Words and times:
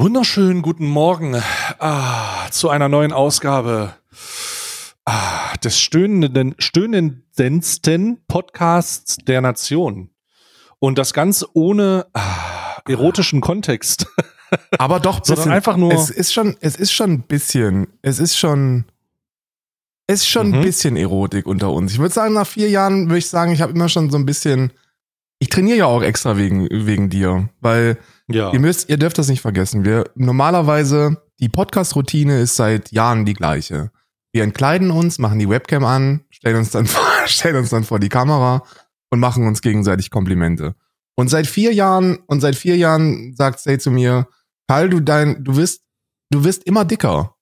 Wunderschönen 0.00 0.62
guten 0.62 0.86
Morgen 0.86 1.36
ah, 1.78 2.50
zu 2.50 2.70
einer 2.70 2.88
neuen 2.88 3.12
Ausgabe 3.12 3.92
ah, 5.04 5.54
des 5.62 5.78
stöhnenden, 5.78 6.54
stöhnendsten 6.56 8.16
Podcasts 8.26 9.18
der 9.18 9.42
Nation. 9.42 10.08
Und 10.78 10.96
das 10.96 11.12
ganz 11.12 11.44
ohne 11.52 12.06
ah, 12.14 12.80
erotischen 12.88 13.42
Kontext. 13.42 14.06
Aber 14.78 15.00
doch, 15.00 15.22
sondern 15.22 15.50
einfach 15.50 15.76
nur. 15.76 15.92
Es 15.92 16.08
ist 16.08 16.32
schon, 16.32 16.56
es 16.62 16.76
ist 16.76 16.92
schon 16.92 17.10
ein 17.12 17.22
bisschen, 17.24 17.88
es 18.00 18.20
ist 18.20 18.38
schon, 18.38 18.86
es 20.06 20.20
ist 20.20 20.28
schon 20.28 20.48
Mhm. 20.48 20.54
ein 20.54 20.62
bisschen 20.62 20.96
Erotik 20.96 21.44
unter 21.46 21.70
uns. 21.72 21.92
Ich 21.92 21.98
würde 21.98 22.14
sagen, 22.14 22.32
nach 22.32 22.46
vier 22.46 22.70
Jahren 22.70 23.10
würde 23.10 23.18
ich 23.18 23.28
sagen, 23.28 23.52
ich 23.52 23.60
habe 23.60 23.72
immer 23.72 23.90
schon 23.90 24.08
so 24.08 24.16
ein 24.16 24.24
bisschen, 24.24 24.72
ich 25.40 25.50
trainiere 25.50 25.76
ja 25.76 25.84
auch 25.84 26.02
extra 26.02 26.38
wegen, 26.38 26.68
wegen 26.70 27.10
dir, 27.10 27.50
weil 27.60 27.98
ja. 28.30 28.52
ihr 28.52 28.60
müsst, 28.60 28.88
ihr 28.88 28.96
dürft 28.96 29.18
das 29.18 29.28
nicht 29.28 29.40
vergessen. 29.40 29.84
Wir, 29.84 30.10
normalerweise, 30.14 31.22
die 31.40 31.48
Podcast-Routine 31.48 32.40
ist 32.40 32.56
seit 32.56 32.92
Jahren 32.92 33.24
die 33.24 33.34
gleiche. 33.34 33.90
Wir 34.32 34.44
entkleiden 34.44 34.90
uns, 34.90 35.18
machen 35.18 35.38
die 35.38 35.48
Webcam 35.48 35.84
an, 35.84 36.24
stellen 36.30 36.56
uns 36.56 36.70
dann 36.70 36.86
vor, 36.86 37.04
stellen 37.26 37.56
uns 37.56 37.70
dann 37.70 37.84
vor 37.84 37.98
die 37.98 38.08
Kamera 38.08 38.62
und 39.10 39.20
machen 39.20 39.46
uns 39.46 39.62
gegenseitig 39.62 40.10
Komplimente. 40.10 40.74
Und 41.16 41.28
seit 41.28 41.46
vier 41.46 41.74
Jahren, 41.74 42.18
und 42.26 42.40
seit 42.40 42.56
vier 42.56 42.76
Jahren 42.76 43.34
sagt 43.34 43.60
Say 43.60 43.78
zu 43.78 43.90
mir, 43.90 44.28
Karl, 44.68 44.88
du 44.88 45.00
dein, 45.00 45.42
du 45.44 45.56
wirst, 45.56 45.82
du 46.30 46.44
wirst 46.44 46.64
immer 46.64 46.84
dicker. 46.84 47.36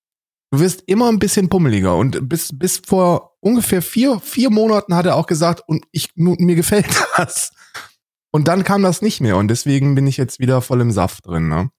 Du 0.51 0.61
wirst 0.61 0.83
immer 0.87 1.09
ein 1.09 1.19
bisschen 1.19 1.49
pummeliger. 1.49 1.97
Und 1.97 2.29
bis, 2.29 2.59
bis 2.59 2.81
vor 2.87 3.37
ungefähr 3.41 3.83
vier, 3.83 4.19
vier 4.19 4.51
Monaten 4.51 4.95
hat 4.95 5.07
er 5.07 5.17
auch 5.17 5.27
gesagt, 5.27 5.63
und 5.67 5.85
ich, 5.93 6.11
mir 6.17 6.57
gefällt 6.57 6.87
das. 7.17 7.53
Und 8.31 8.49
dann 8.49 8.65
kam 8.65 8.83
das 8.83 9.03
nicht 9.03 9.21
mehr. 9.21 9.37
Und 9.37 9.49
deswegen 9.49 9.95
bin 9.95 10.07
ich 10.07 10.17
jetzt 10.17 10.39
wieder 10.39 10.61
voll 10.61 10.81
im 10.81 10.91
Saft 10.91 11.27
drin, 11.27 11.49
ne? 11.49 11.71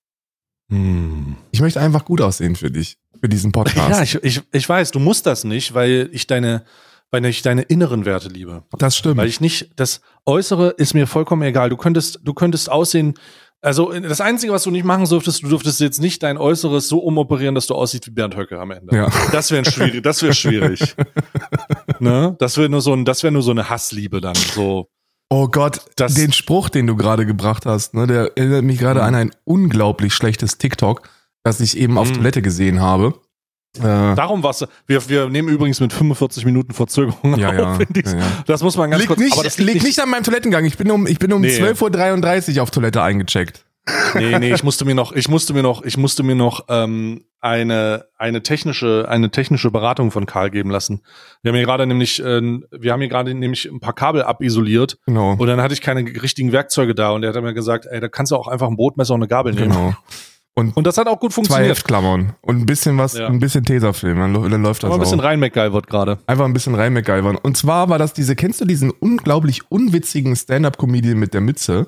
Hm. 0.71 1.35
Ich 1.51 1.61
möchte 1.61 1.79
einfach 1.79 2.05
gut 2.05 2.21
aussehen 2.21 2.55
für 2.55 2.71
dich, 2.71 2.97
für 3.19 3.29
diesen 3.29 3.51
Podcast. 3.51 3.89
Ja, 3.89 4.03
ich, 4.03 4.15
ich, 4.23 4.41
ich 4.51 4.69
weiß, 4.69 4.91
du 4.91 4.99
musst 4.99 5.25
das 5.25 5.43
nicht, 5.43 5.73
weil 5.73 6.09
ich 6.11 6.27
deine, 6.27 6.63
weil 7.11 7.25
ich 7.25 7.41
deine 7.41 7.63
inneren 7.63 8.05
Werte 8.05 8.29
liebe. 8.29 8.63
das 8.77 8.95
stimmt. 8.95 9.17
Weil 9.17 9.27
ich 9.27 9.41
nicht, 9.41 9.71
das 9.75 10.01
Äußere 10.25 10.69
ist 10.77 10.93
mir 10.93 11.07
vollkommen 11.07 11.41
egal. 11.41 11.69
Du 11.69 11.77
könntest, 11.77 12.19
du 12.23 12.33
könntest 12.33 12.71
aussehen, 12.71 13.15
also 13.61 13.91
das 13.91 14.21
Einzige, 14.21 14.53
was 14.53 14.63
du 14.63 14.71
nicht 14.71 14.85
machen 14.85 15.05
dürftest, 15.05 15.43
du 15.43 15.49
dürftest 15.49 15.81
jetzt 15.81 15.99
nicht 15.99 16.23
dein 16.23 16.37
Äußeres 16.37 16.87
so 16.87 16.99
umoperieren, 16.99 17.55
dass 17.55 17.67
du 17.67 17.75
aussiehst 17.75 18.07
wie 18.07 18.11
Bernd 18.11 18.37
Höcke 18.37 18.57
am 18.59 18.71
Ende. 18.71 18.95
Ja. 18.95 19.09
Das 19.31 19.51
wäre 19.51 19.65
schwierig, 19.65 20.01
das 20.01 20.21
wäre 20.21 20.33
schwierig. 20.33 20.95
ne? 21.99 22.35
Das 22.39 22.57
wäre 22.57 22.69
nur 22.69 22.81
so 22.81 22.93
ein, 22.93 23.03
das 23.03 23.23
wäre 23.23 23.33
nur 23.33 23.41
so 23.41 23.51
eine 23.51 23.69
Hassliebe 23.69 24.21
dann, 24.21 24.35
so. 24.35 24.89
Oh 25.29 25.47
Gott, 25.47 25.81
Das- 25.95 26.15
den 26.15 26.33
Spruch, 26.33 26.69
den 26.69 26.87
du 26.87 26.95
gerade 26.95 27.25
gebracht 27.25 27.65
hast, 27.65 27.93
ne, 27.93 28.07
der 28.07 28.31
erinnert 28.35 28.63
mich 28.63 28.79
gerade 28.79 28.99
Mhm. 29.01 29.05
an 29.05 29.15
ein 29.15 29.31
unglaublich 29.43 30.13
schlechtes 30.13 30.57
TikTok, 30.57 31.07
das 31.43 31.59
ich 31.59 31.77
eben 31.77 31.97
auf 31.97 32.09
Mhm. 32.09 32.15
Toilette 32.15 32.41
gesehen 32.41 32.81
habe. 32.81 33.13
Äh, 33.77 33.81
Darum 33.83 34.41
war's. 34.41 34.65
Wir, 34.87 35.07
wir 35.09 35.29
nehmen 35.29 35.47
übrigens 35.49 35.79
mit 35.79 35.93
45 35.93 36.43
Minuten 36.45 36.73
Verzögerung 36.73 37.37
Ja, 37.37 37.53
ja, 37.53 37.73
auf. 37.73 37.79
in 37.79 37.87
dies- 37.91 38.11
ja, 38.13 38.17
ja. 38.17 38.25
Das 38.47 38.63
muss 38.63 38.75
man 38.75 38.89
ganz 38.89 39.01
liegt 39.01 39.09
kurz. 39.09 39.19
nicht, 39.19 39.33
aber 39.33 39.43
das 39.43 39.59
liegt 39.59 39.83
nicht 39.83 39.99
an 39.99 40.09
meinem 40.09 40.23
Toilettengang. 40.23 40.65
Ich 40.65 40.75
bin 40.77 40.89
um, 40.89 41.05
ich 41.05 41.19
bin 41.19 41.31
um 41.31 41.41
Nee. 41.41 41.55
12.33 41.55 42.57
Uhr 42.57 42.63
auf 42.63 42.71
Toilette 42.71 43.03
eingecheckt. 43.03 43.65
Nee, 44.15 44.39
nee, 44.39 44.53
ich 44.53 44.63
musste 44.63 44.85
mir 44.85 44.95
noch, 44.95 45.11
ich 45.11 45.27
musste 45.29 45.53
mir 45.53 45.61
noch, 45.63 45.83
ich 45.83 45.97
musste 45.97 46.23
mir 46.23 46.35
noch 46.35 46.65
ähm, 46.69 47.25
eine 47.41 48.05
eine 48.17 48.41
technische 48.43 49.05
eine 49.07 49.29
technische 49.31 49.71
Beratung 49.71 50.11
von 50.11 50.25
Karl 50.25 50.49
geben 50.49 50.71
lassen. 50.71 51.01
Wir 51.43 51.51
haben 51.51 51.57
hier 51.57 51.65
gerade 51.65 51.85
nämlich, 51.85 52.19
äh, 52.23 52.41
wir 52.71 52.91
haben 52.91 52.99
hier 53.01 53.09
gerade 53.09 53.33
nämlich 53.33 53.65
ein 53.65 53.79
paar 53.79 53.93
Kabel 53.93 54.23
abisoliert 54.23 54.97
Genau. 55.05 55.33
und 55.37 55.47
dann 55.47 55.61
hatte 55.61 55.73
ich 55.73 55.81
keine 55.81 56.01
richtigen 56.21 56.51
Werkzeuge 56.51 56.95
da 56.95 57.11
und 57.11 57.23
er 57.23 57.33
hat 57.33 57.41
mir 57.43 57.53
gesagt, 57.53 57.85
ey, 57.89 57.99
da 57.99 58.07
kannst 58.07 58.31
du 58.31 58.35
auch 58.35 58.47
einfach 58.47 58.67
ein 58.67 58.75
Brotmesser 58.75 59.13
und 59.13 59.21
eine 59.21 59.27
Gabel 59.27 59.53
nehmen. 59.53 59.69
Genau. 59.71 59.93
Und 60.55 60.75
Und 60.75 60.85
das 60.87 60.97
hat 60.97 61.07
auch 61.07 61.19
gut 61.19 61.31
zwei 61.31 61.35
funktioniert. 61.35 61.69
Heftklammern 61.69 62.33
und 62.41 62.57
ein 62.57 62.65
bisschen 62.65 62.97
was, 62.97 63.17
Ja. 63.17 63.27
ein 63.27 63.39
bisschen 63.39 63.63
Tesafilm, 63.63 64.17
dann, 64.19 64.33
dann 64.33 64.61
läuft 64.63 64.83
das 64.83 64.87
Aber 64.89 64.95
ein 64.95 64.99
bisschen 64.99 65.21
auch. 65.21 65.23
rein 65.25 65.39
MacGyvert 65.39 65.87
gerade. 65.87 66.17
Einfach 66.27 66.43
ein 66.45 66.51
bisschen 66.53 66.75
rein 66.75 66.91
MacGyvern. 66.93 67.37
Und 67.37 67.55
zwar 67.55 67.87
war 67.89 67.97
das 67.99 68.11
diese, 68.13 68.35
kennst 68.35 68.59
du 68.59 68.65
diesen 68.65 68.89
unglaublich 68.91 69.61
unwitzigen 69.71 70.35
Stand-Up-Comedian 70.35 71.17
mit 71.17 71.33
der 71.33 71.41
Mütze? 71.41 71.87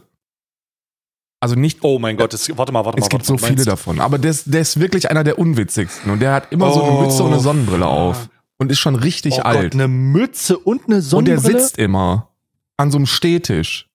Also 1.43 1.55
nicht 1.55 1.79
Oh 1.83 1.97
mein 1.99 2.17
Gott, 2.17 2.33
das, 2.33 2.55
warte 2.57 2.71
mal, 2.71 2.85
warte 2.85 2.99
mal. 2.99 3.03
Es 3.03 3.09
gibt 3.09 3.25
so 3.25 3.35
viele 3.37 3.53
Meinst- 3.53 3.67
davon. 3.67 3.99
Aber 3.99 4.17
der 4.19 4.29
ist, 4.31 4.53
der 4.53 4.61
ist 4.61 4.79
wirklich 4.79 5.09
einer 5.09 5.23
der 5.23 5.39
unwitzigsten. 5.39 6.11
Und 6.11 6.19
der 6.21 6.33
hat 6.33 6.51
immer 6.51 6.71
so 6.71 6.83
eine 6.83 6.91
Oh, 6.91 7.01
Mütze 7.01 7.23
und 7.23 7.31
eine 7.33 7.41
Sonnenbrille 7.41 7.87
auf. 7.87 8.29
Und 8.59 8.71
ist 8.71 8.79
schon 8.79 8.95
richtig 8.95 9.33
Oh 9.39 9.41
alt. 9.41 9.71
Gott, 9.71 9.73
eine 9.73 9.87
Mütze 9.87 10.57
und 10.59 10.85
eine 10.85 10.97
und 10.97 11.01
Sonnenbrille. 11.01 11.41
der 11.41 11.59
sitzt 11.61 11.77
immer 11.79 12.29
an 12.77 12.91
so 12.91 12.97
einem 12.99 13.07
Stehtisch. 13.07 13.89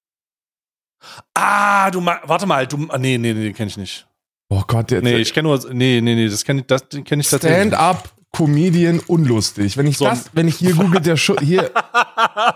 Ah, 1.35 1.91
du 1.93 2.05
warte 2.05 2.47
mal, 2.47 2.67
du, 2.67 2.87
ah, 2.89 2.99
nee, 2.99 3.17
nee, 3.17 3.33
nee, 3.33 3.45
den 3.45 3.55
kenn 3.55 3.69
ich 3.69 3.77
nicht. 3.77 4.09
Oh 4.49 4.63
Gott, 4.67 4.91
der 4.91 5.03
Nee, 5.03 5.17
ich 5.19 5.33
kenne 5.33 5.49
nur, 5.49 5.59
nee, 5.73 6.01
nee, 6.01 6.15
nee, 6.17 6.29
das 6.29 6.45
kenne 6.45 6.61
ich, 6.61 6.67
das 6.67 6.89
kenne 6.89 7.21
ich 7.21 7.29
tatsächlich. 7.31 7.65
nicht. 7.67 7.75
Stand-up 7.75 8.11
Comedian 8.37 9.01
unlustig. 9.07 9.77
Wenn 9.77 9.87
ich 9.87 9.97
So 9.99 10.05
das, 10.05 10.31
wenn 10.33 10.47
ich 10.49 10.57
hier 10.57 10.75
googelt 10.75 11.07
der 11.07 11.17
Schu 11.17 11.35
hier, 11.41 11.71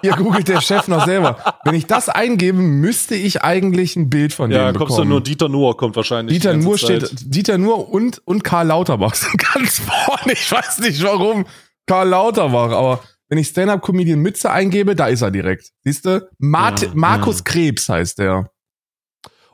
hier 0.03 0.13
googelt 0.17 0.49
der 0.49 0.61
Chef 0.61 0.89
noch 0.89 1.05
selber. 1.07 1.39
Wenn 1.65 1.75
ich 1.75 1.87
das 1.87 2.09
eingebe, 2.09 2.59
müsste 2.59 3.15
ich 3.15 3.43
eigentlich 3.43 3.97
ein 3.97 4.11
Bild 4.11 4.33
von 4.33 4.51
Ja, 4.51 4.71
dem 4.73 4.77
kommst 4.77 4.91
du 4.93 4.97
bekommen. 4.97 5.09
nur 5.11 5.23
Dieter 5.23 5.49
Nuhr 5.49 5.77
kommt 5.77 5.97
wahrscheinlich. 5.97 6.35
Dieter 6.39 6.55
Nuhr 6.55 6.77
Zeit. 6.77 7.09
steht, 7.09 7.35
Dieter 7.35 7.57
Nuhr 7.59 7.89
und, 7.91 8.21
und 8.27 8.45
Karl 8.45 8.67
Lauterbach 8.67 9.15
sind 9.15 9.39
ganz 9.55 9.79
vorne. 9.81 10.33
Ich 10.33 10.51
weiß 10.53 10.81
nicht 10.81 11.03
warum. 11.03 11.47
Karl 11.87 12.09
Lauterbach, 12.09 12.71
aber 12.73 13.01
wenn 13.29 13.39
ich 13.39 13.49
Stand-Up-Comedian 13.49 14.19
Mütze 14.21 14.51
eingebe, 14.51 14.95
da 14.95 15.07
ist 15.07 15.23
er 15.23 15.31
direkt. 15.31 15.71
Siehst 15.85 16.05
du? 16.05 16.29
Mart 16.39 16.83
Ja, 16.83 16.89
Markus 16.95 17.39
ja. 17.39 17.45
Krebs 17.45 17.89
heißt 17.89 18.19
der. 18.19 18.51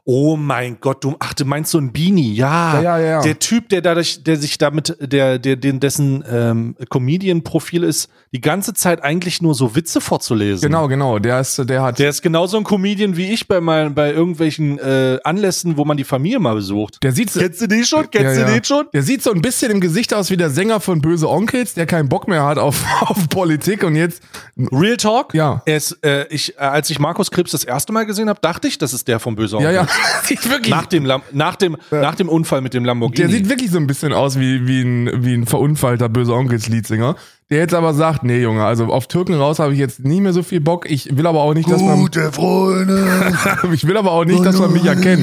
Oh 0.08 0.36
mein 0.36 0.78
Gott, 0.80 1.02
du, 1.02 1.16
ach, 1.18 1.34
du 1.34 1.44
meinst 1.44 1.72
so 1.72 1.78
ein 1.78 1.92
Beanie, 1.92 2.32
ja. 2.32 2.80
Ja, 2.80 2.98
ja, 2.98 3.04
ja. 3.04 3.20
Der 3.22 3.40
Typ, 3.40 3.68
der 3.70 3.80
dadurch, 3.82 4.22
der 4.22 4.36
sich 4.36 4.56
damit, 4.56 4.96
der, 5.00 5.40
der, 5.40 5.56
den, 5.56 5.80
dessen 5.80 6.22
ähm, 6.30 6.76
Comedian-Profil 6.88 7.82
ist, 7.82 8.08
die 8.32 8.40
ganze 8.40 8.72
Zeit 8.72 9.02
eigentlich 9.02 9.42
nur 9.42 9.56
so 9.56 9.74
Witze 9.74 10.00
vorzulesen. 10.00 10.68
Genau, 10.68 10.86
genau. 10.86 11.18
Der 11.18 11.40
ist, 11.40 11.58
der 11.68 11.82
hat, 11.82 11.98
Der 11.98 12.10
ist 12.10 12.22
genauso 12.22 12.56
ein 12.56 12.62
Comedian 12.62 13.16
wie 13.16 13.32
ich 13.32 13.48
bei 13.48 13.60
meinen, 13.60 13.94
bei 13.94 14.12
irgendwelchen 14.12 14.78
äh, 14.78 15.18
Anlässen, 15.24 15.76
wo 15.76 15.84
man 15.84 15.96
die 15.96 16.04
Familie 16.04 16.38
mal 16.38 16.54
besucht. 16.54 17.02
der 17.02 17.10
sieht, 17.10 17.32
Kennst 17.32 17.60
du 17.62 17.66
den 17.66 17.84
schon? 17.84 18.08
Kennst 18.08 18.38
Ja, 18.38 18.44
du 18.44 18.50
ja. 18.52 18.54
den 18.58 18.64
schon? 18.64 18.86
der 18.92 19.02
sieht 19.02 19.24
so 19.24 19.32
ein 19.32 19.42
bisschen 19.42 19.72
im 19.72 19.80
Gesicht 19.80 20.14
aus 20.14 20.30
wie 20.30 20.36
der 20.36 20.50
Sänger 20.50 20.78
von 20.78 21.00
Böse 21.00 21.28
Onkels, 21.28 21.74
der 21.74 21.86
keinen 21.86 22.08
Bock 22.08 22.28
mehr 22.28 22.44
hat 22.44 22.58
auf, 22.58 22.84
auf 23.00 23.28
Politik 23.28 23.82
und 23.82 23.96
jetzt, 23.96 24.22
Real 24.70 24.96
Talk? 24.98 25.34
Ja. 25.34 25.62
Er 25.66 25.76
ist, 25.76 25.98
äh, 26.04 26.26
ich, 26.28 26.54
äh, 26.56 26.58
als 26.60 26.90
ich 26.90 27.00
Markus 27.00 27.30
Krebs 27.32 27.50
das 27.50 27.64
erste 27.64 27.92
Mal 27.92 28.06
gesehen 28.06 28.28
habe, 28.28 28.38
dachte 28.40 28.68
ich, 28.68 28.78
das 28.78 28.94
ist 28.94 29.08
der 29.08 29.18
vom 29.18 29.34
Böse 29.34 29.56
ja, 29.56 29.70
Onkel. 29.70 29.74
ja, 29.74 29.86
sieht 30.24 30.48
wirklich, 30.50 30.70
Nach 30.70 30.86
dem, 30.86 31.04
Lam 31.04 31.22
nach, 31.32 31.56
dem, 31.56 31.76
nach 31.90 32.14
dem 32.14 32.28
Unfall 32.28 32.60
mit 32.60 32.74
dem 32.74 32.84
Lamborghini. 32.84 33.28
der 33.28 33.36
sieht 33.36 33.48
wirklich 33.48 33.70
so 33.70 33.78
ein 33.78 33.86
bisschen 33.86 34.12
aus 34.12 34.38
wie, 34.38 34.66
wie 34.66 34.82
ein, 34.82 35.24
wie 35.24 35.34
ein 35.34 35.46
verunfallter 35.46 36.08
Böse 36.08 36.34
Onkels 36.34 36.68
Liedsänger. 36.68 37.16
Der 37.48 37.58
jetzt 37.58 37.74
aber 37.74 37.94
sagt, 37.94 38.24
nee, 38.24 38.42
Junge, 38.42 38.64
also 38.64 38.86
auf 38.86 39.06
Türken 39.06 39.34
raus 39.34 39.60
habe 39.60 39.72
ich 39.72 39.78
jetzt 39.78 40.04
nie 40.04 40.20
mehr 40.20 40.32
so 40.32 40.42
viel 40.42 40.60
Bock. 40.60 40.90
Ich 40.90 41.16
will 41.16 41.28
aber 41.28 41.42
auch 41.42 41.54
nicht, 41.54 41.70
dass 41.70 41.80
man, 41.80 41.96
Gute 41.96 42.32
Freunde. 42.32 43.06
ich 43.72 43.86
will 43.86 43.96
aber 43.96 44.10
auch 44.10 44.24
nicht, 44.24 44.44
dass 44.44 44.58
man 44.58 44.72
mich 44.72 44.84
erkennt. 44.84 45.22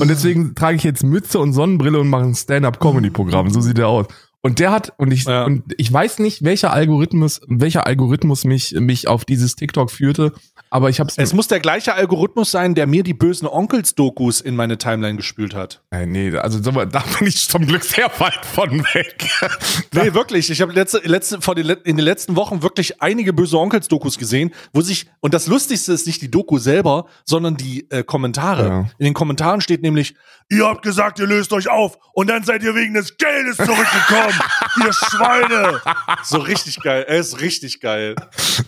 Und 0.00 0.08
deswegen 0.08 0.54
trage 0.54 0.76
ich 0.76 0.84
jetzt 0.84 1.04
Mütze 1.04 1.38
und 1.38 1.52
Sonnenbrille 1.52 2.00
und 2.00 2.08
mache 2.08 2.24
ein 2.24 2.34
Stand-up-Comedy-Programm. 2.34 3.50
So 3.50 3.60
sieht 3.60 3.78
er 3.78 3.88
aus. 3.88 4.06
Und 4.44 4.58
der 4.58 4.72
hat, 4.72 4.92
und 4.98 5.10
ich, 5.10 5.24
Ja. 5.24 5.44
und 5.44 5.62
ich 5.78 5.90
weiß 5.90 6.18
nicht, 6.18 6.44
welcher 6.44 6.70
Algorithmus, 6.70 7.40
welcher 7.48 7.86
Algorithmus 7.86 8.44
mich, 8.44 8.72
mich 8.72 9.08
auf 9.08 9.24
dieses 9.24 9.56
TikTok 9.56 9.90
führte, 9.90 10.34
aber 10.68 10.90
ich 10.90 11.00
habe 11.00 11.10
Es 11.16 11.32
muss 11.32 11.48
der 11.48 11.60
gleiche 11.60 11.94
Algorithmus 11.94 12.50
sein, 12.50 12.74
der 12.74 12.86
mir 12.86 13.04
die 13.04 13.14
bösen 13.14 13.48
Onkels-Dokus 13.48 14.42
in 14.42 14.54
meine 14.54 14.76
Timeline 14.76 15.16
gespült 15.16 15.54
hat. 15.54 15.82
Äh, 15.90 16.04
nee, 16.04 16.36
also 16.36 16.62
so, 16.62 16.72
da 16.72 17.02
bin 17.18 17.26
ich 17.26 17.48
zum 17.48 17.66
Glück 17.66 17.84
sehr 17.84 18.10
weit 18.18 18.44
von 18.44 18.80
weg. 18.92 19.30
Nee, 19.94 20.12
wirklich. 20.12 20.50
Ich 20.50 20.60
habe 20.60 20.72
letzte, 20.72 20.98
letzte, 21.04 21.40
vor 21.40 21.54
den, 21.54 21.66
in 21.84 21.96
den 21.96 22.04
letzten 22.04 22.36
Wochen 22.36 22.62
wirklich 22.62 23.00
einige 23.00 23.32
böse 23.32 23.58
Onkels-Dokus 23.58 24.18
gesehen, 24.18 24.50
wo 24.74 24.82
sich, 24.82 25.06
und 25.20 25.32
das 25.32 25.46
Lustigste 25.46 25.92
ist 25.92 26.06
nicht 26.06 26.20
die 26.20 26.30
Doku 26.30 26.58
selber, 26.58 27.06
sondern 27.24 27.56
die 27.56 27.88
äh, 27.90 28.02
Kommentare. 28.02 28.68
Ja. 28.68 28.78
In 28.98 29.04
den 29.04 29.14
Kommentaren 29.14 29.60
steht 29.62 29.80
nämlich, 29.82 30.16
ihr 30.48 30.66
habt 30.66 30.82
gesagt, 30.82 31.18
ihr 31.18 31.26
löst 31.26 31.52
euch 31.52 31.68
auf. 31.68 31.98
Und 32.12 32.28
dann 32.28 32.44
seid 32.44 32.62
ihr 32.62 32.74
wegen 32.74 32.94
des 32.94 33.16
Geldes 33.16 33.56
zurückgekommen, 33.56 34.34
ihr 34.84 34.92
Schweine. 34.92 35.80
So 36.22 36.38
richtig 36.38 36.80
geil. 36.80 37.04
Er 37.08 37.18
ist 37.18 37.40
richtig 37.40 37.80
geil. 37.80 38.14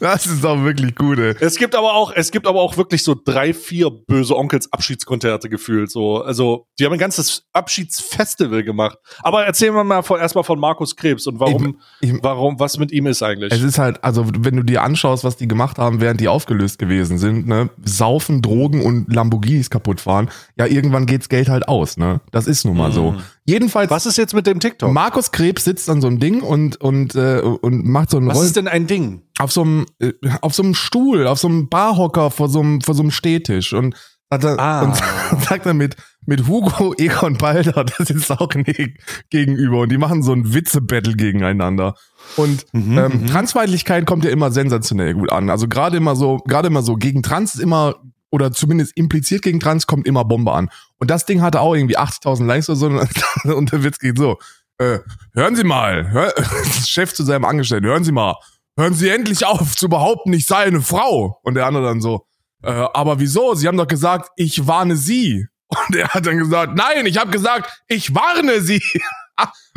Das 0.00 0.26
ist 0.26 0.44
auch 0.44 0.62
wirklich 0.62 0.94
gut, 0.94 1.18
ey. 1.18 1.34
Es 1.40 1.56
gibt 1.56 1.74
aber 1.74 1.94
auch, 1.94 2.12
es 2.14 2.30
gibt 2.30 2.46
aber 2.46 2.60
auch 2.60 2.76
wirklich 2.76 3.02
so 3.02 3.14
drei, 3.14 3.54
vier 3.54 3.90
böse 3.90 4.36
Onkels 4.36 4.72
Abschiedskonzerte 4.72 5.48
gefühlt. 5.48 5.90
So, 5.90 6.22
also 6.22 6.66
die 6.78 6.84
haben 6.84 6.92
ein 6.92 6.98
ganzes 6.98 7.44
Abschiedsfestival 7.52 8.62
gemacht. 8.62 8.98
Aber 9.22 9.44
erzählen 9.44 9.74
wir 9.74 9.84
mal 9.84 10.02
von, 10.02 10.18
erstmal 10.20 10.44
von 10.44 10.58
Markus 10.58 10.96
Krebs 10.96 11.26
und 11.26 11.40
warum, 11.40 11.78
Ich- 12.00 12.12
warum, 12.22 12.58
was 12.58 12.78
mit 12.78 12.92
ihm 12.92 13.06
ist 13.06 13.22
eigentlich. 13.22 13.52
Es 13.52 13.62
ist 13.62 13.78
halt, 13.78 14.02
also 14.02 14.26
wenn 14.38 14.56
du 14.56 14.62
dir 14.62 14.82
anschaust, 14.82 15.24
was 15.24 15.36
die 15.36 15.48
gemacht 15.48 15.78
haben, 15.78 16.00
während 16.00 16.20
die 16.20 16.28
aufgelöst 16.28 16.78
gewesen 16.78 17.18
sind, 17.18 17.46
ne, 17.46 17.70
saufen, 17.84 18.42
Drogen 18.42 18.82
und 18.82 19.12
Lamborghinis 19.12 19.70
kaputt 19.70 20.00
fahren, 20.00 20.30
ja, 20.58 20.66
irgendwann 20.66 21.06
geht's 21.06 21.28
Geld 21.28 21.48
halt 21.48 21.68
aus, 21.68 21.96
ne? 21.96 22.20
Das 22.32 22.46
ist 22.46 22.64
nun 22.64 22.76
mal 22.76 22.92
so. 22.92 23.14
Jedenfalls, 23.46 23.90
was 23.90 24.06
ist 24.06 24.18
jetzt 24.18 24.34
mit 24.34 24.46
dem 24.46 24.58
TikTok? 24.60 24.92
Markus 24.92 25.30
Krebs 25.30 25.64
sitzt 25.64 25.88
an 25.88 26.00
so 26.00 26.08
einem 26.08 26.18
Ding 26.18 26.40
und, 26.42 26.80
und, 26.80 27.14
äh, 27.14 27.40
und 27.40 27.86
macht 27.86 28.10
so 28.10 28.16
einen 28.16 28.26
was 28.28 28.36
Roll 28.36 28.46
ist 28.46 28.56
denn 28.56 28.68
ein 28.68 28.86
Ding? 28.86 29.22
auf 29.38 29.52
so 29.52 29.62
einem, 29.62 29.86
äh, 30.00 30.12
auf 30.42 30.54
so 30.54 30.62
einem 30.62 30.74
Stuhl, 30.74 31.26
auf 31.26 31.38
so 31.38 31.46
einem 31.48 31.68
Barhocker 31.68 32.30
vor 32.30 32.48
so 32.48 32.60
einem, 32.60 32.80
vor 32.80 32.94
so 32.94 33.02
einem 33.02 33.10
Stehtisch 33.12 33.72
und 33.72 33.94
hat 34.30 34.42
er, 34.42 34.58
Ah. 34.58 34.82
und 34.82 34.96
sagt 35.44 35.66
damit, 35.66 35.94
mit 36.26 36.48
Hugo 36.48 36.92
Egon 36.98 37.38
Balder, 37.38 37.84
das 37.84 38.10
ist 38.10 38.32
auch 38.32 38.48
ne 38.54 38.94
gegenüber 39.30 39.80
und 39.80 39.92
die 39.92 39.98
machen 39.98 40.22
so 40.24 40.32
ein 40.32 40.52
Witze-Battle 40.52 41.14
gegeneinander. 41.14 41.94
Und 42.36 42.64
Mhm, 42.72 42.98
ähm, 42.98 43.12
mhm. 43.22 43.26
Transfeindlichkeit 43.28 44.04
kommt 44.06 44.24
ja 44.24 44.30
immer 44.30 44.50
sensationell 44.50 45.14
gut 45.14 45.30
an. 45.30 45.48
Also 45.50 45.68
gerade 45.68 45.96
immer 45.98 46.16
so, 46.16 46.38
gerade 46.38 46.66
immer 46.66 46.82
so 46.82 46.96
gegen 46.96 47.22
Trans 47.22 47.54
ist 47.54 47.60
immer 47.60 47.94
oder 48.36 48.52
zumindest 48.52 48.94
impliziert 48.98 49.40
gegen 49.40 49.60
Trans 49.60 49.86
kommt 49.86 50.06
immer 50.06 50.26
Bombe 50.26 50.52
an. 50.52 50.68
Und 50.98 51.10
das 51.10 51.24
Ding 51.24 51.40
hatte 51.40 51.62
auch 51.62 51.74
irgendwie 51.74 51.96
80.000 51.96 52.44
Likes 52.44 52.68
oder 52.68 52.76
so 52.76 52.86
und 53.56 53.72
der 53.72 53.82
Witz 53.82 53.98
geht 53.98 54.18
so. 54.18 54.38
Äh, 54.76 54.98
hören 55.32 55.56
Sie 55.56 55.64
mal, 55.64 56.10
hör, 56.10 56.34
Chef 56.86 57.14
zu 57.14 57.24
seinem 57.24 57.46
Angestellten, 57.46 57.86
hören 57.86 58.04
Sie 58.04 58.12
mal, 58.12 58.36
hören 58.78 58.92
Sie 58.92 59.08
endlich 59.08 59.46
auf 59.46 59.74
zu 59.74 59.88
behaupten, 59.88 60.34
ich 60.34 60.44
sei 60.44 60.64
eine 60.64 60.82
Frau. 60.82 61.40
Und 61.42 61.54
der 61.54 61.64
andere 61.64 61.84
dann 61.84 62.02
so, 62.02 62.26
äh, 62.62 62.70
aber 62.70 63.18
wieso? 63.20 63.54
Sie 63.54 63.66
haben 63.68 63.78
doch 63.78 63.88
gesagt, 63.88 64.28
ich 64.36 64.66
warne 64.66 64.96
Sie. 64.96 65.46
Und 65.88 65.96
er 65.96 66.08
hat 66.08 66.26
dann 66.26 66.36
gesagt, 66.36 66.76
nein, 66.76 67.06
ich 67.06 67.16
habe 67.16 67.30
gesagt, 67.30 67.82
ich 67.88 68.14
warne 68.14 68.60
Sie. 68.60 68.82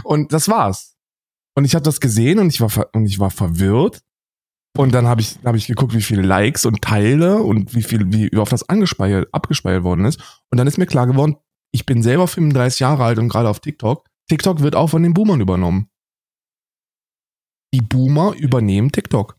und 0.03 0.33
das 0.33 0.49
war's. 0.49 0.97
Und 1.55 1.65
ich 1.65 1.75
habe 1.75 1.83
das 1.83 1.99
gesehen 1.99 2.39
und 2.39 2.53
ich 2.53 2.61
war 2.61 2.69
und 2.93 3.05
ich 3.05 3.19
war 3.19 3.31
verwirrt. 3.31 4.01
Und 4.79 4.93
dann 4.93 5.09
habe 5.09 5.19
ich 5.19 5.37
hab 5.43 5.55
ich 5.55 5.67
geguckt, 5.67 5.93
wie 5.93 6.01
viele 6.01 6.21
Likes 6.21 6.65
und 6.65 6.81
Teile 6.81 7.43
und 7.43 7.75
wie 7.75 7.83
viel 7.83 8.13
wie 8.13 8.37
auf 8.37 8.47
das 8.47 8.69
angespeichert 8.69 9.27
abgespeichert 9.33 9.83
worden 9.83 10.05
ist. 10.05 10.21
Und 10.51 10.57
dann 10.57 10.67
ist 10.67 10.77
mir 10.77 10.85
klar 10.85 11.05
geworden, 11.05 11.35
ich 11.71 11.85
bin 11.85 12.01
selber 12.01 12.29
35 12.29 12.79
Jahre 12.79 13.03
alt 13.03 13.19
und 13.19 13.27
gerade 13.27 13.49
auf 13.49 13.59
TikTok. 13.59 14.05
TikTok 14.29 14.61
wird 14.61 14.77
auch 14.77 14.87
von 14.87 15.03
den 15.03 15.13
Boomern 15.13 15.41
übernommen. 15.41 15.89
Die 17.73 17.81
Boomer 17.81 18.33
übernehmen 18.37 18.89
TikTok. 18.89 19.35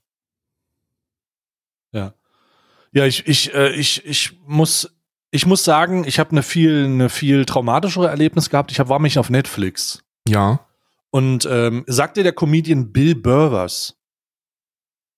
Ja, 2.93 3.07
ich, 3.07 3.27
ich, 3.27 3.55
äh, 3.55 3.71
ich, 3.71 4.05
ich 4.05 4.39
muss, 4.47 4.95
ich 5.31 5.47
muss 5.47 5.65
sagen, 5.65 6.05
ich 6.07 6.19
habe 6.19 6.33
eine 6.33 6.43
viel, 6.43 6.85
eine 6.85 7.09
viel 7.09 7.47
traumatischere 7.47 8.09
Erlebnis 8.09 8.51
gehabt. 8.51 8.73
Ich 8.73 8.79
hab, 8.79 8.91
war 8.91 8.99
mich 8.99 9.19
auf 9.19 9.31
Netflix. 9.31 10.05
Ja. 10.29 10.67
Und 11.11 11.49
ähm, 11.51 11.85
sagt 11.87 12.19
dir 12.19 12.25
der 12.25 12.35
Comedian 12.35 12.93
Bill 12.93 13.15
Burr 13.15 13.53
was? 13.53 14.00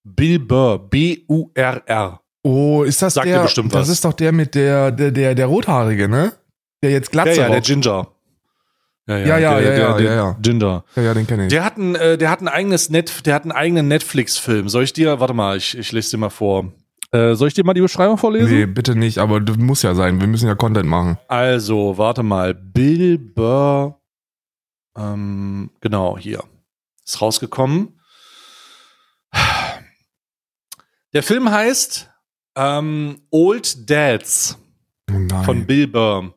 Bill 0.05 0.39
Burr, 0.39 0.79
B-U-R-R. 0.89 2.21
Oh, 2.45 2.83
ist 2.83 3.01
das 3.03 3.15
Sagt 3.15 3.27
der? 3.27 3.43
bestimmt 3.43 3.73
das 3.73 3.83
was. 3.83 3.89
ist 3.91 4.05
doch 4.05 4.13
der 4.13 4.33
mit 4.33 4.55
der 4.55 4.91
der 4.91 5.11
der, 5.13 5.35
der 5.35 5.47
rothaarige, 5.47 6.09
ne? 6.09 6.33
Der 6.83 6.91
jetzt 6.91 7.15
Ja, 7.15 7.23
Glatze 7.23 7.41
ja, 7.41 7.47
der 7.49 7.57
raucht. 7.59 7.67
Ginger. 7.67 8.09
Ja, 9.09 9.17
ja, 9.19 9.39
ja, 9.39 9.61
der, 9.61 9.79
ja, 9.79 9.97
der, 9.97 10.05
ja, 10.07 10.15
ja. 10.15 10.37
Ginger. 10.41 10.85
ja, 10.97 11.03
ja, 11.03 11.15
den 11.15 11.27
kenne 11.27 11.45
ich. 11.45 11.49
Der 11.51 11.65
hat 11.65 11.77
ein, 11.77 11.95
äh, 11.97 12.17
der 12.19 12.31
hat 12.31 12.41
ein 12.41 12.49
eigenes 12.49 12.89
Net, 12.91 13.27
der 13.27 13.35
hat 13.35 13.43
einen 13.43 13.53
eigenen 13.53 13.89
Netflix-Film. 13.89 14.69
Soll 14.69 14.85
ich 14.85 14.93
dir, 14.93 15.19
warte 15.21 15.35
mal, 15.35 15.57
ich, 15.57 15.77
ich 15.77 15.91
lese 15.93 16.13
dir 16.13 16.19
mal 16.19 16.31
vor. 16.31 16.73
Äh, 17.13 17.35
soll 17.35 17.49
ich 17.49 17.55
dir 17.55 17.65
mal 17.65 17.75
die 17.75 17.81
Beschreibung 17.81 18.17
vorlesen? 18.17 18.49
nee, 18.57 18.67
bitte 18.67 18.95
nicht, 18.97 19.19
aber 19.19 19.41
das 19.41 19.57
muss 19.59 19.83
ja 19.83 19.95
sein. 19.95 20.21
Wir 20.21 20.27
müssen 20.29 20.47
ja 20.49 20.55
Content 20.55 20.89
machen. 20.89 21.19
Also, 21.29 21.99
warte 21.99 22.23
mal. 22.23 22.55
Bill 22.55 23.19
Burr. 23.19 24.01
Ähm, 24.97 25.71
genau, 25.81 26.17
hier. 26.19 26.43
Ist 27.05 27.21
rausgekommen. 27.21 27.99
Der 31.13 31.23
Film 31.23 31.51
heißt 31.51 32.09
ähm, 32.57 33.21
Old 33.31 33.89
Dads 33.91 34.59
Oh 35.11 35.19
nein. 35.19 35.45
von 35.45 35.67
Bill 35.67 35.87
Burr. 35.89 36.35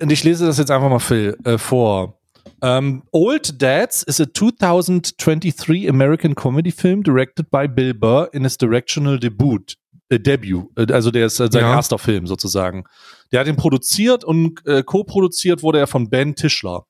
Und 0.00 0.12
ich 0.12 0.24
lese 0.24 0.46
das 0.46 0.58
jetzt 0.58 0.70
einfach 0.70 0.88
mal 0.88 0.98
Phil, 0.98 1.36
äh, 1.44 1.58
vor. 1.58 2.14
Um, 2.60 3.02
Old 3.12 3.60
Dads 3.60 4.02
is 4.04 4.20
a 4.20 4.24
2023 4.32 5.88
American 5.88 6.34
comedy 6.34 6.72
film 6.72 7.02
directed 7.02 7.50
by 7.50 7.68
Bill 7.68 7.94
Burr 7.94 8.28
in 8.32 8.42
his 8.44 8.56
directional 8.56 9.18
debut. 9.18 9.74
Äh, 10.08 10.18
debut, 10.18 10.66
äh, 10.76 10.90
also 10.92 11.10
der 11.10 11.26
ist 11.26 11.38
äh, 11.38 11.48
sein 11.52 11.62
Ja. 11.62 11.74
erster 11.74 11.98
Film 11.98 12.26
sozusagen. 12.26 12.84
Der 13.30 13.40
hat 13.40 13.46
ihn 13.46 13.56
produziert 13.56 14.24
und 14.24 14.64
äh, 14.66 14.82
co-produziert 14.82 15.62
wurde 15.62 15.78
er 15.80 15.86
von 15.86 16.08
Ben 16.08 16.34
Tischler. 16.34 16.84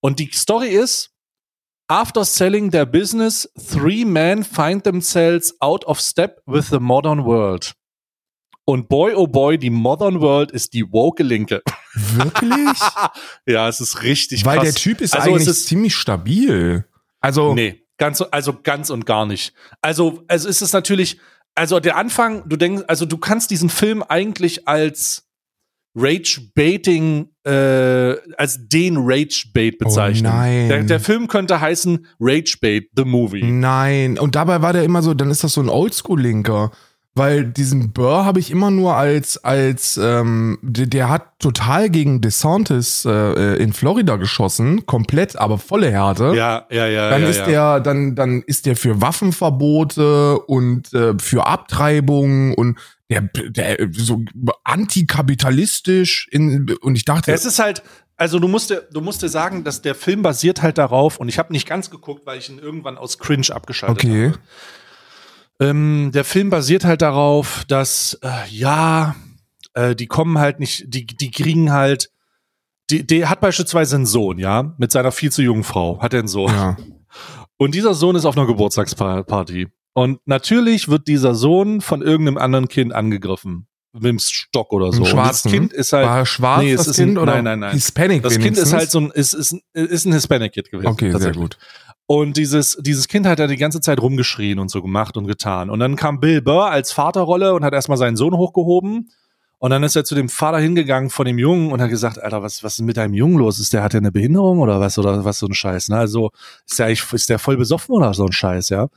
Und 0.00 0.18
die 0.18 0.30
Story 0.32 0.68
ist, 0.68 1.09
after 1.90 2.24
selling 2.24 2.70
their 2.70 2.86
business, 2.86 3.48
three 3.58 4.04
men 4.04 4.44
find 4.44 4.84
themselves 4.84 5.52
out 5.60 5.84
of 5.86 6.00
step 6.00 6.40
with 6.46 6.68
the 6.70 6.78
modern 6.78 7.24
world. 7.24 7.74
Und 8.64 8.88
boy, 8.88 9.14
oh 9.16 9.26
boy, 9.26 9.58
die 9.58 9.70
Modern 9.70 10.20
World 10.20 10.52
ist 10.52 10.74
die 10.74 10.84
woke 10.92 11.22
Linke. 11.24 11.60
Wirklich? 11.94 12.78
ja, 13.46 13.68
es 13.68 13.80
ist 13.80 14.02
richtig 14.02 14.44
Weil 14.44 14.58
krass. 14.58 14.66
der 14.66 14.74
Typ 14.76 15.00
ist 15.00 15.16
Also 15.16 15.30
eigentlich 15.30 15.48
ist- 15.48 15.66
ziemlich 15.66 15.96
stabil. 15.96 16.84
Also, 17.20 17.52
Nee, 17.54 17.84
ganz, 17.96 18.22
also 18.30 18.52
ganz 18.62 18.90
und 18.90 19.06
gar 19.06 19.26
nicht. 19.26 19.52
Also, 19.82 20.22
also 20.28 20.48
ist 20.48 20.62
es 20.62 20.72
natürlich, 20.72 21.18
also 21.56 21.80
der 21.80 21.96
Anfang, 21.96 22.48
du 22.48 22.56
denkst, 22.56 22.84
also 22.86 23.06
du 23.06 23.18
kannst 23.18 23.50
diesen 23.50 23.70
Film 23.70 24.04
eigentlich 24.04 24.68
als 24.68 25.26
Rage-Baiting, 25.96 27.29
äh, 27.50 28.16
als 28.36 28.68
den 28.68 28.96
Rage-Bait 28.98 29.78
bezeichnen. 29.78 30.30
Oh 30.32 30.36
nein. 30.36 30.68
Der, 30.68 30.82
der 30.84 31.00
Film 31.00 31.28
könnte 31.28 31.60
heißen 31.60 32.06
Rage-Bait, 32.20 32.90
the 32.96 33.04
movie. 33.04 33.42
nein. 33.42 34.18
Und 34.18 34.34
dabei 34.36 34.62
war 34.62 34.72
der 34.72 34.84
immer 34.84 35.02
so, 35.02 35.14
dann 35.14 35.30
ist 35.30 35.42
das 35.44 35.54
so 35.54 35.60
ein 35.60 35.68
Oldschool-Linker. 35.68 36.70
Weil 37.16 37.44
diesen 37.44 37.92
Burr 37.92 38.24
habe 38.24 38.38
ich 38.38 38.52
immer 38.52 38.70
nur 38.70 38.94
als, 38.94 39.36
als, 39.42 39.98
ähm, 40.00 40.58
der, 40.62 40.86
der 40.86 41.08
hat 41.08 41.40
total 41.40 41.90
gegen 41.90 42.20
DeSantis 42.20 43.04
äh, 43.04 43.56
in 43.56 43.72
Florida 43.72 44.14
geschossen, 44.14 44.86
komplett, 44.86 45.36
aber 45.36 45.58
volle 45.58 45.90
Härte. 45.90 46.34
Ja, 46.36 46.66
ja, 46.70 46.86
ja. 46.86 47.10
Dann 47.10 47.22
ja, 47.22 47.28
ist 47.28 47.40
ja. 47.40 47.46
der, 47.46 47.80
dann, 47.80 48.14
dann 48.14 48.42
ist 48.42 48.64
der 48.64 48.76
für 48.76 49.00
Waffenverbote 49.00 50.38
und 50.38 50.94
äh, 50.94 51.14
für 51.18 51.48
Abtreibung 51.48 52.54
und 52.54 52.78
der, 53.10 53.28
der 53.50 53.88
so 53.92 54.22
antikapitalistisch 54.64 56.28
in, 56.30 56.74
und 56.80 56.94
ich 56.96 57.04
dachte, 57.04 57.32
Es 57.32 57.44
ist 57.44 57.58
halt, 57.58 57.82
also 58.16 58.38
du 58.38 58.48
musst 58.48 58.72
du 58.92 59.00
musst 59.00 59.22
dir 59.22 59.28
sagen, 59.28 59.64
dass 59.64 59.82
der 59.82 59.94
Film 59.94 60.22
basiert 60.22 60.62
halt 60.62 60.78
darauf, 60.78 61.18
und 61.18 61.28
ich 61.28 61.38
habe 61.38 61.52
nicht 61.52 61.68
ganz 61.68 61.90
geguckt, 61.90 62.24
weil 62.24 62.38
ich 62.38 62.48
ihn 62.48 62.58
irgendwann 62.58 62.96
aus 62.96 63.18
Cringe 63.18 63.48
abgeschaltet 63.50 64.04
habe. 64.04 64.28
okay, 64.28 64.32
Ähm, 65.60 66.10
der 66.14 66.24
Film 66.24 66.50
basiert 66.50 66.84
halt 66.84 67.02
darauf, 67.02 67.64
dass, 67.68 68.18
äh, 68.22 68.48
ja, 68.48 69.14
äh, 69.74 69.94
die 69.94 70.06
kommen 70.06 70.38
halt 70.38 70.60
nicht, 70.60 70.84
die, 70.86 71.06
die 71.06 71.30
kriegen 71.30 71.72
halt, 71.72 72.10
die, 72.90 73.06
der 73.06 73.28
hat 73.28 73.40
beispielsweise 73.40 73.96
einen 73.96 74.06
Sohn, 74.06 74.38
ja, 74.38 74.74
mit 74.78 74.90
seiner 74.92 75.12
viel 75.12 75.30
zu 75.32 75.42
jungen 75.42 75.64
Frau, 75.64 76.00
hat 76.00 76.12
er 76.14 76.20
einen 76.20 76.28
Sohn. 76.28 76.52
ja, 76.52 76.76
Und 77.56 77.74
dieser 77.74 77.94
Sohn 77.94 78.16
ist 78.16 78.24
auf 78.24 78.36
einer 78.36 78.46
Geburtstagsparty. 78.46 79.68
Und 79.92 80.20
natürlich 80.24 80.88
wird 80.88 81.08
dieser 81.08 81.34
Sohn 81.34 81.80
von 81.80 82.02
irgendeinem 82.02 82.38
anderen 82.38 82.68
Kind 82.68 82.92
angegriffen. 82.92 83.66
Mit 83.92 84.04
dem 84.04 84.18
Stock 84.20 84.72
oder 84.72 84.92
so. 84.92 84.98
Und 84.98 85.02
das 85.02 85.10
Schwarzen? 85.10 85.50
Kind 85.50 85.72
ist 85.72 85.92
halt, 85.92 86.06
war 86.06 86.24
schwarz 86.24 86.62
nee, 86.62 86.72
es 86.72 86.86
ist 86.86 86.96
Kind 86.96 87.12
ein- 87.12 87.18
oder 87.18 87.34
nein, 87.34 87.44
nein, 87.44 87.58
nein. 87.58 87.72
Hispanic 87.72 88.22
das 88.22 88.34
Kind 88.34 88.44
wenigstens? 88.44 88.68
ist 88.68 88.74
halt 88.74 88.90
so 88.90 89.00
ein, 89.00 89.10
ist, 89.10 89.34
ist, 89.34 89.56
ist 89.72 90.04
ein 90.06 90.12
Hispanic 90.12 90.52
Kid 90.52 90.70
gewesen. 90.70 90.86
Okay, 90.86 91.12
sehr 91.18 91.32
gut. 91.32 91.58
Und 92.06 92.36
dieses, 92.36 92.76
dieses 92.80 93.08
Kind 93.08 93.26
hat 93.26 93.40
er 93.40 93.48
die 93.48 93.56
ganze 93.56 93.80
Zeit 93.80 94.00
rumgeschrien 94.00 94.58
und 94.58 94.70
so 94.70 94.80
gemacht 94.82 95.16
und 95.16 95.26
getan. 95.26 95.70
Und 95.70 95.80
dann 95.80 95.96
kam 95.96 96.20
Bill 96.20 96.40
Burr 96.40 96.70
als 96.70 96.92
Vaterrolle 96.92 97.54
und 97.54 97.64
hat 97.64 97.72
erstmal 97.72 97.98
seinen 97.98 98.16
Sohn 98.16 98.36
hochgehoben. 98.36 99.10
Und 99.58 99.70
dann 99.70 99.82
ist 99.82 99.94
er 99.94 100.04
zu 100.04 100.14
dem 100.14 100.28
Vater 100.28 100.58
hingegangen 100.58 101.10
von 101.10 101.26
dem 101.26 101.38
Jungen 101.38 101.70
und 101.70 101.82
hat 101.82 101.90
gesagt, 101.90 102.20
Alter, 102.20 102.42
was, 102.42 102.64
was 102.64 102.74
ist 102.74 102.80
mit 102.80 102.96
deinem 102.96 103.14
Jungen 103.14 103.38
los? 103.38 103.60
Ist 103.60 103.72
der, 103.72 103.82
hat 103.82 103.92
der 103.92 104.00
eine 104.00 104.10
Behinderung 104.10 104.58
oder 104.60 104.80
was? 104.80 104.98
Oder 104.98 105.24
was 105.24 105.38
so 105.38 105.46
ein 105.46 105.54
Scheiß? 105.54 105.90
Ne? 105.90 105.98
Also, 105.98 106.30
ist 106.66 106.78
der 106.78 106.86
eigentlich, 106.86 107.12
ist 107.12 107.28
der 107.28 107.38
voll 107.38 107.56
besoffen 107.56 107.94
oder 107.94 108.14
so 108.14 108.24
ein 108.24 108.32
Scheiß, 108.32 108.70
ja? 108.70 108.88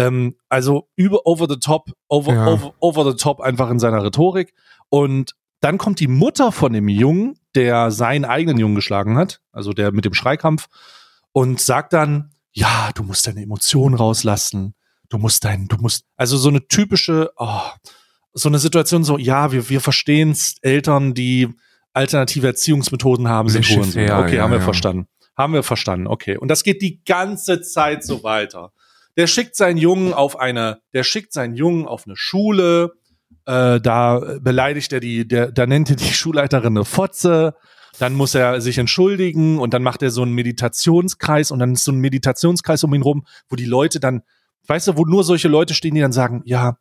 Ähm, 0.00 0.36
also 0.48 0.88
über, 0.96 1.26
over 1.26 1.46
the 1.48 1.58
top, 1.58 1.90
over, 2.08 2.32
Ja. 2.32 2.46
over, 2.46 2.74
over 2.80 3.10
the 3.10 3.16
top 3.16 3.40
einfach 3.40 3.70
in 3.70 3.78
seiner 3.78 4.02
Rhetorik. 4.02 4.54
Und 4.88 5.34
dann 5.60 5.78
kommt 5.78 6.00
die 6.00 6.08
Mutter 6.08 6.52
von 6.52 6.72
dem 6.72 6.88
Jungen, 6.88 7.38
der 7.54 7.90
seinen 7.90 8.24
eigenen 8.24 8.58
Jungen 8.58 8.74
geschlagen 8.74 9.16
hat, 9.18 9.40
also 9.52 9.72
der 9.72 9.92
mit 9.92 10.04
dem 10.04 10.14
Schreikampf, 10.14 10.68
und 11.32 11.60
sagt 11.60 11.92
dann, 11.92 12.30
ja, 12.52 12.90
du 12.94 13.02
musst 13.02 13.26
deine 13.26 13.42
Emotionen 13.42 13.94
rauslassen. 13.94 14.74
Du 15.08 15.18
musst 15.18 15.44
dein, 15.44 15.66
du 15.68 15.76
musst, 15.76 16.04
also 16.16 16.36
so 16.36 16.48
eine 16.48 16.66
typische, 16.68 17.30
oh, 17.36 17.62
so 18.32 18.48
eine 18.48 18.58
Situation 18.58 19.04
so, 19.04 19.18
ja, 19.18 19.52
wir, 19.52 19.68
wir 19.68 19.80
verstehen's, 19.80 20.56
Eltern, 20.62 21.14
die 21.14 21.48
alternative 21.92 22.46
Erziehungsmethoden 22.46 23.28
haben, 23.28 23.48
sind 23.48 23.68
Hurensohn. 23.68 24.02
Okay, 24.10 24.36
ja, 24.36 24.42
haben 24.42 24.52
wir 24.52 24.58
ja. 24.58 24.64
verstanden. 24.64 25.08
Haben 25.36 25.52
wir 25.54 25.62
verstanden, 25.62 26.06
okay. 26.06 26.36
Und 26.36 26.48
das 26.48 26.62
geht 26.62 26.80
die 26.80 27.02
ganze 27.04 27.60
Zeit 27.60 28.04
so 28.04 28.22
weiter. 28.22 28.72
Der 29.20 29.26
schickt 29.26 29.54
seinen 29.54 29.76
Jungen 29.76 30.14
auf 30.14 30.40
eine, 30.40 30.80
der 30.94 31.04
schickt 31.04 31.34
seinen 31.34 31.54
Jungen 31.54 31.86
auf 31.86 32.06
eine 32.06 32.16
Schule, 32.16 32.94
äh, 33.44 33.78
da 33.78 34.38
beleidigt 34.40 34.94
er 34.94 35.00
die, 35.00 35.28
der, 35.28 35.52
da 35.52 35.66
nennt 35.66 35.90
er 35.90 35.96
die 35.96 36.04
Schulleiterin 36.14 36.74
eine 36.74 36.86
Fotze, 36.86 37.54
dann 37.98 38.14
muss 38.14 38.34
er 38.34 38.62
sich 38.62 38.78
entschuldigen 38.78 39.58
und 39.58 39.74
dann 39.74 39.82
macht 39.82 40.02
er 40.02 40.10
so 40.10 40.22
einen 40.22 40.32
Meditationskreis 40.32 41.50
und 41.50 41.58
dann 41.58 41.74
ist 41.74 41.84
so 41.84 41.92
ein 41.92 41.98
Meditationskreis 41.98 42.82
um 42.82 42.94
ihn 42.94 43.02
rum, 43.02 43.26
wo 43.50 43.56
die 43.56 43.66
Leute 43.66 44.00
dann, 44.00 44.22
weißt 44.68 44.88
du, 44.88 44.96
wo 44.96 45.04
nur 45.04 45.22
solche 45.22 45.48
Leute 45.48 45.74
stehen, 45.74 45.94
die 45.94 46.00
dann 46.00 46.12
sagen, 46.12 46.40
ja, 46.46 46.78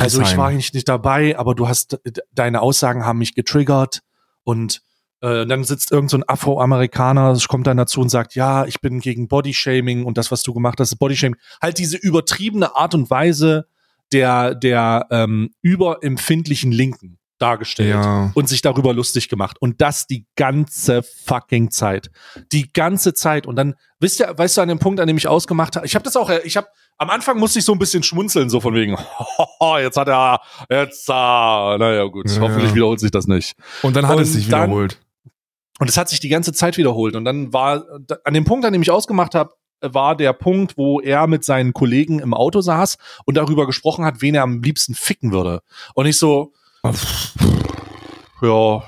also 0.00 0.22
ich 0.22 0.36
war 0.36 0.48
eigentlich 0.48 0.74
nicht 0.74 0.88
dabei, 0.88 1.38
aber 1.38 1.54
du 1.54 1.68
hast, 1.68 2.00
deine 2.32 2.62
Aussagen 2.62 3.04
haben 3.04 3.20
mich 3.20 3.36
getriggert 3.36 4.00
und 4.42 4.82
äh, 5.22 5.46
dann 5.46 5.64
sitzt 5.64 5.92
irgend 5.92 6.10
so 6.10 6.18
ein 6.18 6.24
Afroamerikaner, 6.28 7.36
kommt 7.48 7.66
dann 7.66 7.76
dazu 7.76 8.00
und 8.00 8.08
sagt, 8.10 8.34
ja, 8.34 8.64
ich 8.66 8.80
bin 8.80 9.00
gegen 9.00 9.28
Bodyshaming 9.28 10.04
und 10.04 10.18
das, 10.18 10.30
was 10.30 10.42
du 10.42 10.52
gemacht 10.54 10.78
hast, 10.80 10.92
ist 10.92 10.98
Bodyshaming. 10.98 11.36
Halt 11.62 11.78
diese 11.78 11.96
übertriebene 11.96 12.76
Art 12.76 12.94
und 12.94 13.08
Weise 13.10 13.66
der, 14.12 14.54
der 14.54 15.06
ähm, 15.10 15.50
überempfindlichen 15.62 16.72
Linken. 16.72 17.18
dargestellt 17.38 17.90
Ja. 17.90 18.30
und 18.34 18.48
sich 18.48 18.62
darüber 18.62 18.94
lustig 18.94 19.28
gemacht. 19.28 19.58
Und 19.60 19.82
das 19.82 20.06
die 20.06 20.24
ganze 20.36 21.02
fucking 21.02 21.70
Zeit. 21.70 22.10
Die 22.50 22.72
ganze 22.72 23.12
Zeit. 23.12 23.46
Und 23.46 23.56
dann, 23.56 23.74
wisst 24.00 24.20
ihr, 24.20 24.32
weißt 24.34 24.56
du, 24.56 24.62
an 24.62 24.68
dem 24.68 24.78
Punkt, 24.78 25.00
an 25.00 25.06
dem 25.06 25.18
ich 25.18 25.28
ausgemacht 25.28 25.76
habe, 25.76 25.84
ich 25.84 25.94
habe 25.94 26.02
das 26.02 26.16
auch, 26.16 26.30
ich 26.30 26.56
habe, 26.56 26.66
am 26.96 27.10
Anfang 27.10 27.38
musste 27.38 27.58
ich 27.58 27.66
so 27.66 27.72
ein 27.72 27.78
bisschen 27.78 28.02
schmunzeln, 28.02 28.48
so 28.48 28.58
von 28.60 28.72
wegen, 28.72 28.96
jetzt 29.80 29.98
hat 29.98 30.08
er, 30.08 30.40
jetzt, 30.70 31.10
ah, 31.10 31.76
naja, 31.78 32.04
gut, 32.04 32.30
Ja. 32.30 32.40
hoffentlich 32.40 32.74
wiederholt 32.74 33.00
sich 33.00 33.10
das 33.10 33.26
nicht. 33.26 33.54
Und 33.82 33.94
dann 33.96 34.08
hat 34.08 34.18
es 34.18 34.28
Und 34.28 34.34
sich 34.34 34.48
dann- 34.48 34.70
wiederholt. 34.70 34.98
Und 35.78 35.88
es 35.88 35.96
hat 35.96 36.08
sich 36.08 36.20
die 36.20 36.28
ganze 36.28 36.52
Zeit 36.52 36.76
wiederholt. 36.78 37.16
Und 37.16 37.24
dann 37.24 37.52
war, 37.52 37.84
an 38.24 38.34
dem 38.34 38.44
Punkt, 38.44 38.64
an 38.64 38.72
dem 38.72 38.82
ich 38.82 38.90
ausgemacht 38.90 39.34
habe, 39.34 39.52
war 39.82 40.16
der 40.16 40.32
Punkt, 40.32 40.78
wo 40.78 41.00
er 41.00 41.26
mit 41.26 41.44
seinen 41.44 41.72
Kollegen 41.72 42.18
im 42.18 42.34
Auto 42.34 42.60
saß 42.60 42.96
und 43.24 43.36
darüber 43.36 43.66
gesprochen 43.66 44.04
hat, 44.04 44.22
wen 44.22 44.34
er 44.34 44.42
am 44.42 44.62
liebsten 44.62 44.94
ficken 44.94 45.32
würde. 45.32 45.60
Und 45.94 46.06
ich 46.06 46.18
so, 46.18 46.52
ja, 48.42 48.82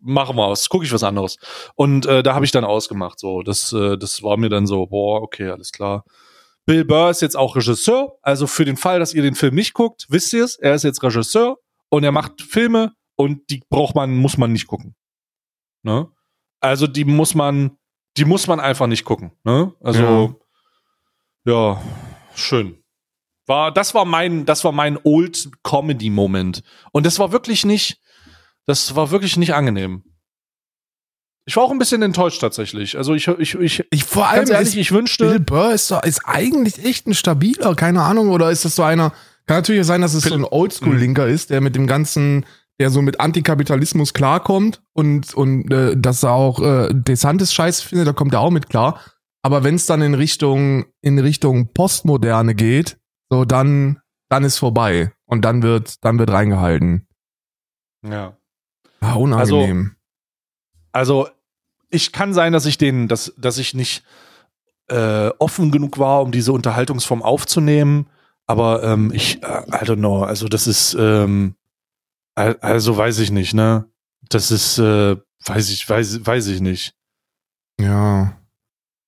machen 0.00 0.36
wir 0.36 0.44
aus, 0.44 0.68
gucke 0.68 0.84
ich 0.84 0.92
was 0.92 1.02
anderes. 1.02 1.38
Und 1.74 2.06
äh, 2.06 2.22
da 2.22 2.34
habe 2.34 2.44
ich 2.44 2.50
dann 2.50 2.64
ausgemacht. 2.64 3.18
So, 3.18 3.42
das, 3.42 3.72
äh, 3.72 3.96
das 3.98 4.22
war 4.22 4.36
mir 4.36 4.48
dann 4.48 4.66
so, 4.66 4.86
boah, 4.86 5.22
okay, 5.22 5.48
alles 5.48 5.72
klar. 5.72 6.04
Bill 6.64 6.84
Burr 6.84 7.10
ist 7.10 7.22
jetzt 7.22 7.36
auch 7.36 7.56
Regisseur. 7.56 8.16
Also 8.22 8.46
für 8.46 8.64
den 8.64 8.76
Fall, 8.76 9.00
dass 9.00 9.14
ihr 9.14 9.22
den 9.22 9.34
Film 9.34 9.54
nicht 9.54 9.74
guckt, 9.74 10.06
wisst 10.08 10.32
ihr 10.32 10.44
es, 10.44 10.56
er 10.56 10.74
ist 10.74 10.84
jetzt 10.84 11.02
Regisseur 11.02 11.58
und 11.88 12.04
er 12.04 12.12
macht 12.12 12.40
Filme 12.42 12.92
und 13.16 13.50
die 13.50 13.62
braucht 13.68 13.96
man, 13.96 14.16
muss 14.16 14.38
man 14.38 14.52
nicht 14.52 14.68
gucken. 14.68 14.94
Ne? 15.82 16.08
Also 16.60 16.86
die 16.86 17.04
muss 17.04 17.34
man, 17.34 17.76
die 18.16 18.24
muss 18.24 18.46
man 18.46 18.60
einfach 18.60 18.86
nicht 18.86 19.04
gucken. 19.04 19.32
Ne? 19.44 19.74
Also 19.80 20.36
ja. 21.44 21.82
schön. 22.34 22.78
War, 23.46 23.72
das 23.72 23.94
war 23.94 24.04
mein, 24.04 24.44
das 24.44 24.62
war 24.64 24.72
mein 24.72 24.98
Old 25.02 25.50
Comedy 25.64 26.10
Moment. 26.10 26.62
Und 26.92 27.04
das 27.04 27.18
war 27.18 27.32
wirklich 27.32 27.64
nicht, 27.64 28.00
das 28.66 28.94
war 28.94 29.10
wirklich 29.10 29.36
nicht 29.36 29.54
angenehm. 29.54 30.04
Ich 31.44 31.56
war 31.56 31.64
auch 31.64 31.72
ein 31.72 31.78
bisschen 31.78 32.02
enttäuscht 32.02 32.40
tatsächlich. 32.40 32.96
Also 32.96 33.14
ich, 33.14 33.26
ich, 33.26 33.54
ich, 33.56 33.84
Ich 33.90 34.04
vor 34.04 34.28
allem 34.28 34.48
ehrlich, 34.48 34.68
ist, 34.68 34.76
ich 34.76 34.88
Bill 34.90 34.98
wünschte, 34.98 35.40
Burr 35.40 35.74
ist, 35.74 35.88
so, 35.88 35.98
ist 36.00 36.22
eigentlich 36.24 36.84
echt 36.84 37.08
ein 37.08 37.14
stabiler, 37.14 37.74
keine 37.74 38.02
Ahnung, 38.02 38.30
oder 38.30 38.50
ist 38.52 38.64
das 38.64 38.76
so 38.76 38.84
einer, 38.84 39.10
kann 39.46 39.58
natürlich 39.58 39.84
sein, 39.84 40.02
dass 40.02 40.14
es 40.14 40.22
so 40.22 40.34
ein 40.34 40.44
Oldschool-Linker 40.44 41.26
ist, 41.26 41.50
der 41.50 41.60
mit 41.60 41.74
dem 41.74 41.88
ganzen, 41.88 42.46
der 42.80 42.90
so 42.90 43.02
mit 43.02 43.20
Antikapitalismus 43.20 44.12
klarkommt 44.14 44.82
und, 44.92 45.34
und 45.34 45.70
äh, 45.72 45.96
dass 45.96 46.22
er 46.22 46.32
auch 46.32 46.60
äh, 46.60 46.88
Desantis 46.92 47.52
scheiße 47.52 47.86
findet, 47.86 48.08
da 48.08 48.12
kommt 48.12 48.32
er 48.32 48.40
auch 48.40 48.50
mit 48.50 48.68
klar. 48.68 49.00
Aber 49.42 49.64
wenn 49.64 49.74
es 49.74 49.86
dann 49.86 50.02
in 50.02 50.14
Richtung, 50.14 50.86
in 51.00 51.18
Richtung 51.18 51.72
Postmoderne 51.72 52.54
geht, 52.54 52.98
so 53.30 53.44
dann, 53.44 54.00
dann 54.28 54.44
ist 54.44 54.58
vorbei. 54.58 55.12
Und 55.26 55.44
dann 55.44 55.62
wird, 55.62 56.04
dann 56.04 56.18
wird 56.18 56.30
reingehalten. 56.30 57.08
ja. 58.06 58.36
Ah, 59.00 59.14
unangenehm. 59.14 59.96
Also, 60.92 61.28
ich 61.90 62.12
kann 62.12 62.32
sein, 62.34 62.52
dass 62.52 62.66
ich 62.66 62.78
den, 62.78 63.08
dass, 63.08 63.34
dass 63.36 63.58
ich 63.58 63.74
nicht 63.74 64.04
äh, 64.88 65.30
offen 65.38 65.72
genug 65.72 65.98
war, 65.98 66.22
um 66.22 66.30
diese 66.30 66.52
Unterhaltungsform 66.52 67.20
aufzunehmen. 67.22 68.06
Aber 68.46 68.84
ähm, 68.84 69.10
ich, 69.12 69.42
äh, 69.42 69.62
I 69.70 69.84
don't 69.84 69.96
know, 69.96 70.22
also 70.22 70.46
das 70.46 70.68
ist, 70.68 70.94
ähm, 70.98 71.56
also 72.34 72.96
weiß 72.96 73.18
ich 73.20 73.30
nicht, 73.30 73.54
ne? 73.54 73.86
Das 74.28 74.50
ist, 74.50 74.78
äh, 74.78 75.16
weiß 75.44 75.70
ich, 75.70 75.88
weiß, 75.88 76.24
weiß 76.26 76.46
ich 76.48 76.60
nicht. 76.60 76.94
ja. 77.80 78.36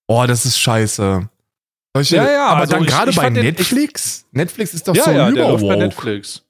Oh, 0.06 0.24
das 0.26 0.44
ist 0.44 0.58
scheiße. 0.58 1.30
Solche, 1.96 2.16
Ja, 2.16 2.30
ja, 2.30 2.46
aber 2.48 2.60
also 2.62 2.72
dann 2.74 2.84
gerade 2.84 3.10
bei 3.12 3.22
fand 3.22 3.36
den- 3.38 3.44
Netflix. 3.46 4.26
Netflix 4.32 4.74
ist 4.74 4.86
doch 4.86 4.94
ja, 4.94 5.04
so 5.04 5.10
ja, 5.12 5.30
der 5.30 5.44
läuft 5.48 5.62
bei 5.62 5.66
überwoke. 5.68 5.78
Netflix. 5.86 6.42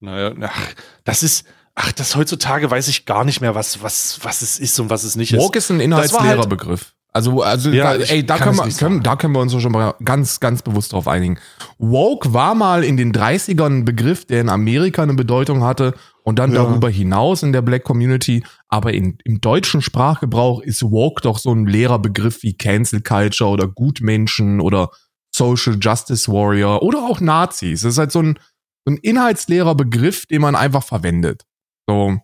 Naja, 0.00 0.34
ach, 0.42 0.74
das 1.04 1.22
ist, 1.22 1.46
ach, 1.74 1.92
das 1.92 2.14
heutzutage 2.16 2.70
weiß 2.70 2.88
ich 2.88 3.06
gar 3.06 3.24
nicht 3.24 3.40
mehr, 3.40 3.54
was, 3.54 3.82
was, 3.82 4.18
was 4.22 4.42
es 4.42 4.58
ist 4.58 4.78
und 4.80 4.90
was 4.90 5.04
es 5.04 5.16
nicht 5.16 5.32
ist. 5.32 5.40
Woke 5.40 5.56
ist 5.56 5.70
ein 5.70 5.80
inhaltsleerer 5.80 6.40
halt- 6.40 6.48
Begriff. 6.50 6.94
Also, 7.12 7.42
also 7.42 7.70
Ja, 7.70 7.96
da, 7.96 8.04
ey, 8.04 8.24
da 8.24 8.38
können, 8.38 8.56
wir, 8.56 8.68
können, 8.72 9.02
da 9.02 9.16
können 9.16 9.34
wir 9.34 9.40
uns 9.40 9.52
schon 9.60 9.72
mal 9.72 9.94
ganz, 10.04 10.38
ganz 10.38 10.62
bewusst 10.62 10.92
drauf 10.92 11.08
einigen. 11.08 11.38
Woke 11.78 12.32
war 12.32 12.54
mal 12.54 12.84
in 12.84 12.96
den 12.96 13.12
30ern 13.12 13.66
ein 13.80 13.84
Begriff, 13.84 14.26
der 14.26 14.40
in 14.40 14.48
Amerika 14.48 15.02
eine 15.02 15.14
Bedeutung 15.14 15.64
hatte 15.64 15.94
und 16.22 16.38
dann 16.38 16.52
Ja. 16.52 16.62
darüber 16.64 16.88
hinaus 16.88 17.42
in 17.42 17.52
der 17.52 17.62
Black 17.62 17.82
Community. 17.82 18.44
Aber 18.68 18.92
in, 18.94 19.18
im 19.24 19.40
deutschen 19.40 19.82
Sprachgebrauch 19.82 20.60
ist 20.62 20.82
Woke 20.82 21.20
doch 21.22 21.38
so 21.38 21.52
ein 21.52 21.66
leerer 21.66 21.98
Begriff 21.98 22.42
wie 22.44 22.54
Cancel 22.56 23.00
Culture 23.02 23.50
oder 23.50 23.66
Gutmenschen 23.66 24.60
oder 24.60 24.90
Social 25.34 25.76
Justice 25.80 26.30
Warrior 26.30 26.82
oder 26.82 26.98
auch 27.00 27.20
Nazis. 27.20 27.82
Das 27.82 27.92
ist 27.92 27.98
halt 27.98 28.12
so 28.12 28.20
ein, 28.20 28.38
so 28.84 28.92
ein 28.94 28.98
inhaltsleerer 28.98 29.74
Begriff, 29.74 30.26
den 30.26 30.42
man 30.42 30.54
einfach 30.54 30.84
verwendet. 30.84 31.42
So, 31.88 32.18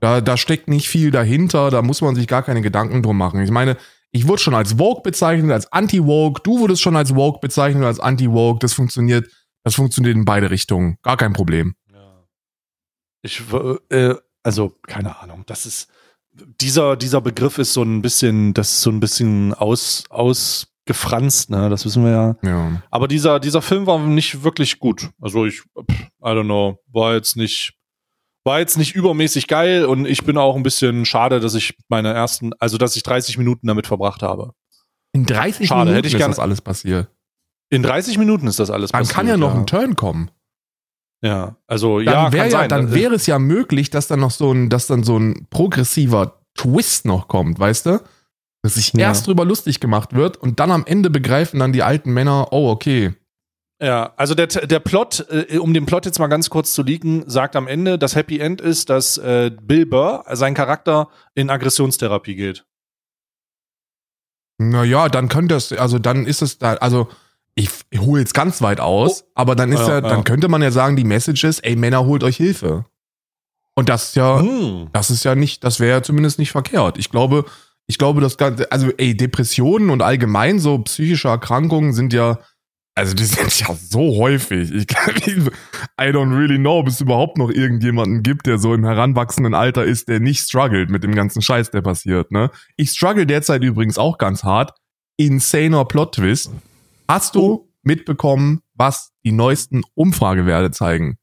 da, 0.00 0.20
da 0.20 0.36
steckt 0.36 0.68
nicht 0.68 0.88
viel 0.88 1.10
dahinter, 1.10 1.70
da 1.70 1.82
muss 1.82 2.00
man 2.00 2.14
sich 2.14 2.26
gar 2.26 2.42
keine 2.42 2.62
Gedanken 2.62 3.02
drum 3.02 3.18
machen. 3.18 3.42
Ich 3.42 3.50
meine, 3.50 3.76
ich 4.12 4.26
wurde 4.26 4.42
schon 4.42 4.54
als 4.54 4.78
Woke 4.78 5.02
bezeichnet, 5.02 5.52
als 5.52 5.70
Anti-Woke, 5.72 6.42
du 6.42 6.58
wurdest 6.58 6.82
schon 6.82 6.96
als 6.96 7.14
Woke 7.14 7.38
bezeichnet, 7.40 7.84
als 7.84 8.00
Anti-Woke, 8.00 8.58
das 8.58 8.72
funktioniert, 8.72 9.30
das 9.62 9.74
funktioniert 9.74 10.16
in 10.16 10.24
beide 10.24 10.50
Richtungen. 10.50 10.98
Gar 11.02 11.16
kein 11.16 11.32
Problem. 11.32 11.74
Ja. 11.92 12.26
Ich, 13.22 13.42
äh, 13.90 14.14
also, 14.42 14.76
keine 14.86 15.20
Ahnung, 15.20 15.44
das 15.46 15.66
ist, 15.66 15.88
dieser, 16.60 16.96
dieser 16.96 17.20
Begriff 17.20 17.58
ist 17.58 17.72
so 17.72 17.82
ein 17.82 18.02
bisschen, 18.02 18.54
das 18.54 18.70
ist 18.70 18.82
so 18.82 18.90
ein 18.90 19.00
bisschen 19.00 19.52
aus, 19.54 20.04
ausgefranst, 20.08 21.50
ne, 21.50 21.68
das 21.68 21.84
wissen 21.84 22.04
wir 22.04 22.10
ja. 22.10 22.36
Ja. 22.42 22.82
Aber 22.90 23.06
dieser, 23.06 23.38
dieser 23.38 23.62
Film 23.62 23.86
war 23.86 23.98
nicht 23.98 24.42
wirklich 24.42 24.78
gut. 24.78 25.10
Also 25.20 25.44
ich, 25.44 25.62
I 25.76 25.92
don't 26.20 26.44
know, 26.44 26.78
war 26.88 27.14
jetzt 27.14 27.36
nicht, 27.36 27.74
war 28.44 28.58
jetzt 28.60 28.78
nicht 28.78 28.94
übermäßig 28.94 29.46
geil 29.48 29.84
und 29.84 30.06
ich 30.06 30.24
bin 30.24 30.38
auch 30.38 30.56
ein 30.56 30.62
bisschen 30.62 31.04
schade, 31.04 31.40
dass 31.40 31.54
ich 31.54 31.76
meine 31.88 32.12
ersten, 32.12 32.52
also 32.58 32.78
dass 32.78 32.96
ich 32.96 33.02
30 33.02 33.36
Minuten 33.38 33.66
damit 33.66 33.86
verbracht 33.86 34.22
habe. 34.22 34.52
In 35.12 35.26
30 35.26 35.68
Schade, 35.68 35.80
Minuten 35.80 35.96
hätte 35.96 36.08
ich 36.08 36.14
ist 36.14 36.18
gern- 36.18 36.30
das 36.30 36.38
alles 36.38 36.60
passiert. 36.60 37.08
In 37.70 37.82
30 37.82 38.18
Minuten 38.18 38.46
ist 38.46 38.58
das 38.58 38.70
alles 38.70 38.90
Dann 38.92 39.00
passiert. 39.00 39.16
kann 39.16 39.28
ja 39.28 39.36
noch 39.36 39.52
ja. 39.54 39.60
ein 39.60 39.66
Turn 39.66 39.94
kommen. 39.96 40.30
Ja, 41.22 41.56
also 41.66 41.98
Dann 42.00 42.06
ja, 42.14 42.30
kann 42.30 42.50
ja, 42.50 42.66
dann 42.68 42.88
Äh, 42.88 42.94
wäre 42.94 43.14
es 43.14 43.26
ja 43.26 43.38
möglich, 43.38 43.90
dass 43.90 44.06
dann 44.08 44.20
noch 44.20 44.30
so 44.30 44.52
ein, 44.52 44.70
dass 44.70 44.86
dann 44.86 45.04
so 45.04 45.18
ein 45.18 45.46
progressiver 45.50 46.40
Twist 46.56 47.04
noch 47.04 47.28
kommt, 47.28 47.58
weißt 47.58 47.86
du? 47.86 48.00
Dass 48.62 48.74
sich 48.74 48.92
Ja. 48.94 49.00
erst 49.08 49.26
drüber 49.26 49.44
lustig 49.44 49.80
gemacht 49.80 50.14
wird 50.14 50.36
und 50.38 50.60
dann 50.60 50.70
am 50.70 50.84
Ende 50.86 51.10
begreifen 51.10 51.60
dann 51.60 51.72
die 51.72 51.82
alten 51.82 52.12
Männer, 52.12 52.48
oh, 52.52 52.70
okay. 52.70 53.12
Ja, 53.82 54.12
also 54.16 54.34
der, 54.34 54.46
der 54.46 54.78
Plot, 54.78 55.26
äh, 55.30 55.56
um 55.58 55.72
den 55.72 55.86
Plot 55.86 56.04
jetzt 56.04 56.18
mal 56.18 56.26
ganz 56.26 56.50
kurz 56.50 56.74
zu 56.74 56.82
leaken, 56.82 57.24
sagt 57.28 57.56
am 57.56 57.66
Ende, 57.66 57.98
das 57.98 58.14
Happy 58.14 58.38
End 58.38 58.60
ist, 58.60 58.90
dass 58.90 59.16
äh, 59.16 59.50
Bill 59.62 59.86
Burr, 59.86 60.24
sein 60.32 60.52
Charakter, 60.54 61.08
in 61.34 61.48
Aggressionstherapie 61.48 62.34
geht. 62.34 62.66
Naja, 64.58 65.08
dann 65.08 65.28
könnte 65.28 65.54
es, 65.54 65.72
also 65.72 65.98
dann 65.98 66.26
ist 66.26 66.42
es 66.42 66.58
da, 66.58 66.74
also 66.74 67.08
ich, 67.54 67.70
ich 67.88 68.00
hole 68.00 68.20
jetzt 68.20 68.34
ganz 68.34 68.60
weit 68.60 68.80
aus, 68.80 69.24
aber 69.34 69.54
dann 69.56 69.72
ist 69.72 69.80
Oh. 69.80 69.88
Ja, 69.88 69.94
ja, 69.94 70.00
dann 70.02 70.24
könnte 70.24 70.48
man 70.48 70.60
ja 70.60 70.70
sagen, 70.70 70.96
die 70.96 71.04
Message 71.04 71.44
ist, 71.44 71.60
ey 71.60 71.76
Männer, 71.76 72.04
holt 72.04 72.22
euch 72.22 72.36
Hilfe. 72.36 72.84
Und 73.74 73.88
das 73.88 74.08
ist 74.08 74.16
ja, 74.16 74.40
Hm. 74.40 74.90
das 74.92 75.10
ist 75.10 75.24
ja 75.24 75.34
nicht, 75.34 75.64
das 75.64 75.80
wäre 75.80 75.90
ja 75.98 76.02
zumindest 76.02 76.38
nicht 76.38 76.50
verkehrt. 76.52 76.98
Ich 76.98 77.10
glaube, 77.10 77.46
ich 77.86 77.96
glaube, 77.96 78.20
das 78.20 78.36
Ganze, 78.36 78.70
also 78.70 78.90
ey, 78.98 79.16
Depressionen 79.16 79.88
und 79.88 80.02
allgemein 80.02 80.58
so 80.58 80.78
psychische 80.80 81.28
Erkrankungen 81.28 81.94
sind 81.94 82.12
ja, 82.12 82.38
also 82.94 83.14
die 83.14 83.24
sind 83.24 83.58
ja 83.60 83.74
so 83.74 84.16
häufig. 84.16 84.72
Ich 84.72 84.86
kann, 84.86 85.14
I 85.16 86.10
don't 86.10 86.36
really 86.36 86.58
know, 86.58 86.78
ob 86.78 86.88
es 86.88 87.00
überhaupt 87.00 87.38
noch 87.38 87.50
irgendjemanden 87.50 88.22
gibt, 88.22 88.46
der 88.46 88.58
so 88.58 88.74
im 88.74 88.84
heranwachsenden 88.84 89.54
Alter 89.54 89.84
ist, 89.84 90.08
der 90.08 90.20
nicht 90.20 90.40
struggelt 90.40 90.90
mit 90.90 91.04
dem 91.04 91.14
ganzen 91.14 91.40
Scheiß, 91.40 91.70
der 91.70 91.82
passiert, 91.82 92.32
ne? 92.32 92.50
Ich 92.76 92.90
struggle 92.90 93.26
derzeit 93.26 93.62
übrigens 93.62 93.96
auch 93.96 94.18
ganz 94.18 94.44
hart. 94.44 94.72
Insaner 95.16 95.84
Plot-Twist. 95.84 96.50
Hast 97.08 97.34
du 97.34 97.72
mitbekommen, 97.82 98.62
was 98.74 99.12
die 99.24 99.32
neuesten 99.32 99.82
Umfragewerte 99.94 100.70
zeigen? 100.70 101.18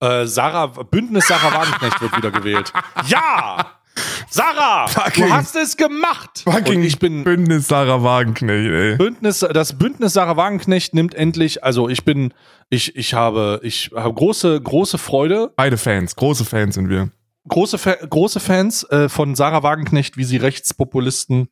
Äh, 0.00 0.26
Sarah, 0.26 0.66
Bündnis 0.66 1.28
Sarah 1.28 1.54
Wagenknecht 1.54 2.00
wird 2.00 2.16
wieder 2.16 2.30
gewählt. 2.30 2.72
Ja! 3.06 3.78
Sarah! 4.30 4.86
Fucking- 4.88 5.26
du 5.26 5.32
hast 5.32 5.54
es 5.56 5.76
gemacht! 5.76 6.42
Und 6.46 6.68
ich 6.68 6.98
bin 6.98 7.24
Bündnis 7.24 7.68
Sarah 7.68 8.02
Wagenknecht, 8.02 8.70
ey. 8.70 8.96
Bündnis, 8.96 9.40
das 9.40 9.78
Bündnis 9.78 10.14
Sarah 10.14 10.36
Wagenknecht 10.36 10.94
nimmt 10.94 11.14
endlich, 11.14 11.62
also 11.62 11.88
ich 11.88 12.04
bin, 12.04 12.32
ich, 12.70 12.96
ich 12.96 13.14
habe, 13.14 13.60
ich 13.62 13.90
habe 13.94 14.14
große, 14.14 14.60
große 14.60 14.98
Freude, 14.98 15.52
Beide 15.56 15.76
Fans, 15.76 16.16
große 16.16 16.44
Fans 16.44 16.74
sind 16.76 16.88
wir. 16.88 17.10
große, 17.48 17.76
große 18.08 18.40
Fans 18.40 18.84
äh, 18.84 19.08
von 19.08 19.34
Sarah 19.34 19.62
Wagenknecht, 19.62 20.16
wie 20.16 20.24
sie 20.24 20.38
Rechtspopulisten 20.38 21.48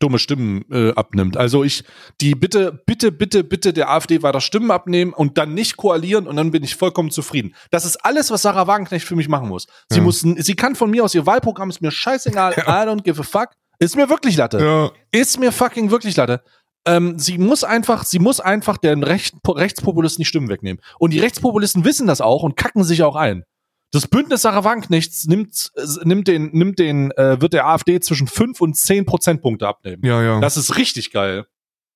dumme 0.00 0.18
Stimmen 0.18 0.64
äh, 0.70 0.92
abnimmt. 0.94 1.36
Also 1.36 1.62
ich, 1.62 1.84
die 2.20 2.34
bitte, 2.34 2.72
bitte, 2.86 3.12
bitte, 3.12 3.44
bitte 3.44 3.72
der 3.72 3.90
AfD 3.90 4.22
weiter 4.22 4.40
Stimmen 4.40 4.70
abnehmen 4.70 5.12
und 5.12 5.38
dann 5.38 5.54
nicht 5.54 5.76
koalieren 5.76 6.26
und 6.26 6.36
dann 6.36 6.50
bin 6.50 6.64
ich 6.64 6.74
vollkommen 6.76 7.10
zufrieden. 7.10 7.54
Das 7.70 7.84
ist 7.84 7.96
alles, 8.04 8.30
was 8.30 8.42
Sarah 8.42 8.66
Wagenknecht 8.66 9.06
für 9.06 9.16
mich 9.16 9.28
machen 9.28 9.48
muss. 9.48 9.66
Sie 9.90 9.98
Ja. 9.98 10.02
muss, 10.02 10.20
sie 10.20 10.54
kann 10.56 10.74
von 10.74 10.90
mir 10.90 11.04
aus 11.04 11.14
ihr 11.14 11.26
Wahlprogramm, 11.26 11.70
ist 11.70 11.80
mir 11.82 11.90
scheißegal, 11.90 12.54
I 12.58 12.60
don't 12.62 13.02
give 13.02 13.20
a 13.20 13.24
fuck. 13.24 13.50
Ist 13.78 13.96
mir 13.96 14.08
wirklich 14.08 14.36
Latte. 14.36 14.58
Ja. 14.58 14.90
Ist 15.10 15.38
mir 15.38 15.52
fucking 15.52 15.90
wirklich 15.90 16.16
Latte. 16.16 16.42
ähm, 16.86 17.18
sie 17.18 17.38
muss 17.38 17.64
einfach, 17.64 18.04
sie 18.04 18.18
muss 18.18 18.40
einfach 18.40 18.76
den 18.76 19.02
Recht, 19.02 19.34
Rechtspopulisten 19.46 20.20
die 20.22 20.26
Stimmen 20.26 20.48
wegnehmen. 20.48 20.82
Und 20.98 21.12
die 21.12 21.18
Rechtspopulisten 21.20 21.84
wissen 21.84 22.06
das 22.06 22.20
auch 22.20 22.42
und 22.42 22.56
kacken 22.56 22.84
sich 22.84 23.02
auch 23.02 23.16
ein. 23.16 23.44
Das 23.94 24.08
Bündnis 24.08 24.42
Sarah 24.42 24.64
Wagenknechts 24.64 25.26
nimmt, 25.26 25.70
äh, 25.76 25.82
nimmt 26.02 26.26
den, 26.26 26.50
nimmt 26.52 26.80
den, 26.80 27.12
äh, 27.12 27.40
wird 27.40 27.52
der 27.52 27.68
AfD 27.68 28.00
zwischen 28.00 28.26
5 28.26 28.60
und 28.60 28.76
10 28.76 29.06
Prozentpunkte 29.06 29.68
abnehmen. 29.68 30.02
Ja, 30.04 30.20
ja. 30.20 30.40
Das 30.40 30.56
ist 30.56 30.76
richtig 30.76 31.12
geil. 31.12 31.46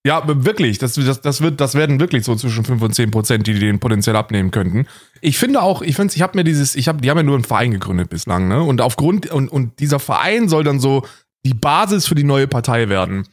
Ja, 0.07 0.23
wirklich. 0.27 0.79
Das, 0.79 0.95
das, 0.95 1.21
das, 1.21 1.41
wird, 1.41 1.61
das 1.61 1.75
werden 1.75 1.99
wirklich 1.99 2.25
so 2.25 2.37
zwischen 2.37 2.65
5 2.65 2.81
und 2.83 2.95
10 2.95 3.11
Prozent, 3.11 3.49
die, 3.49 3.55
die 3.55 3.59
den 3.59 3.81
potenziell 3.81 4.15
abnehmen 4.15 4.53
könnten. 4.53 4.87
Ich 5.23 5.39
finde 5.39 5.61
auch, 5.61 5.83
ich 5.83 5.97
finde, 5.97 6.15
ich 6.15 6.23
habe 6.23 6.39
mir 6.39 6.45
dieses, 6.45 6.77
ich 6.77 6.87
habe, 6.87 7.01
die 7.01 7.11
haben 7.11 7.17
ja 7.17 7.25
nur 7.25 7.35
einen 7.35 7.43
Verein 7.43 7.73
gegründet 7.73 8.11
bislang, 8.11 8.47
ne? 8.47 8.63
Und 8.63 8.81
aufgrund, 8.81 9.29
und, 9.33 9.49
und 9.49 9.81
dieser 9.81 9.99
Verein 9.99 10.49
soll 10.49 10.63
dann 10.63 10.79
so 10.79 11.05
die 11.45 11.55
Basis 11.55 12.07
für 12.07 12.15
die 12.15 12.23
neue 12.23 12.47
Partei 12.47 12.89
werden. 12.89 13.27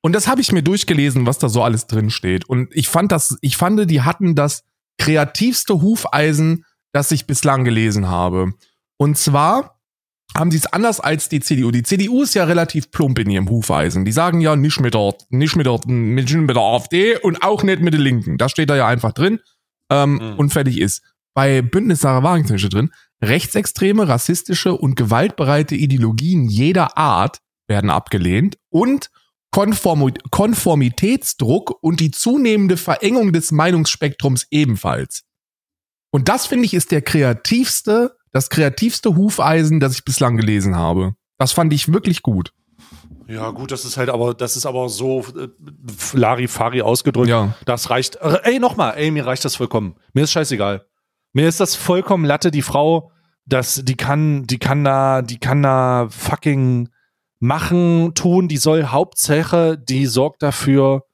Und 0.00 0.14
das 0.14 0.28
habe 0.28 0.40
ich 0.40 0.52
mir 0.52 0.62
durchgelesen, 0.62 1.26
was 1.26 1.38
da 1.38 1.48
so 1.48 1.64
alles 1.64 1.88
drin 1.88 2.10
steht. 2.10 2.48
Und 2.48 2.68
ich 2.72 2.88
fand 2.88 3.10
das, 3.10 3.36
ich 3.40 3.56
fand, 3.56 3.90
die 3.90 4.02
hatten 4.02 4.36
das 4.36 4.62
kreativste 4.98 5.82
Hufeisen, 5.82 6.64
das 6.92 7.10
ich 7.10 7.26
bislang 7.26 7.64
gelesen 7.64 8.08
habe. 8.08 8.52
Und 8.98 9.18
zwar 9.18 9.80
haben 10.36 10.50
sie 10.50 10.58
es 10.58 10.66
anders 10.66 11.00
als 11.00 11.28
die 11.28 11.40
CDU. 11.40 11.70
Die 11.70 11.82
CDU 11.82 12.22
ist 12.22 12.34
ja 12.34 12.44
relativ 12.44 12.90
plump 12.90 13.18
in 13.18 13.30
ihrem 13.30 13.50
Hufeisen. 13.50 14.04
Die 14.04 14.12
sagen 14.12 14.40
ja 14.40 14.56
nicht 14.56 14.80
mit 14.80 14.94
der, 14.94 15.14
nicht 15.28 15.56
mit 15.56 15.66
der, 15.66 15.80
nicht 15.86 16.34
mit 16.34 16.56
der 16.56 16.62
AfD 16.62 17.16
und 17.18 17.42
auch 17.42 17.62
nicht 17.62 17.82
mit 17.82 17.92
der 17.92 18.00
Linken. 18.00 18.38
Da 18.38 18.48
steht 18.48 18.70
da 18.70 18.76
ja 18.76 18.86
einfach 18.86 19.12
drin 19.12 19.40
ähm, 19.90 20.14
mhm. 20.14 20.38
und 20.38 20.50
fertig 20.50 20.80
ist. 20.80 21.02
Bei 21.34 21.62
Bündnis 21.62 22.00
Sarah 22.00 22.22
Wagenknecht 22.22 22.72
drin, 22.72 22.90
rechtsextreme, 23.22 24.08
rassistische 24.08 24.74
und 24.74 24.96
gewaltbereite 24.96 25.74
Ideologien 25.74 26.48
jeder 26.48 26.96
Art 26.98 27.38
werden 27.68 27.90
abgelehnt 27.90 28.58
und 28.70 29.10
Konform 29.50 30.14
Konformitätsdruck 30.30 31.76
und 31.82 32.00
die 32.00 32.10
zunehmende 32.10 32.78
Verengung 32.78 33.32
des 33.34 33.52
Meinungsspektrums 33.52 34.46
ebenfalls. 34.50 35.24
Und 36.12 36.28
das 36.28 36.46
finde 36.46 36.66
ich 36.66 36.74
ist 36.74 36.92
der 36.92 37.02
kreativste, 37.02 38.16
das 38.32 38.50
kreativste 38.50 39.16
Hufeisen, 39.16 39.80
das 39.80 39.94
ich 39.94 40.04
bislang 40.04 40.36
gelesen 40.36 40.76
habe. 40.76 41.14
Das 41.38 41.52
fand 41.52 41.72
ich 41.72 41.92
wirklich 41.92 42.22
gut. 42.22 42.52
Ja, 43.26 43.50
gut, 43.50 43.72
das 43.72 43.86
ist 43.86 43.96
halt 43.96 44.10
aber, 44.10 44.34
das 44.34 44.56
ist 44.56 44.66
aber 44.66 44.90
so 44.90 45.24
äh, 45.38 45.48
Larifari 46.12 46.82
ausgedrückt. 46.82 47.30
Ja. 47.30 47.54
Das 47.64 47.88
reicht. 47.88 48.16
Äh, 48.16 48.38
ey, 48.42 48.58
nochmal, 48.58 48.94
ey, 48.96 49.10
mir 49.10 49.26
reicht 49.26 49.44
das 49.44 49.56
vollkommen. 49.56 49.96
Mir 50.12 50.24
ist 50.24 50.32
scheißegal. 50.32 50.84
Mir 51.32 51.48
ist 51.48 51.60
das 51.60 51.74
vollkommen 51.74 52.26
Latte, 52.26 52.50
die 52.50 52.60
Frau, 52.60 53.10
das, 53.46 53.82
die 53.84 53.96
kann, 53.96 54.46
die 54.46 54.58
kann 54.58 54.84
da, 54.84 55.22
die 55.22 55.38
kann 55.38 55.62
da 55.62 56.08
fucking 56.10 56.90
machen, 57.38 58.12
tun, 58.14 58.48
die 58.48 58.58
soll 58.58 58.84
Hauptsache, 58.84 59.78
die 59.78 60.04
sorgt 60.06 60.42
dafür, 60.42 61.04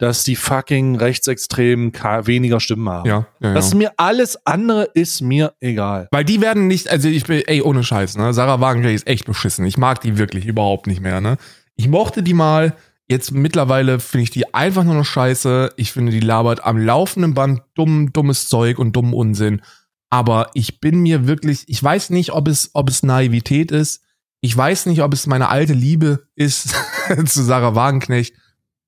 dass 0.00 0.24
die 0.24 0.34
fucking 0.34 0.96
Rechtsextremen 0.96 1.92
weniger 1.92 2.58
Stimmen 2.58 2.88
haben. 2.88 3.06
Ja, 3.06 3.26
ja, 3.40 3.52
Das 3.52 3.66
ist 3.66 3.74
mir 3.74 3.92
alles 3.98 4.46
andere 4.46 4.88
ist 4.94 5.20
mir 5.20 5.52
egal. 5.60 6.08
Weil 6.10 6.24
die 6.24 6.40
werden 6.40 6.66
nicht, 6.66 6.88
also 6.88 7.06
ich 7.06 7.24
bin, 7.24 7.42
ey, 7.46 7.60
ohne 7.60 7.84
Scheiß, 7.84 8.16
ne? 8.16 8.32
Sarah 8.32 8.60
Wagenknecht 8.60 8.94
ist 8.94 9.06
echt 9.06 9.26
beschissen. 9.26 9.66
Ich 9.66 9.76
mag 9.76 10.00
die 10.00 10.16
wirklich 10.16 10.46
überhaupt 10.46 10.86
nicht 10.86 11.02
mehr, 11.02 11.20
ne? 11.20 11.36
Ich 11.76 11.86
mochte 11.86 12.22
die 12.22 12.32
mal, 12.32 12.74
jetzt 13.08 13.32
mittlerweile 13.32 14.00
finde 14.00 14.22
ich 14.22 14.30
die 14.30 14.54
einfach 14.54 14.84
nur 14.84 14.94
noch 14.94 15.04
scheiße. 15.04 15.74
Ich 15.76 15.92
finde, 15.92 16.12
die 16.12 16.20
labert 16.20 16.64
am 16.64 16.78
laufenden 16.78 17.34
Band 17.34 17.60
dumm, 17.74 18.10
dummes 18.10 18.48
Zeug 18.48 18.78
und 18.78 18.96
dummen 18.96 19.12
Unsinn. 19.12 19.60
Aber 20.08 20.50
ich 20.54 20.80
bin 20.80 21.00
mir 21.02 21.26
wirklich, 21.26 21.64
ich 21.66 21.82
weiß 21.82 22.08
nicht, 22.08 22.32
ob 22.32 22.48
es, 22.48 22.70
ob 22.72 22.88
es 22.88 23.02
Naivität 23.02 23.70
ist. 23.70 24.02
Ich 24.40 24.56
weiß 24.56 24.86
nicht, 24.86 25.02
ob 25.02 25.12
es 25.12 25.26
meine 25.26 25.50
alte 25.50 25.74
Liebe 25.74 26.26
ist 26.36 26.74
zu 27.26 27.42
Sarah 27.42 27.74
Wagenknecht, 27.74 28.34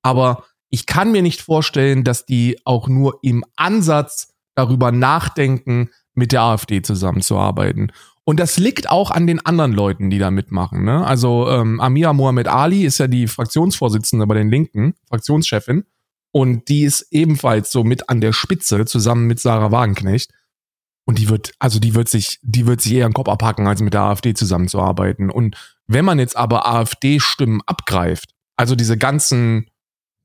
aber 0.01 0.43
ich 0.73 0.87
kann 0.87 1.11
mir 1.11 1.21
nicht 1.21 1.39
vorstellen, 1.39 2.03
dass 2.03 2.25
die 2.25 2.57
auch 2.65 2.87
nur 2.87 3.19
im 3.21 3.45
Ansatz 3.55 4.33
darüber 4.55 4.91
nachdenken, 4.91 5.91
mit 6.15 6.31
der 6.31 6.41
AfD 6.41 6.81
zusammenzuarbeiten. 6.81 7.91
Und 8.23 8.39
das 8.39 8.57
liegt 8.57 8.89
auch 8.89 9.11
an 9.11 9.27
den 9.27 9.39
anderen 9.45 9.71
Leuten, 9.71 10.09
die 10.09 10.17
da 10.17 10.31
mitmachen. 10.31 10.83
Ne? 10.83 11.05
Also 11.05 11.47
ähm, 11.47 11.79
Amira 11.79 12.13
Mohamed 12.13 12.47
Ali 12.47 12.85
ist 12.85 12.97
ja 12.97 13.07
die 13.07 13.27
Fraktionsvorsitzende 13.27 14.25
bei 14.25 14.33
den 14.33 14.49
Linken, 14.49 14.95
Fraktionschefin. 15.09 15.83
Und 16.31 16.67
die 16.69 16.85
ist 16.85 17.05
ebenfalls 17.11 17.71
so 17.71 17.83
mit 17.83 18.09
an 18.09 18.19
der 18.19 18.33
Spitze 18.33 18.85
zusammen 18.85 19.27
mit 19.27 19.39
Sarah 19.39 19.71
Wagenknecht. 19.71 20.31
Und 21.05 21.19
die 21.19 21.29
wird, 21.29 21.51
also 21.59 21.79
die 21.79 21.93
wird 21.93 22.09
sich, 22.09 22.39
die 22.41 22.65
wird 22.65 22.81
sich 22.81 22.93
eher 22.93 23.07
den 23.07 23.13
Kopf 23.13 23.29
abhacken, 23.29 23.67
als 23.67 23.81
mit 23.83 23.93
der 23.93 24.01
AfD 24.01 24.33
zusammenzuarbeiten. 24.33 25.29
Und 25.29 25.55
wenn 25.85 26.03
man 26.05 26.17
jetzt 26.17 26.35
aber 26.35 26.65
AfD-Stimmen 26.65 27.61
abgreift, 27.67 28.31
also 28.57 28.75
diese 28.75 28.97
ganzen 28.97 29.67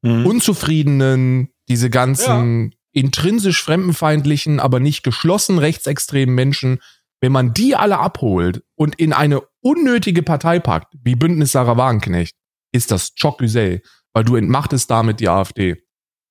mhm. 0.03 0.27
unzufriedenen, 0.27 1.49
diese 1.69 1.91
ganzen 1.91 2.71
ja. 2.71 2.79
intrinsisch 2.93 3.63
fremdenfeindlichen, 3.63 4.61
aber 4.61 4.81
nicht 4.81 5.03
geschlossen 5.03 5.59
rechtsextremen 5.59 6.35
Menschen, 6.35 6.81
wenn 7.21 7.33
man 7.33 7.53
die 7.53 7.75
alle 7.75 7.99
abholt 7.99 8.63
und 8.77 8.95
in 8.95 9.13
eine 9.13 9.43
unnötige 9.61 10.23
Partei 10.23 10.61
packt, 10.61 10.95
wie 11.03 11.17
Bündnis 11.17 11.53
Sarah 11.53 11.77
Wagenknecht, 11.77 12.37
ist 12.73 12.91
das 12.91 13.15
Choc 13.21 13.41
weil 13.41 14.25
du 14.25 14.37
entmachtest 14.37 14.91
damit 14.91 15.21
die 15.21 15.29
AfD. 15.29 15.77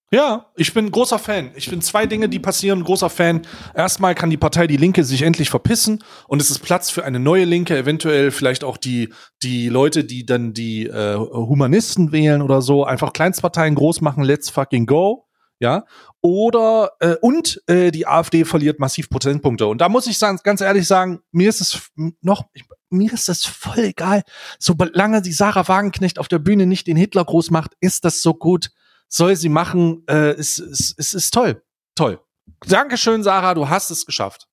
Ja, 0.09 0.45
ich 0.55 0.73
bin 0.73 0.89
großer 0.89 1.19
Fan. 1.19 1.51
Ich 1.55 1.67
finde 1.67 1.85
zwei 1.85 2.05
Dinge, 2.05 2.29
die 2.29 2.39
passieren, 2.39 2.81
großer 2.81 3.09
Fan. 3.09 3.41
Erstmal 3.75 4.15
kann 4.15 4.29
die 4.29 4.37
Partei 4.37 4.65
Die 4.65 4.77
Linke 4.77 5.03
sich 5.03 5.23
endlich 5.23 5.49
verpissen 5.49 6.01
und 6.29 6.41
es 6.41 6.49
ist 6.49 6.59
Platz 6.59 6.89
für 6.89 7.03
eine 7.03 7.19
neue 7.19 7.43
Linke, 7.43 7.77
eventuell 7.77 8.31
vielleicht 8.31 8.63
auch 8.63 8.77
die, 8.77 9.13
die 9.43 9.67
Leute, 9.67 10.05
die 10.05 10.25
dann 10.25 10.53
die 10.53 10.85
äh, 10.87 11.17
Humanisten 11.17 12.13
wählen 12.13 12.41
oder 12.41 12.61
so, 12.61 12.85
einfach 12.85 13.11
Kleinstparteien 13.11 13.75
groß 13.75 13.99
machen, 13.99 14.23
let's 14.23 14.49
fucking 14.49 14.85
go. 14.85 15.25
Ja, 15.59 15.85
oder 16.21 16.91
äh, 16.99 17.15
und 17.19 17.63
äh, 17.65 17.89
die 17.89 18.05
AfD 18.05 18.45
verliert 18.45 18.79
massiv 18.79 19.09
Prozentpunkte. 19.09 19.65
Und 19.65 19.81
da 19.81 19.89
muss 19.89 20.05
ich 20.05 20.19
sagen, 20.19 20.39
ganz 20.43 20.61
ehrlich 20.61 20.85
sagen, 20.85 21.21
mir 21.31 21.49
ist 21.49 21.61
es 21.61 21.89
noch, 22.21 22.45
ich, 22.53 22.63
mir 22.91 23.11
ist 23.11 23.27
das 23.27 23.43
voll 23.43 23.79
egal. 23.79 24.21
Solange 24.59 25.23
die 25.23 25.33
Sarah 25.33 25.67
Wagenknecht 25.67 26.19
auf 26.19 26.27
der 26.27 26.37
Bühne 26.37 26.67
nicht 26.67 26.85
den 26.85 26.95
Hitler 26.95 27.25
groß 27.25 27.49
macht, 27.49 27.71
ist 27.81 28.05
das 28.05 28.21
so 28.21 28.35
gut 28.35 28.69
soll 29.07 29.35
sie 29.35 29.49
machen. 29.49 30.03
Äh, 30.07 30.31
es, 30.31 30.59
es, 30.59 30.93
es 30.97 31.13
ist 31.13 31.33
toll. 31.33 31.63
Toll. 31.95 32.19
Dankeschön, 32.67 33.23
Sarah, 33.23 33.53
du 33.53 33.69
hast 33.69 33.91
es 33.91 34.05
geschafft. 34.05 34.47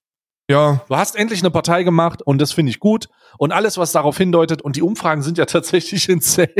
Ja. 0.50 0.82
Du 0.88 0.96
hast 0.96 1.16
endlich 1.16 1.40
eine 1.40 1.50
Partei 1.50 1.84
gemacht 1.84 2.20
und 2.22 2.38
das 2.38 2.52
finde 2.52 2.70
ich 2.70 2.78
gut. 2.78 3.08
Und 3.38 3.52
alles, 3.52 3.78
was 3.78 3.92
darauf 3.92 4.16
hindeutet, 4.16 4.62
und 4.62 4.76
die 4.76 4.82
Umfragen 4.82 5.22
sind 5.22 5.38
ja 5.38 5.44
tatsächlich 5.46 6.08
insane, 6.08 6.50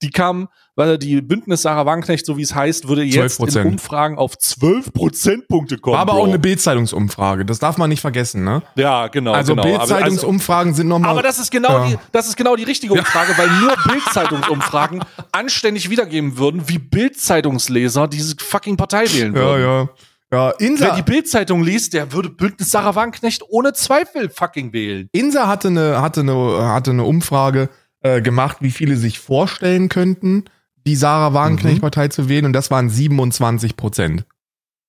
die 0.00 0.10
kamen, 0.10 0.48
weil 0.76 0.96
die 0.96 1.20
Bündnis 1.20 1.62
Sarah 1.62 1.84
Wagenknecht, 1.86 2.24
so 2.24 2.36
wie 2.36 2.42
es 2.42 2.54
heißt, 2.54 2.88
würde 2.88 3.02
jetzt 3.02 3.40
in 3.40 3.66
Umfragen 3.66 4.16
auf 4.16 4.38
12 4.38 4.92
Prozentpunkte 4.92 5.78
kommen. 5.78 5.94
War 5.94 6.02
aber 6.02 6.14
Bro. 6.14 6.22
auch 6.22 6.28
eine 6.28 6.38
Bildzeitungsumfrage, 6.38 7.44
das 7.44 7.58
darf 7.58 7.76
man 7.76 7.90
nicht 7.90 8.00
vergessen, 8.00 8.44
ne? 8.44 8.62
Ja, 8.76 9.08
genau. 9.08 9.32
Also 9.32 9.54
genau. 9.54 9.64
Bildzeitungsumfragen 9.64 10.70
also, 10.70 10.76
sind 10.78 10.88
nochmal. 10.88 11.10
Aber 11.10 11.22
das 11.22 11.38
ist 11.38 11.50
genau 11.50 11.80
ja. 11.80 11.86
die, 11.88 11.98
das 12.12 12.28
ist 12.28 12.36
genau 12.36 12.56
die 12.56 12.64
richtige 12.64 12.94
Umfrage, 12.94 13.36
weil 13.36 13.48
nur 13.60 13.74
Bildzeitungsumfragen 13.88 15.04
anständig 15.32 15.90
wiedergeben 15.90 16.38
würden, 16.38 16.68
wie 16.68 16.78
Bildzeitungsleser 16.78 18.08
diese 18.08 18.36
fucking 18.38 18.76
Partei 18.76 19.04
wählen 19.12 19.34
würden. 19.34 19.62
Ja, 19.62 19.80
ja. 19.82 19.88
Ja, 20.32 20.50
Insa. 20.50 20.86
Wer 20.86 20.94
die 20.94 21.02
Bildzeitung 21.02 21.62
liest, 21.62 21.92
der 21.92 22.12
würde 22.12 22.30
Bündnis 22.30 22.70
Sarah 22.70 22.94
Wagenknecht 22.94 23.42
ohne 23.48 23.72
Zweifel 23.72 24.30
fucking 24.30 24.72
wählen. 24.72 25.08
Insa 25.12 25.48
hatte 25.48 25.68
eine, 25.68 26.00
hatte 26.00 26.20
eine, 26.20 26.68
hatte 26.68 26.92
eine 26.92 27.04
Umfrage 27.04 27.68
äh, 28.00 28.22
gemacht, 28.22 28.58
wie 28.60 28.70
viele 28.70 28.96
sich 28.96 29.18
vorstellen 29.18 29.88
könnten, 29.88 30.44
die 30.86 30.94
Sarah 30.94 31.34
Wagenknecht-Partei 31.34 32.06
mhm. 32.06 32.10
zu 32.10 32.28
wählen, 32.28 32.46
und 32.46 32.52
das 32.52 32.70
waren 32.70 32.88
27 32.88 33.76
Prozent. 33.76 34.24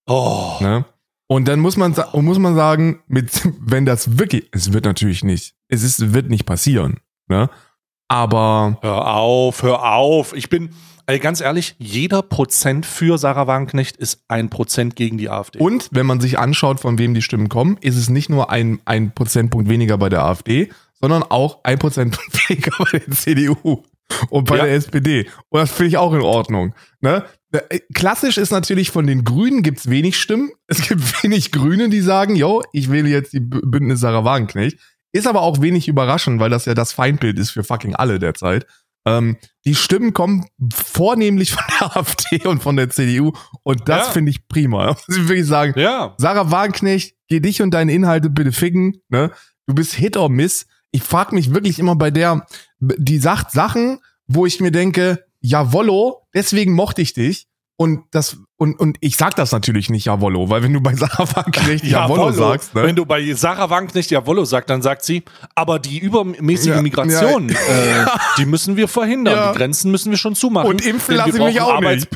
Oh. 0.07 0.57
Ne? 0.59 0.85
Und 1.27 1.47
dann 1.47 1.59
muss 1.59 1.77
man, 1.77 1.95
muss 2.13 2.39
man 2.39 2.55
sagen, 2.55 3.01
mit, 3.07 3.31
wenn 3.59 3.85
das 3.85 4.19
wirklich, 4.19 4.47
es 4.51 4.73
wird 4.73 4.85
natürlich 4.85 5.23
nicht, 5.23 5.55
es 5.69 5.81
ist, 5.81 6.13
wird 6.13 6.29
nicht 6.29 6.45
passieren, 6.45 6.99
ne? 7.27 7.49
Aber. 8.11 8.77
Hör 8.81 9.15
auf, 9.15 9.63
hör 9.63 9.93
auf. 9.93 10.33
Ich 10.35 10.49
bin, 10.49 10.71
Ey, 11.05 11.17
ganz 11.19 11.39
ehrlich, 11.39 11.75
jeder 11.79 12.21
Prozent 12.21 12.85
für 12.85 13.17
Sarah 13.17 13.47
Wagenknecht 13.47 13.95
ist 13.95 14.25
ein 14.27 14.49
Prozent 14.49 14.97
gegen 14.97 15.17
die 15.17 15.29
AfD. 15.29 15.59
Und 15.59 15.87
wenn 15.91 16.05
man 16.05 16.19
sich 16.19 16.37
anschaut, 16.37 16.81
von 16.81 16.97
wem 16.97 17.13
die 17.13 17.21
Stimmen 17.21 17.47
kommen, 17.47 17.77
ist 17.79 17.95
es 17.95 18.09
nicht 18.09 18.29
nur 18.29 18.49
ein, 18.49 18.81
ein 18.83 19.13
Prozentpunkt 19.15 19.69
weniger 19.69 19.97
bei 19.97 20.09
der 20.09 20.25
AfD, 20.25 20.69
sondern 20.99 21.23
auch 21.23 21.59
ein 21.63 21.79
Prozentpunkt 21.79 22.49
weniger 22.49 22.71
bei 22.77 22.99
der 22.99 23.11
CDU 23.11 23.81
und 24.29 24.43
bei 24.43 24.57
ja. 24.57 24.65
der 24.65 24.73
SPD. 24.73 25.27
Und 25.47 25.61
das 25.61 25.71
finde 25.71 25.87
ich 25.87 25.97
auch 25.97 26.13
in 26.13 26.21
Ordnung. 26.21 26.75
Ne? 26.99 27.23
Äh, 27.51 27.79
klassisch 27.93 28.37
ist 28.37 28.51
natürlich 28.51 28.91
von 28.91 29.07
den 29.07 29.23
Grünen 29.23 29.63
gibt 29.63 29.79
es 29.79 29.89
wenig 29.89 30.19
Stimmen. 30.19 30.51
Es 30.67 30.85
gibt 30.85 31.01
wenig 31.23 31.53
Grüne, 31.53 31.87
die 31.87 32.01
sagen, 32.01 32.35
yo, 32.35 32.61
ich 32.73 32.91
wähle 32.91 33.07
jetzt 33.07 33.31
die 33.31 33.39
Bündnis 33.39 34.01
Sarah 34.01 34.25
Wagenknecht. 34.25 34.77
Ist 35.13 35.27
aber 35.27 35.41
auch 35.41 35.61
wenig 35.61 35.87
überraschend, 35.87 36.39
weil 36.39 36.49
das 36.49 36.65
ja 36.65 36.73
das 36.73 36.93
Feindbild 36.93 37.37
ist 37.37 37.51
für 37.51 37.63
fucking 37.63 37.95
alle 37.95 38.19
derzeit. 38.19 38.65
Ähm, 39.05 39.37
die 39.65 39.75
Stimmen 39.75 40.13
kommen 40.13 40.45
vornehmlich 40.73 41.51
von 41.51 41.63
der 41.79 41.97
AfD 41.97 42.45
und 42.45 42.61
von 42.61 42.75
der 42.75 42.89
CDU 42.89 43.33
und 43.63 43.89
das 43.89 44.07
ja. 44.07 44.11
finde 44.13 44.31
ich 44.31 44.47
prima. 44.47 44.87
Muss 45.07 45.17
ich 45.17 45.27
wirklich 45.27 45.47
sagen. 45.47 45.79
Ja. 45.79 46.13
Sarah 46.17 46.51
Wagenknecht, 46.51 47.15
geh 47.27 47.39
dich 47.39 47.61
und 47.61 47.73
deine 47.73 47.91
Inhalte 47.91 48.29
bitte 48.29 48.51
ficken. 48.51 49.01
Ne? 49.09 49.31
Du 49.65 49.73
bist 49.73 49.93
Hit 49.93 50.17
or 50.17 50.29
Miss. 50.29 50.67
Ich 50.91 51.03
frage 51.03 51.33
mich 51.33 51.53
wirklich 51.53 51.79
immer 51.79 51.95
bei 51.95 52.11
der, 52.11 52.45
die 52.79 53.17
sagt 53.17 53.51
Sachen, 53.51 53.99
wo 54.27 54.45
ich 54.45 54.59
mir 54.59 54.71
denke, 54.71 55.25
jawollo, 55.39 56.27
deswegen 56.33 56.73
mochte 56.73 57.01
ich 57.01 57.13
dich. 57.13 57.47
Und 57.81 58.03
das, 58.11 58.37
und, 58.57 58.79
und 58.79 58.97
ich 58.99 59.17
sag 59.17 59.35
das 59.35 59.51
natürlich 59.51 59.89
nicht 59.89 60.05
Jawollo, 60.05 60.51
weil 60.51 60.61
wenn 60.61 60.71
du 60.71 60.81
bei 60.81 60.93
Sarah 60.93 61.27
Wagenknecht 61.35 61.83
Jawollo 61.83 62.27
Jawollo. 62.29 62.51
sagst, 62.51 62.75
ne? 62.75 62.83
Wenn 62.83 62.95
du 62.95 63.07
bei 63.07 63.33
Sarah 63.33 63.71
Wagenknecht 63.71 64.11
Jawollo 64.11 64.45
sagst, 64.45 64.69
dann 64.69 64.83
sagt 64.83 65.03
sie, 65.03 65.23
aber 65.55 65.79
die 65.79 65.97
übermäßige 65.97 66.75
Ja, 66.75 66.81
Migration, 66.83 67.49
Äh, 67.49 68.05
die 68.37 68.45
müssen 68.45 68.77
wir 68.77 68.87
verhindern. 68.87 69.33
Ja. 69.35 69.51
Die 69.51 69.57
Grenzen 69.57 69.89
müssen 69.89 70.11
wir 70.11 70.19
schon 70.19 70.35
zumachen. 70.35 70.69
Und 70.69 70.85
impfen 70.85 71.15
lasse 71.15 71.39
ich 71.39 71.43
mich 71.43 71.59
auch 71.59 71.81
nicht. 71.81 72.07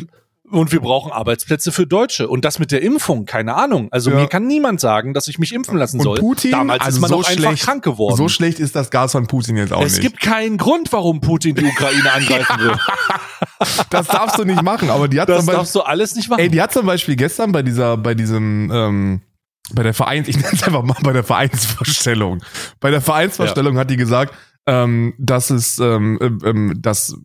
Und 0.52 0.72
wir 0.72 0.80
brauchen 0.80 1.12
Arbeitsplätze 1.12 1.72
für 1.72 1.88
Deutsche. 1.88 2.28
Und 2.28 2.46
das 2.46 2.60
mit 2.60 2.72
der 2.72 2.82
Impfung, 2.84 3.26
keine 3.26 3.56
Ahnung. 3.56 3.88
Also 3.92 4.12
Ja. 4.12 4.18
mir 4.18 4.28
kann 4.28 4.46
niemand 4.46 4.80
sagen, 4.80 5.14
dass 5.14 5.28
ich 5.28 5.40
mich 5.40 5.54
impfen 5.54 5.78
lassen 5.78 5.98
Und 5.98 6.04
soll. 6.04 6.20
Putin, 6.20 6.52
Damals 6.52 6.82
also 6.84 6.98
ist 6.98 7.02
man 7.02 7.10
so 7.10 7.22
doch 7.22 7.28
einfach 7.30 7.44
schlecht- 7.50 7.64
krank 7.64 7.84
geworden. 7.84 8.16
So 8.16 8.30
schlecht 8.30 8.60
ist 8.60 8.76
das 8.76 8.92
Gas 8.92 9.14
von 9.14 9.26
Putin 9.28 9.58
jetzt 9.58 9.74
auch 9.74 9.82
es 9.84 9.94
nicht. 9.94 10.02
gibt 10.04 10.22
keinen 10.22 10.58
Grund, 10.58 10.94
warum 10.94 11.20
Putin 11.20 11.56
die 11.56 11.66
Ukraine 11.66 12.12
angreifen 12.14 12.60
will. 12.60 12.78
das 13.90 14.08
darfst 14.08 14.38
du 14.38 14.44
nicht 14.46 14.62
machen, 14.62 14.90
aber 14.90 15.08
die 15.08 15.20
hat 15.20 15.30
Das 15.30 15.38
zum 15.38 15.46
Beispiel, 15.48 15.60
darfst 15.60 15.76
du 15.76 15.82
alles 15.82 16.16
nicht 16.16 16.30
machen. 16.30 16.40
ey, 16.40 16.50
die 16.50 16.62
hat 16.62 16.72
zum 16.72 16.86
Beispiel 16.86 17.16
gestern 17.16 17.52
bei 17.52 17.64
dieser, 17.64 17.98
bei 17.98 18.14
diesem, 18.14 18.70
ähm, 18.72 19.22
bei 19.74 19.82
der 19.84 19.94
Vereins, 19.96 20.28
ich 20.28 20.36
nenne 20.38 20.50
es 20.54 20.64
einfach 20.64 20.84
mal 20.84 20.96
bei 21.02 21.12
der 21.14 21.24
Vereinsvorstellung. 21.24 22.44
Bei 22.80 22.92
der 22.92 23.02
Vereinsvorstellung 23.02 23.78
hat 23.78 23.90
die 23.90 23.98
gesagt, 23.98 24.34
ähm, 24.68 25.14
dass 25.18 25.50
es, 25.50 25.80
ähm, 25.80 26.20
ähm, 26.22 26.40
ähm, 26.46 26.74
dass, 26.82 27.16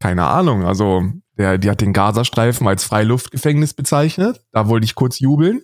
keine 0.00 0.26
Ahnung, 0.26 0.64
also 0.64 1.02
der, 1.38 1.58
die 1.58 1.70
hat 1.70 1.80
den 1.80 1.92
Gazastreifen 1.92 2.66
als 2.66 2.84
Freiluftgefängnis 2.84 3.74
bezeichnet. 3.74 4.40
Da 4.52 4.68
wollte 4.68 4.84
ich 4.84 4.94
kurz 4.94 5.20
jubeln. 5.20 5.62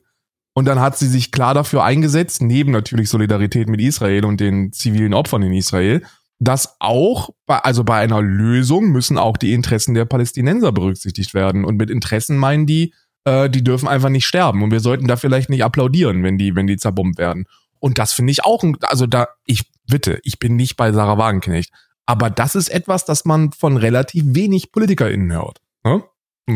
Und 0.55 0.67
dann 0.67 0.81
hat 0.81 0.97
sie 0.97 1.09
sich 1.09 1.33
klar 1.33 1.53
dafür 1.53 1.83
eingesetzt, 1.83 2.41
neben 2.41 2.71
natürlich 2.71 3.09
Solidarität 3.11 3.69
mit 3.69 3.81
Israel 3.81 4.25
und 4.25 4.41
den 4.41 4.73
zivilen 4.73 5.13
Opfern 5.13 5.43
in 5.43 5.53
Israel, 5.53 6.03
dass 6.39 6.77
auch, 6.79 7.31
bei, 7.47 7.59
also 7.59 7.83
bei 7.83 7.99
einer 7.99 8.23
Lösung 8.23 8.91
müssen 8.91 9.19
auch 9.19 9.37
die 9.37 9.53
Interessen 9.53 9.95
der 9.95 10.05
Palästinenser 10.05 10.71
berücksichtigt 10.71 11.35
werden. 11.35 11.65
Und 11.65 11.77
mit 11.77 11.91
Interessen 11.91 12.37
meinen 12.37 12.67
die, 12.67 12.95
äh, 13.25 13.51
die 13.51 13.65
dürfen 13.65 13.89
einfach 13.89 14.11
nicht 14.11 14.27
sterben. 14.27 14.63
Und 14.63 14.71
wir 14.71 14.81
sollten 14.81 15.09
da 15.09 15.17
vielleicht 15.17 15.51
nicht 15.51 15.65
applaudieren, 15.65 16.23
wenn 16.23 16.39
die, 16.39 16.55
wenn 16.55 16.69
die 16.69 16.77
zerbombt 16.77 17.19
werden. 17.19 17.47
Und 17.81 17.99
das 17.99 18.13
finde 18.13 18.31
ich 18.31 18.45
auch, 18.45 18.63
ein, 18.63 18.77
also 18.83 19.07
da, 19.07 19.27
ich 19.47 19.71
bitte, 19.89 20.21
ich 20.23 20.39
bin 20.39 20.55
nicht 20.55 20.77
bei 20.77 20.93
Sarah 20.93 21.19
Wagenknecht. 21.19 21.73
Aber 22.07 22.31
das 22.31 22.55
ist 22.55 22.69
etwas, 22.69 23.05
das 23.05 23.25
man 23.25 23.53
von 23.53 23.77
relativ 23.77 24.25
wenig 24.27 24.71
PolitikerInnen 24.71 25.33
hört. 25.33 25.61
Ne? 25.85 26.03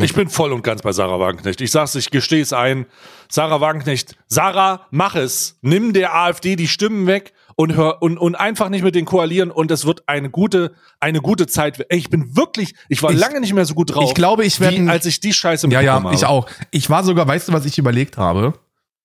Ich 0.02 0.12
bin 0.14 0.28
voll 0.28 0.52
und 0.52 0.62
ganz 0.62 0.82
bei 0.82 0.92
Sarah 0.92 1.18
Wagenknecht. 1.18 1.62
Ich 1.62 1.70
sag's, 1.70 1.94
ich 1.94 2.10
gestehe 2.10 2.42
es 2.42 2.52
ein. 2.52 2.84
Sarah 3.30 3.62
Wagenknecht, 3.62 4.16
Sarah, 4.26 4.86
mach 4.90 5.14
es. 5.14 5.58
Nimm 5.62 5.94
der 5.94 6.14
AfD 6.14 6.56
die 6.56 6.68
Stimmen 6.68 7.06
weg 7.06 7.32
und 7.56 7.74
hör 7.74 8.02
und, 8.02 8.18
und 8.18 8.34
einfach 8.34 8.68
nicht 8.68 8.82
mit 8.84 8.94
denen 8.94 9.06
koalieren 9.06 9.50
und 9.50 9.70
es 9.70 9.86
wird 9.86 10.06
eine 10.06 10.28
gute, 10.28 10.74
eine 11.00 11.22
gute 11.22 11.46
Zeit. 11.46 11.86
Ey, 11.88 11.96
ich 11.98 12.10
bin 12.10 12.36
wirklich, 12.36 12.74
ich 12.90 13.02
war 13.02 13.12
Ich- 13.12 13.18
lange 13.18 13.40
nicht 13.40 13.54
mehr 13.54 13.64
so 13.64 13.72
gut 13.74 13.94
drauf. 13.94 14.04
ich 14.10 14.14
glaube, 14.14 14.44
ich 14.44 14.60
werde- 14.60 14.90
als 14.90 15.06
ich 15.06 15.20
die 15.20 15.32
Scheiße 15.32 15.68
Ja, 15.68 15.80
ja, 15.80 16.10
ich 16.12 16.26
auch. 16.26 16.46
Ich 16.70 16.90
war 16.90 17.02
sogar, 17.02 17.26
weißt 17.26 17.48
du, 17.48 17.52
was 17.54 17.64
ich 17.64 17.78
überlegt 17.78 18.18
habe? 18.18 18.52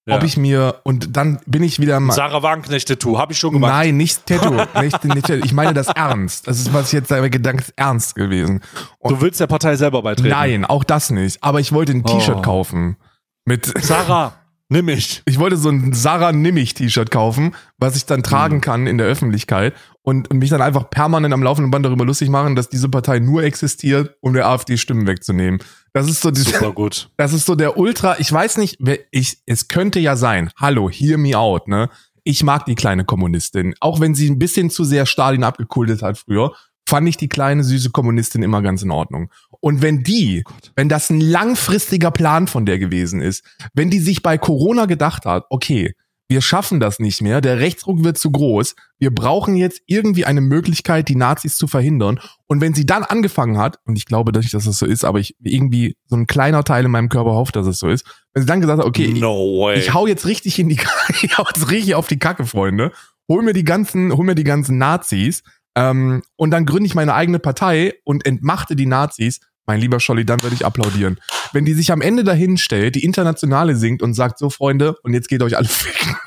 Ja. 0.06 0.18
Ob 0.18 0.24
ich 0.24 0.36
mir, 0.36 0.82
und 0.84 1.16
dann 1.16 1.40
bin 1.46 1.64
ich 1.64 1.80
wieder 1.80 2.00
mal. 2.02 2.14
Sarah 2.14 2.44
Wagenknecht 2.44 2.90
Tattoo, 2.90 3.18
habe 3.18 3.32
ich 3.32 3.40
schon 3.40 3.54
gemacht. 3.54 3.72
Nein, 3.72 3.96
nicht 3.96 4.26
Tattoo. 4.26 4.54
nicht, 4.82 5.04
nicht, 5.06 5.30
ich 5.30 5.54
meine 5.54 5.74
das 5.74 5.88
ernst. 5.88 6.46
Das 6.48 6.60
ist, 6.60 6.74
was 6.74 6.88
ich 6.88 6.94
jetzt 6.94 7.08
sage, 7.08 7.30
Gedanke 7.30 7.64
ernst 7.78 8.16
gewesen. 8.16 8.60
Du 9.08 9.22
willst 9.22 9.40
der 9.40 9.48
Partei 9.48 9.78
selber 9.78 10.02
beitreten. 10.02 10.30
Nein, 10.30 10.66
auch 10.66 10.84
das 10.84 11.10
nicht. 11.10 11.42
Aber 11.42 11.62
ich 11.62 11.72
wollte 11.72 11.94
ein 11.94 12.04
T-Shirt 12.04 12.40
Oh. 12.40 12.42
kaufen. 12.42 12.98
Mit, 13.46 13.72
Sarah, 13.82 14.34
nimm 14.74 14.86
mich. 14.86 15.22
ich 15.26 15.40
wollte 15.40 15.56
so 15.58 15.70
ein 15.70 15.94
Sarah 15.94 16.32
Nimmich 16.34 16.74
T-Shirt 16.74 17.10
kaufen, 17.12 17.56
was 17.78 17.96
ich 17.96 18.06
dann 18.06 18.20
Mhm. 18.20 18.24
tragen 18.24 18.62
kann 18.62 18.88
in 18.88 18.98
der 18.98 19.08
Öffentlichkeit 19.08 19.74
und, 20.02 20.30
und 20.30 20.40
mich 20.40 20.50
dann 20.50 20.62
einfach 20.62 20.90
permanent 20.90 21.34
am 21.34 21.42
laufenden 21.44 21.72
Band 21.72 21.86
darüber 21.86 22.04
lustig 22.06 22.30
machen, 22.30 22.56
dass 22.56 22.68
diese 22.70 22.90
Partei 22.90 23.20
nur 23.20 23.44
existiert, 23.44 24.16
um 24.20 24.34
der 24.34 24.48
AfD 24.48 24.76
Stimmen 24.78 25.08
wegzunehmen. 25.08 25.60
Das 25.94 26.10
ist 26.10 26.22
so 26.22 26.32
diese, 26.32 26.52
Super 26.52 26.72
gut. 26.76 27.10
Das 27.18 27.32
ist 27.32 27.46
so 27.46 27.56
der 27.56 27.78
Ultra, 27.78 28.20
ich 28.20 28.32
weiß 28.32 28.58
nicht, 28.58 28.78
ich, 29.12 29.38
es 29.46 29.68
könnte 29.70 30.00
ja 30.00 30.16
sein, 30.16 30.50
hallo, 30.58 30.90
hear 30.90 31.18
me 31.18 31.38
out, 31.38 31.68
ne? 31.68 31.90
Ich 32.26 32.42
mag 32.44 32.66
die 32.66 32.76
kleine 32.76 33.04
Kommunistin. 33.04 33.74
Auch 33.82 34.00
wenn 34.00 34.16
sie 34.16 34.30
ein 34.30 34.40
bisschen 34.40 34.70
zu 34.70 34.84
sehr 34.86 35.06
Stalin 35.06 35.44
abgekultet 35.44 36.02
hat 36.02 36.18
früher, 36.18 36.54
fand 36.88 37.08
ich 37.08 37.18
die 37.18 37.30
kleine 37.30 37.64
süße 37.64 37.92
Kommunistin 37.92 38.44
immer 38.44 38.62
ganz 38.62 38.84
in 38.84 38.92
Ordnung. 38.92 39.30
Und 39.60 39.82
wenn 39.82 40.04
die, 40.04 40.44
wenn 40.76 40.90
das 40.90 41.10
ein 41.10 41.22
langfristiger 41.22 42.12
Plan 42.12 42.48
von 42.48 42.66
der 42.66 42.80
gewesen 42.80 43.22
ist, 43.22 43.44
wenn 43.74 43.90
die 43.90 44.00
sich 44.00 44.22
bei 44.22 44.38
Corona 44.38 44.86
gedacht 44.86 45.26
hat, 45.26 45.46
okay, 45.50 45.94
wir 46.30 46.42
schaffen 46.42 46.80
das 46.80 47.00
nicht 47.00 47.22
mehr, 47.22 47.42
der 47.42 47.60
Rechtsruck 47.60 48.04
wird 48.04 48.18
zu 48.18 48.32
groß, 48.32 48.76
wir 48.98 49.14
brauchen 49.14 49.56
jetzt 49.56 49.82
irgendwie 49.86 50.26
eine 50.26 50.42
Möglichkeit, 50.42 51.08
die 51.10 51.16
Nazis 51.16 51.58
zu 51.58 51.68
verhindern. 51.68 52.20
Und 52.48 52.62
wenn 52.62 52.74
sie 52.74 52.86
dann 52.86 53.04
angefangen 53.04 53.58
hat, 53.58 53.78
und 53.86 53.98
ich 53.98 54.06
glaube 54.06 54.32
nicht, 54.32 54.54
dass 54.54 54.66
das 54.66 54.78
so 54.78 54.86
ist, 54.86 55.06
aber 55.06 55.20
ich 55.20 55.36
irgendwie 55.42 55.96
so 56.08 56.16
ein 56.16 56.26
kleiner 56.26 56.64
Teil 56.64 56.86
in 56.86 56.92
meinem 56.92 57.10
Körper 57.10 57.34
hofft, 57.34 57.56
dass 57.56 57.68
es 57.68 57.78
so 57.78 57.88
ist, 57.90 58.06
wenn 58.34 58.42
sie 58.42 58.48
dann 58.48 58.62
gesagt 58.62 58.80
hat, 58.80 58.86
okay, 58.88 59.06
ich, 59.06 59.20
no 59.20 59.36
way. 59.60 59.78
ich 59.78 59.94
hau 59.94 60.08
jetzt 60.08 60.26
richtig 60.26 60.58
in 60.58 60.70
die 60.70 60.78
Kacke, 60.78 61.14
ich 61.22 61.38
hau 61.38 61.46
jetzt 61.54 61.70
richtig 61.70 61.96
auf 61.96 62.08
die 62.08 62.20
Kacke, 62.20 62.46
Freunde. 62.46 62.92
Hol 63.30 63.44
mir 63.44 63.54
die 63.54 63.64
ganzen, 63.64 64.12
hol 64.12 64.26
mir 64.26 64.36
die 64.36 64.44
ganzen 64.44 64.78
Nazis, 64.78 65.44
ähm, 65.76 66.24
und 66.36 66.52
dann 66.52 66.66
gründe 66.66 66.88
ich 66.88 66.96
meine 66.96 67.14
eigene 67.14 67.40
Partei 67.40 67.96
und 68.04 68.26
entmachte 68.26 68.76
die 68.76 68.86
Nazis. 68.86 69.40
Mein 69.66 69.80
lieber 69.80 70.00
Scholli, 70.00 70.26
dann 70.26 70.44
würde 70.44 70.56
ich 70.56 70.66
applaudieren. 70.66 71.20
Wenn 71.54 71.66
die 71.66 71.74
sich 71.74 71.92
am 71.92 72.02
Ende 72.02 72.24
dahin 72.24 72.58
stellt, 72.58 72.96
die 72.96 73.04
Internationale 73.06 73.76
singt 73.76 74.02
und 74.02 74.14
sagt, 74.14 74.38
so 74.38 74.50
Freunde, 74.50 74.96
und 75.04 75.14
jetzt 75.14 75.30
geht 75.30 75.42
euch 75.42 75.56
alle 75.56 75.68
ficken. 75.70 76.18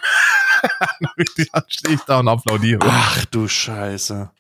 dann 1.52 1.64
stehe 1.68 1.94
ich 1.94 2.00
da 2.02 2.20
und 2.20 2.28
applaudiere. 2.28 2.80
Ach 2.82 3.24
du 3.26 3.46
Scheiße. 3.46 4.30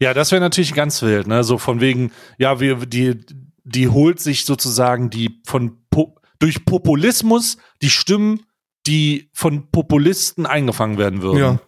Ja, 0.00 0.14
das 0.14 0.32
wäre 0.32 0.40
natürlich 0.40 0.74
ganz 0.74 1.02
wild, 1.02 1.26
ne? 1.26 1.44
So 1.44 1.58
von 1.58 1.80
wegen, 1.80 2.12
ja, 2.38 2.60
wir, 2.60 2.76
die, 2.86 3.20
die 3.64 3.88
holt 3.88 4.20
sich 4.20 4.44
sozusagen 4.44 5.10
die 5.10 5.40
von 5.46 5.78
po 5.90 6.16
durch 6.38 6.64
Populismus 6.64 7.56
die 7.80 7.90
Stimmen, 7.90 8.42
die 8.86 9.30
von 9.32 9.70
Populisten 9.70 10.46
eingefangen 10.46 10.98
werden 10.98 11.22
würden. 11.22 11.38
Ja. 11.38 11.60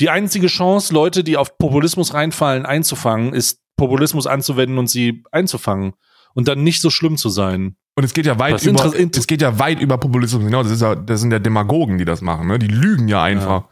Die 0.00 0.10
einzige 0.10 0.46
Chance, 0.46 0.92
Leute, 0.94 1.22
die 1.22 1.36
auf 1.36 1.58
Populismus 1.58 2.14
reinfallen, 2.14 2.66
einzufangen, 2.66 3.32
ist 3.34 3.60
Populismus 3.76 4.26
anzuwenden 4.26 4.78
und 4.78 4.88
sie 4.88 5.22
einzufangen. 5.30 5.92
Und 6.34 6.48
dann 6.48 6.62
nicht 6.62 6.80
so 6.80 6.90
schlimm 6.90 7.16
zu 7.16 7.28
sein. 7.28 7.76
Und 7.96 8.04
es 8.04 8.14
geht 8.14 8.24
ja 8.24 8.38
weit 8.38 8.62
über, 8.64 8.92
es 8.94 9.26
geht 9.26 9.42
ja 9.42 9.58
weit 9.58 9.80
über 9.80 9.98
Populismus 9.98 10.44
hinaus. 10.44 10.68
Das, 10.68 10.80
ja, 10.80 10.94
das 10.94 11.20
sind 11.20 11.32
ja 11.32 11.38
Demagogen, 11.38 11.98
die 11.98 12.04
das 12.04 12.20
machen, 12.20 12.46
ne? 12.46 12.58
Die 12.58 12.68
lügen 12.68 13.08
ja 13.08 13.22
einfach. 13.22 13.64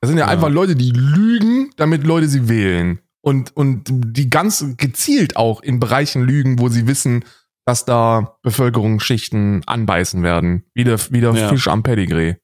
Das 0.00 0.08
sind 0.08 0.18
ja, 0.18 0.24
Ja. 0.26 0.32
einfach 0.32 0.48
Leute, 0.48 0.74
die 0.74 0.90
lügen, 0.90 1.70
damit 1.76 2.04
Leute 2.04 2.28
sie 2.28 2.48
wählen. 2.48 3.00
Und, 3.20 3.54
und 3.56 3.84
die 3.90 4.30
ganz 4.30 4.64
gezielt 4.78 5.36
auch 5.36 5.60
in 5.60 5.80
Bereichen 5.80 6.22
lügen, 6.22 6.58
wo 6.60 6.68
sie 6.68 6.86
wissen, 6.86 7.24
dass 7.66 7.84
da 7.84 8.38
Bevölkerungsschichten 8.42 9.62
anbeißen 9.66 10.22
werden. 10.22 10.64
Wie 10.72 10.84
der, 10.84 10.98
wie 11.10 11.20
der 11.20 11.34
Ja. 11.34 11.48
Fisch 11.48 11.68
am 11.68 11.82
Pedigree. 11.82 12.36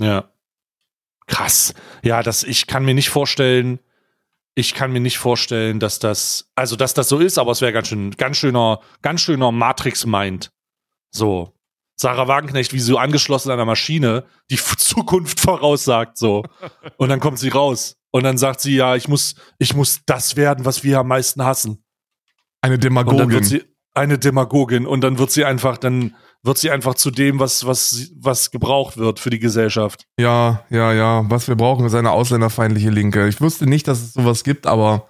Ja. 0.00 0.30
Krass. 1.26 1.74
Ja, 2.02 2.22
das, 2.22 2.44
ich 2.44 2.66
kann 2.66 2.84
mir 2.84 2.94
nicht 2.94 3.10
vorstellen, 3.10 3.80
ich 4.54 4.74
kann 4.74 4.92
mir 4.92 5.00
nicht 5.00 5.18
vorstellen, 5.18 5.80
dass 5.80 5.98
das, 5.98 6.50
also 6.54 6.76
dass 6.76 6.94
das 6.94 7.08
so 7.08 7.18
ist, 7.18 7.38
aber 7.38 7.52
es 7.52 7.60
wäre 7.60 7.72
ganz 7.72 7.88
schön, 7.88 8.12
ganz 8.12 8.38
schöner, 8.38 8.80
ganz 9.02 9.20
schöner 9.20 9.52
Matrix-Mind. 9.52 10.50
So. 11.10 11.52
Sarah 11.98 12.28
Wagenknecht, 12.28 12.72
wie 12.72 12.80
so 12.80 12.98
angeschlossen 12.98 13.50
an 13.50 13.56
der 13.56 13.66
Maschine, 13.66 14.24
die 14.50 14.56
Zukunft 14.56 15.40
voraussagt, 15.40 16.18
so. 16.18 16.42
Und 16.96 17.08
dann 17.08 17.20
kommt 17.20 17.38
sie 17.38 17.48
raus. 17.48 17.96
Und 18.10 18.24
dann 18.24 18.38
sagt 18.38 18.60
sie, 18.60 18.76
ja, 18.76 18.96
ich 18.96 19.08
muss, 19.08 19.34
ich 19.58 19.74
muss 19.74 20.00
das 20.06 20.36
werden, 20.36 20.64
was 20.64 20.84
wir 20.84 21.00
am 21.00 21.08
meisten 21.08 21.44
hassen. 21.44 21.84
Eine 22.62 22.78
Demagogin. 22.78 23.30
wird 23.30 23.44
sie 23.44 23.64
eine 23.96 24.18
Demagogin 24.18 24.86
und 24.86 25.00
dann 25.00 25.18
wird 25.18 25.30
sie 25.30 25.44
einfach, 25.44 25.78
dann 25.78 26.14
wird 26.46 26.58
sie 26.58 26.70
einfach 26.70 26.94
zu 26.94 27.10
dem, 27.10 27.38
was, 27.40 27.66
was, 27.66 28.10
was 28.16 28.50
gebraucht 28.50 28.96
wird 28.96 29.18
für 29.20 29.30
die 29.30 29.38
Gesellschaft. 29.38 30.06
Ja, 30.18 30.62
ja, 30.70 30.92
ja. 30.92 31.24
Was 31.28 31.48
wir 31.48 31.56
brauchen, 31.56 31.84
ist 31.86 31.94
eine 31.94 32.10
ausländerfeindliche 32.12 32.90
Linke. 32.90 33.28
Ich 33.28 33.40
wusste 33.40 33.66
nicht, 33.66 33.88
dass 33.88 34.00
es 34.00 34.12
sowas 34.14 34.44
gibt, 34.44 34.66
aber 34.66 35.08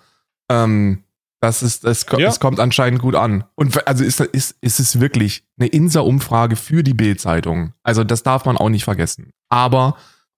ähm, 0.50 1.04
das 1.40 1.62
ist, 1.62 1.84
es, 1.84 2.06
Ja. 2.16 2.28
es 2.28 2.40
kommt 2.40 2.58
anscheinend 2.60 3.00
gut 3.02 3.14
an. 3.14 3.44
Und 3.54 3.86
also 3.86 4.02
ist, 4.04 4.20
ist, 4.20 4.56
ist 4.60 4.80
es 4.80 4.98
wirklich 5.00 5.44
eine 5.58 5.68
Insa-Umfrage 5.68 6.56
für 6.56 6.82
die 6.82 6.94
Bild-Zeitung. 6.94 7.72
Also 7.82 8.02
das 8.04 8.22
darf 8.22 8.44
man 8.46 8.56
auch 8.56 8.70
nicht 8.70 8.84
vergessen. 8.84 9.30
Aber 9.48 9.96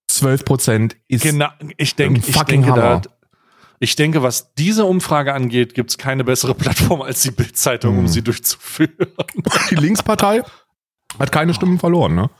12 0.09 0.45
Prozent 0.45 0.97
ist 1.07 1.23
Genau, 1.23 1.49
ich 1.77 1.95
denke, 1.95 2.21
ich 2.27 2.37
denke, 2.43 2.73
da, 2.73 3.01
ich 3.79 3.95
denke, 3.95 4.23
was 4.25 4.55
diese 4.55 4.85
Umfrage 4.87 5.33
angeht, 5.35 5.75
gibt 5.75 5.91
es 5.91 5.99
keine 5.99 6.25
bessere 6.25 6.55
Plattform 6.55 7.01
als 7.03 7.23
die 7.23 7.31
Bildzeitung, 7.31 7.95
um 7.99 8.05
Hm. 8.07 8.09
sie 8.09 8.23
durchzuführen. 8.23 8.93
die 9.71 9.77
Linkspartei 9.77 10.43
hat 11.19 11.33
keine 11.33 11.55
Stimmen 11.55 11.79
verloren, 11.79 12.15
ne? 12.15 12.31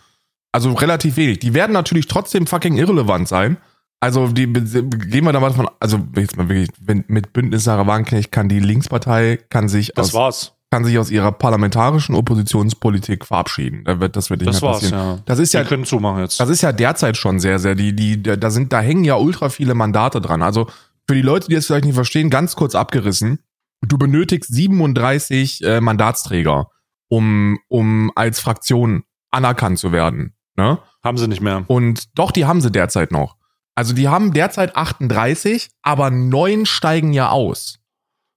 Also 0.53 0.73
relativ 0.73 1.17
wenig. 1.17 1.39
Die 1.41 1.55
werden 1.55 1.73
natürlich 1.73 2.07
trotzdem 2.07 2.47
fucking 2.47 2.77
irrelevant 2.77 3.29
sein. 3.29 3.59
Also 4.01 4.29
die 4.29 4.47
gehen 4.53 5.25
wir 5.25 5.33
da 5.33 5.41
mal 5.41 5.49
davon, 5.51 5.69
also 5.81 5.99
jetzt 6.17 6.37
mal 6.37 6.49
wirklich, 6.49 6.69
wenn 6.81 7.05
mit 7.09 7.33
Bündnis 7.33 7.65
Sarah 7.65 7.87
Wagenknecht 7.87 8.31
kann 8.33 8.49
die 8.49 8.61
Linkspartei 8.61 9.39
kann 9.51 9.69
sich 9.69 9.93
Das 9.95 10.09
aus, 10.09 10.15
war's. 10.15 10.53
kann 10.71 10.85
sich 10.85 10.99
aus 10.99 11.11
ihrer 11.11 11.33
parlamentarischen 11.33 12.15
Oppositionspolitik 12.15 13.27
verabschieden. 13.27 13.83
Da 13.85 13.99
wird, 14.01 14.15
das 14.17 14.31
wird 14.31 14.41
nicht 14.41 14.49
Das 14.55 14.63
mehr 14.63 14.71
war's, 14.71 14.81
passieren. 14.81 14.99
ja. 15.17 15.19
Das 15.27 15.39
ist 15.41 15.53
ja, 15.53 15.65
können 15.65 15.85
zumachen 15.85 16.21
jetzt. 16.23 16.39
das 16.41 16.49
ist 16.49 16.63
ja 16.63 16.73
derzeit 16.73 17.17
schon 17.17 17.41
sehr, 17.41 17.59
sehr, 17.59 17.75
die, 17.75 17.95
die, 17.95 18.23
da 18.23 18.51
sind, 18.51 18.73
da 18.73 18.81
hängen 18.81 19.05
ja 19.05 19.17
ultra 19.17 19.49
viele 19.49 19.75
Mandate 19.75 20.21
dran. 20.21 20.43
Also 20.43 20.69
für 21.09 21.15
die 21.17 21.23
Leute, 21.23 21.49
die 21.49 21.57
es 21.57 21.67
vielleicht 21.67 21.85
nicht 21.85 21.95
verstehen, 21.95 22.31
ganz 22.31 22.55
kurz 22.55 22.75
abgerissen. 22.77 23.41
du 23.83 23.99
benötigst 23.99 24.53
37 24.55 25.65
äh, 25.65 25.81
Mandatsträger, 25.81 26.69
um, 27.09 27.59
um 27.69 28.13
als 28.15 28.41
Fraktion 28.41 29.05
anerkannt 29.31 29.79
zu 29.79 29.93
werden. 29.93 30.35
Ne? 30.57 30.79
Haben 31.05 31.19
sie 31.19 31.29
nicht 31.29 31.41
mehr. 31.41 31.65
Und 31.69 32.19
doch, 32.19 32.31
die 32.33 32.45
haben 32.47 32.61
sie 32.61 32.71
derzeit 32.71 33.13
noch. 33.13 33.37
Also 33.75 33.95
die 33.95 34.09
haben 34.09 34.33
derzeit 34.33 34.75
38, 34.77 35.71
aber 35.83 36.11
neun 36.11 36.67
steigen 36.67 37.13
ja 37.13 37.31
aus. 37.31 37.79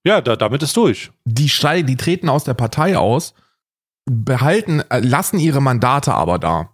Ja, 0.06 0.22
da, 0.22 0.36
damit 0.36 0.62
ist 0.64 0.78
durch. 0.78 1.12
Die 1.26 1.50
steigen, 1.50 1.88
die 1.88 1.96
treten 1.96 2.30
aus 2.30 2.44
der 2.44 2.54
Partei 2.54 2.98
aus, 2.98 3.34
behalten, 4.06 4.82
äh, 4.90 5.00
lassen 5.00 5.40
ihre 5.40 5.62
Mandate 5.62 6.14
aber 6.14 6.40
da. 6.40 6.70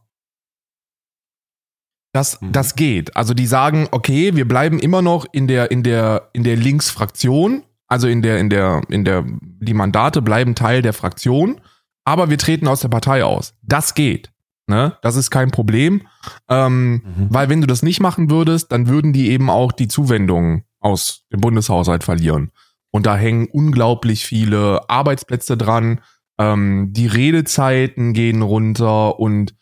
Das, 2.13 2.41
Mhm. 2.41 2.51
das 2.51 2.75
geht. 2.75 3.15
Also 3.15 3.33
die 3.33 3.47
sagen, 3.47 3.87
okay, 3.91 4.35
wir 4.35 4.47
bleiben 4.47 4.79
immer 4.79 5.01
noch 5.01 5.25
in 5.31 5.47
der, 5.47 5.71
in 5.71 5.83
der, 5.83 6.29
in 6.33 6.43
der 6.43 6.55
Linksfraktion, 6.55 7.63
also 7.87 8.07
in 8.07 8.21
der, 8.21 8.39
in 8.39 8.49
der, 8.49 8.81
in 8.89 9.05
der, 9.05 9.23
die 9.25 9.73
Mandate 9.73 10.21
bleiben 10.21 10.55
Teil 10.55 10.81
der 10.81 10.93
Fraktion, 10.93 11.61
aber 12.07 12.29
wir 12.29 12.37
treten 12.37 12.67
aus 12.69 12.79
der 12.79 12.87
Partei 12.87 13.23
aus. 13.25 13.53
Das 13.61 13.93
geht. 13.93 14.31
Ne? 14.67 14.97
Das 15.01 15.15
ist 15.17 15.29
kein 15.29 15.51
Problem. 15.51 16.07
Ähm, 16.49 16.93
Mhm. 17.05 17.27
weil 17.29 17.49
wenn 17.49 17.61
du 17.61 17.67
das 17.67 17.83
nicht 17.83 17.99
machen 17.99 18.29
würdest, 18.29 18.71
dann 18.71 18.87
würden 18.87 19.11
die 19.13 19.29
eben 19.29 19.49
auch 19.49 19.71
die 19.73 19.87
Zuwendungen 19.89 20.63
aus 20.79 21.25
dem 21.33 21.41
Bundeshaushalt 21.41 22.03
verlieren. 22.05 22.51
Und 22.91 23.05
da 23.05 23.17
hängen 23.17 23.47
unglaublich 23.51 24.25
viele 24.25 24.89
Arbeitsplätze 24.89 25.57
dran. 25.57 25.99
Ähm, 26.39 26.89
die 26.91 27.07
Redezeiten 27.07 28.13
gehen 28.13 28.41
runter 28.41 29.19
und 29.19 29.53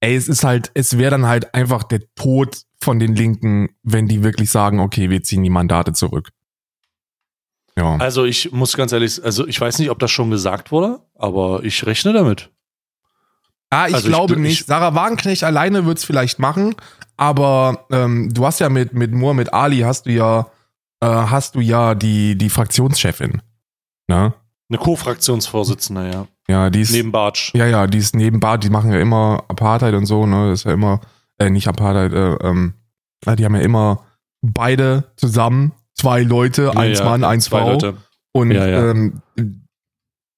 ey, 0.00 0.14
es 0.16 0.28
ist 0.28 0.44
halt, 0.44 0.70
es 0.74 0.98
wäre 0.98 1.12
dann 1.12 1.26
halt 1.26 1.54
einfach 1.54 1.82
der 1.82 2.00
Tod 2.14 2.62
von 2.80 2.98
den 2.98 3.14
Linken, 3.14 3.70
wenn 3.82 4.06
die 4.06 4.22
wirklich 4.22 4.50
sagen, 4.50 4.80
okay, 4.80 5.08
wir 5.08 5.22
ziehen 5.22 5.42
die 5.42 5.50
Mandate 5.50 5.92
zurück. 5.94 6.30
Ja. 7.78 7.96
Also 7.96 8.24
ich 8.24 8.52
muss 8.52 8.76
ganz 8.76 8.92
ehrlich, 8.92 9.22
also 9.22 9.46
ich 9.46 9.60
weiß 9.60 9.78
nicht, 9.78 9.90
ob 9.90 9.98
das 9.98 10.10
schon 10.10 10.30
gesagt 10.30 10.72
wurde, 10.72 11.00
aber 11.14 11.62
ich 11.62 11.84
rechne 11.86 12.12
damit. 12.12 12.50
Ah, 13.70 13.88
ich 13.88 13.94
Also 13.94 14.08
ich 14.08 14.12
glaube 14.14 14.34
gl- 14.34 14.38
nicht. 14.38 14.60
ich- 14.60 14.66
Sarah 14.66 14.94
Wagenknecht 14.94 15.44
alleine 15.44 15.84
wird's 15.84 16.04
vielleicht 16.04 16.38
machen, 16.38 16.74
aber 17.16 17.86
ähm, 17.90 18.32
du 18.32 18.46
hast 18.46 18.60
ja 18.60 18.68
mit, 18.68 18.94
mit 18.94 19.12
Muhammad 19.12 19.52
Ali 19.52 19.80
hast 19.80 20.06
du 20.06 20.10
ja, 20.12 20.46
äh, 21.00 21.06
hast 21.06 21.54
du 21.56 21.60
ja 21.60 21.94
die, 21.94 22.36
die 22.38 22.48
Fraktionschefin. 22.48 23.42
Ne? 24.08 24.32
Eine 24.68 24.78
Co-Fraktionsvorsitzende, 24.78 26.10
ja. 26.10 26.26
Ja, 26.48 26.70
die 26.70 26.80
ist. 26.80 26.92
Neben 26.92 27.10
Bartsch. 27.12 27.52
Ja, 27.54 27.66
ja, 27.66 27.86
die 27.88 27.98
ist 27.98 28.14
neben 28.14 28.38
Bart, 28.40 28.62
die 28.64 28.70
machen 28.70 28.92
ja 28.92 29.00
immer 29.00 29.44
Apartheid 29.48 29.94
und 29.94 30.06
so, 30.06 30.26
ne? 30.26 30.50
Das 30.50 30.60
ist 30.60 30.64
ja 30.64 30.72
immer, 30.72 31.00
äh, 31.38 31.50
nicht 31.50 31.66
Apartheid, 31.68 32.12
äh, 32.12 32.34
ähm, 32.46 32.74
die 33.26 33.44
haben 33.44 33.56
ja 33.56 33.62
immer 33.62 34.04
beide 34.42 35.04
zusammen, 35.16 35.72
zwei 35.98 36.22
Leute, 36.22 36.64
Ja, 36.74 36.80
eins 36.80 36.98
ja, 37.00 37.04
Mann, 37.04 37.24
eins 37.24 37.46
zwei 37.46 37.60
Frau. 37.60 37.72
Leute. 37.72 37.96
Und 38.32 38.50
Ja. 38.50 38.90
Ähm, 38.90 39.22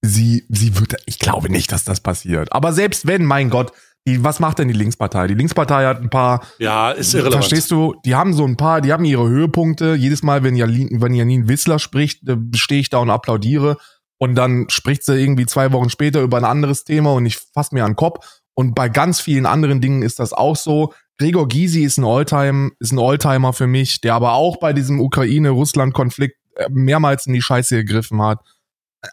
sie, 0.02 0.44
sie 0.48 0.78
wird, 0.78 0.94
ich 1.06 1.18
glaube 1.18 1.50
nicht, 1.50 1.72
dass 1.72 1.84
das 1.84 2.00
passiert. 2.00 2.52
Aber 2.52 2.72
selbst 2.72 3.06
wenn, 3.06 3.24
mein 3.24 3.50
Gott, 3.50 3.72
die, 4.06 4.22
was 4.24 4.40
macht 4.40 4.58
denn 4.58 4.68
die 4.68 4.74
Linkspartei? 4.74 5.26
Die 5.26 5.34
Linkspartei 5.34 5.84
hat 5.84 6.00
ein 6.00 6.08
paar, 6.08 6.42
Ja, 6.58 6.92
ist 6.92 7.12
irrelevant. 7.14 7.44
verstehst 7.44 7.70
du, 7.70 7.94
die 8.04 8.14
haben 8.14 8.32
so 8.32 8.44
ein 8.44 8.56
paar, 8.56 8.80
die 8.80 8.92
haben 8.92 9.04
ihre 9.04 9.28
Höhepunkte. 9.28 9.94
Jedes 9.94 10.22
Mal, 10.22 10.42
wenn 10.44 10.56
Janine, 10.56 11.00
wenn 11.02 11.14
Janine 11.14 11.48
Wissler 11.48 11.78
spricht, 11.78 12.26
äh, 12.28 12.36
stehe 12.54 12.80
ich 12.80 12.90
da 12.90 12.98
und 12.98 13.10
applaudiere. 13.10 13.76
Und 14.20 14.34
dann 14.34 14.66
spricht 14.70 15.04
sie 15.04 15.20
irgendwie 15.20 15.46
zwei 15.46 15.72
Wochen 15.72 15.90
später 15.90 16.22
über 16.22 16.38
ein 16.38 16.44
anderes 16.44 16.84
Thema 16.84 17.12
und 17.12 17.26
ich 17.26 17.38
fasse 17.52 17.74
mir 17.74 17.84
an 17.84 17.92
den 17.92 17.96
Kopf. 17.96 18.40
Und 18.54 18.74
bei 18.74 18.88
ganz 18.88 19.20
vielen 19.20 19.46
anderen 19.46 19.80
Dingen 19.80 20.02
ist 20.02 20.18
das 20.18 20.32
auch 20.32 20.56
so. 20.56 20.92
Gregor 21.18 21.48
Gysi 21.48 21.82
ist 21.82 21.98
ein 21.98 22.04
Alltime, 22.04 22.70
ist 22.78 22.92
ein 22.92 22.98
Alltimer 22.98 23.52
für 23.52 23.66
mich, 23.66 24.00
der 24.00 24.14
aber 24.14 24.32
auch 24.34 24.58
bei 24.58 24.72
diesem 24.72 25.00
Ukraine-Russland-Konflikt 25.00 26.36
äh, 26.54 26.68
mehrmals 26.70 27.26
in 27.26 27.32
die 27.32 27.42
Scheiße 27.42 27.76
gegriffen 27.76 28.22
hat. 28.22 28.40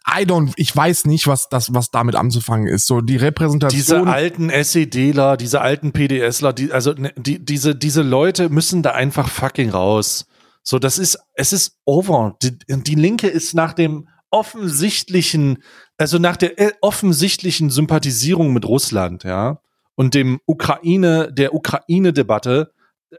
I 0.08 0.24
don't, 0.24 0.54
ich 0.56 0.76
weiß 0.76 1.06
nicht, 1.06 1.28
was 1.28 1.48
das, 1.50 1.74
was 1.74 1.92
damit 1.92 2.16
anzufangen 2.16 2.68
ist. 2.68 2.88
So 2.88 3.02
die 3.02 3.18
Repräsentation. 3.18 3.78
diese 3.80 4.08
alten 4.08 4.50
SEDler, 4.50 5.38
diese 5.38 5.62
alten 5.62 5.92
PDSler, 5.92 6.54
die, 6.54 6.72
also 6.72 6.94
ne, 6.94 7.14
die, 7.18 7.44
diese, 7.44 7.76
diese 7.76 8.02
Leute 8.02 8.50
müssen 8.50 8.82
da 8.82 8.92
einfach 8.92 9.30
fucking 9.30 9.70
raus. 9.70 10.26
So, 10.64 10.80
das 10.80 10.98
ist, 10.98 11.20
es 11.36 11.54
ist 11.54 11.78
over. 11.86 12.36
Die, 12.42 12.58
die 12.68 12.96
Linke 12.96 13.28
ist 13.28 13.54
nach 13.54 13.74
dem 13.74 14.08
offensichtlichen, 14.32 15.64
also 15.98 16.18
nach 16.18 16.38
der 16.38 16.60
äh, 16.60 16.72
offensichtlichen 16.82 17.70
Sympathisierung 17.70 18.54
mit 18.54 18.66
Russland, 18.66 19.24
ja, 19.24 19.62
und 19.96 20.14
dem 20.14 20.40
Ukraine, 20.46 21.32
der 21.32 21.54
Ukraine-Debatte 21.54 22.74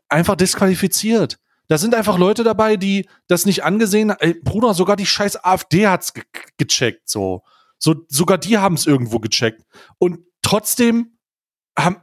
einfach 0.08 0.36
disqualifiziert. 0.36 1.38
Da 1.68 1.78
sind 1.78 1.94
einfach 1.94 2.18
Leute 2.18 2.44
dabei, 2.44 2.76
die 2.76 3.08
das 3.26 3.46
nicht 3.46 3.64
angesehen 3.64 4.12
haben. 4.12 4.40
Bruder, 4.42 4.74
sogar 4.74 4.96
die 4.96 5.06
scheiß 5.06 5.44
AfD 5.44 5.88
hat's 5.88 6.14
ge 6.14 6.22
gecheckt, 6.56 7.08
so. 7.08 7.42
So, 7.78 7.94
sogar 8.08 8.38
die 8.38 8.56
haben 8.56 8.74
es 8.74 8.86
irgendwo 8.86 9.18
gecheckt. 9.18 9.62
Und 9.98 10.20
trotzdem 10.42 11.18
haben, 11.78 11.96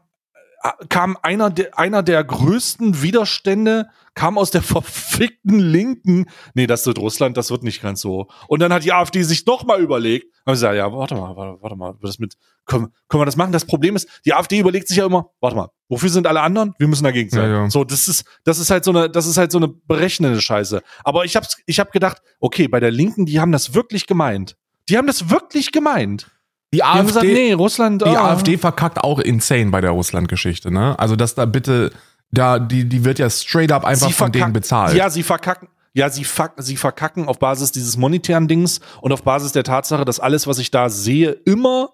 kam 0.89 1.17
einer 1.21 1.49
der, 1.49 1.77
einer 1.77 2.03
der 2.03 2.23
größten 2.23 3.01
Widerstände, 3.01 3.89
kam 4.13 4.37
aus 4.37 4.51
der 4.51 4.61
verfickten 4.61 5.59
Linken. 5.59 6.25
Nee, 6.53 6.67
das 6.67 6.85
wird 6.85 6.99
Russland, 6.99 7.35
das 7.35 7.51
wird 7.51 7.63
nicht 7.63 7.81
ganz 7.81 8.01
so. 8.01 8.27
Und 8.47 8.61
dann 8.61 8.71
hat 8.71 8.83
die 8.83 8.93
AfD 8.93 9.23
sich 9.23 9.45
noch 9.45 9.65
mal 9.65 9.81
überlegt, 9.81 10.33
haben 10.45 10.53
gesagt, 10.53 10.75
ja, 10.75 10.91
warte 10.93 11.15
mal, 11.15 11.35
warte, 11.35 11.61
warte 11.61 11.75
mal, 11.75 11.95
das 12.01 12.19
mit, 12.19 12.35
können, 12.65 12.93
können 13.09 13.21
wir 13.21 13.25
das 13.25 13.35
machen? 13.35 13.51
Das 13.51 13.65
Problem 13.65 13.95
ist, 13.95 14.07
die 14.25 14.33
AfD 14.33 14.59
überlegt 14.59 14.87
sich 14.87 14.97
ja 14.97 15.05
immer, 15.05 15.31
warte 15.41 15.55
mal, 15.55 15.69
wofür 15.89 16.09
sind 16.09 16.27
alle 16.27 16.41
anderen? 16.41 16.73
Wir 16.77 16.87
müssen 16.87 17.03
dagegen 17.03 17.29
sein. 17.29 17.49
Ja, 17.49 17.63
ja. 17.63 17.69
So, 17.69 17.83
das 17.83 18.07
ist, 18.07 18.23
das 18.45 18.59
ist 18.59 18.69
halt 18.69 18.85
so 18.85 18.91
eine, 18.91 19.09
das 19.09 19.25
ist 19.25 19.37
halt 19.37 19.51
so 19.51 19.57
eine 19.57 19.67
berechnende 19.67 20.41
Scheiße. 20.41 20.81
Aber 21.03 21.25
ich 21.25 21.35
hab's, 21.35 21.57
ich 21.65 21.79
hab 21.79 21.91
gedacht, 21.91 22.21
okay, 22.39 22.67
bei 22.67 22.79
der 22.79 22.91
Linken, 22.91 23.25
die 23.25 23.39
haben 23.39 23.51
das 23.51 23.73
wirklich 23.73 24.07
gemeint. 24.07 24.55
Die 24.89 24.97
haben 24.97 25.07
das 25.07 25.29
wirklich 25.29 25.71
gemeint. 25.71 26.29
Die 26.73 26.81
haben 26.81 27.05
gesagt, 27.05 27.25
AfD, 27.25 27.33
nee, 27.33 27.53
Russland, 27.53 28.01
Die 28.01 28.05
ah. 28.05 28.31
AfD 28.31 28.57
verkackt 28.57 28.97
auch 28.97 29.19
insane 29.19 29.67
bei 29.67 29.79
der 29.79 29.91
Russland-Geschichte, 29.91 30.71
ne? 30.71 30.97
Also, 30.97 31.15
dass 31.15 31.35
da 31.35 31.45
bitte, 31.45 31.91
da, 32.31 32.57
die, 32.57 32.89
die 32.89 33.05
wird 33.05 33.19
ja 33.19 33.29
straight 33.29 33.71
up 33.71 33.85
einfach 33.85 34.07
Sie 34.07 34.13
von 34.13 34.31
denen 34.31 34.53
bezahlt. 34.53 34.95
Ja, 34.95 35.09
sie 35.09 35.23
verkacken. 35.23 35.69
Ja, 35.93 36.09
sie, 36.09 36.23
fuck, 36.23 36.53
sie 36.57 36.75
verkacken 36.75 37.27
auf 37.27 37.37
Basis 37.37 37.71
dieses 37.71 37.97
monetären 37.97 38.47
Dings 38.47 38.79
und 39.01 39.11
auf 39.11 39.21
Basis 39.21 39.51
der 39.51 39.63
Tatsache, 39.63 40.03
dass 40.03 40.19
alles, 40.19 40.47
was 40.47 40.57
ich 40.57 40.71
da 40.71 40.89
sehe, 40.89 41.31
immer, 41.45 41.91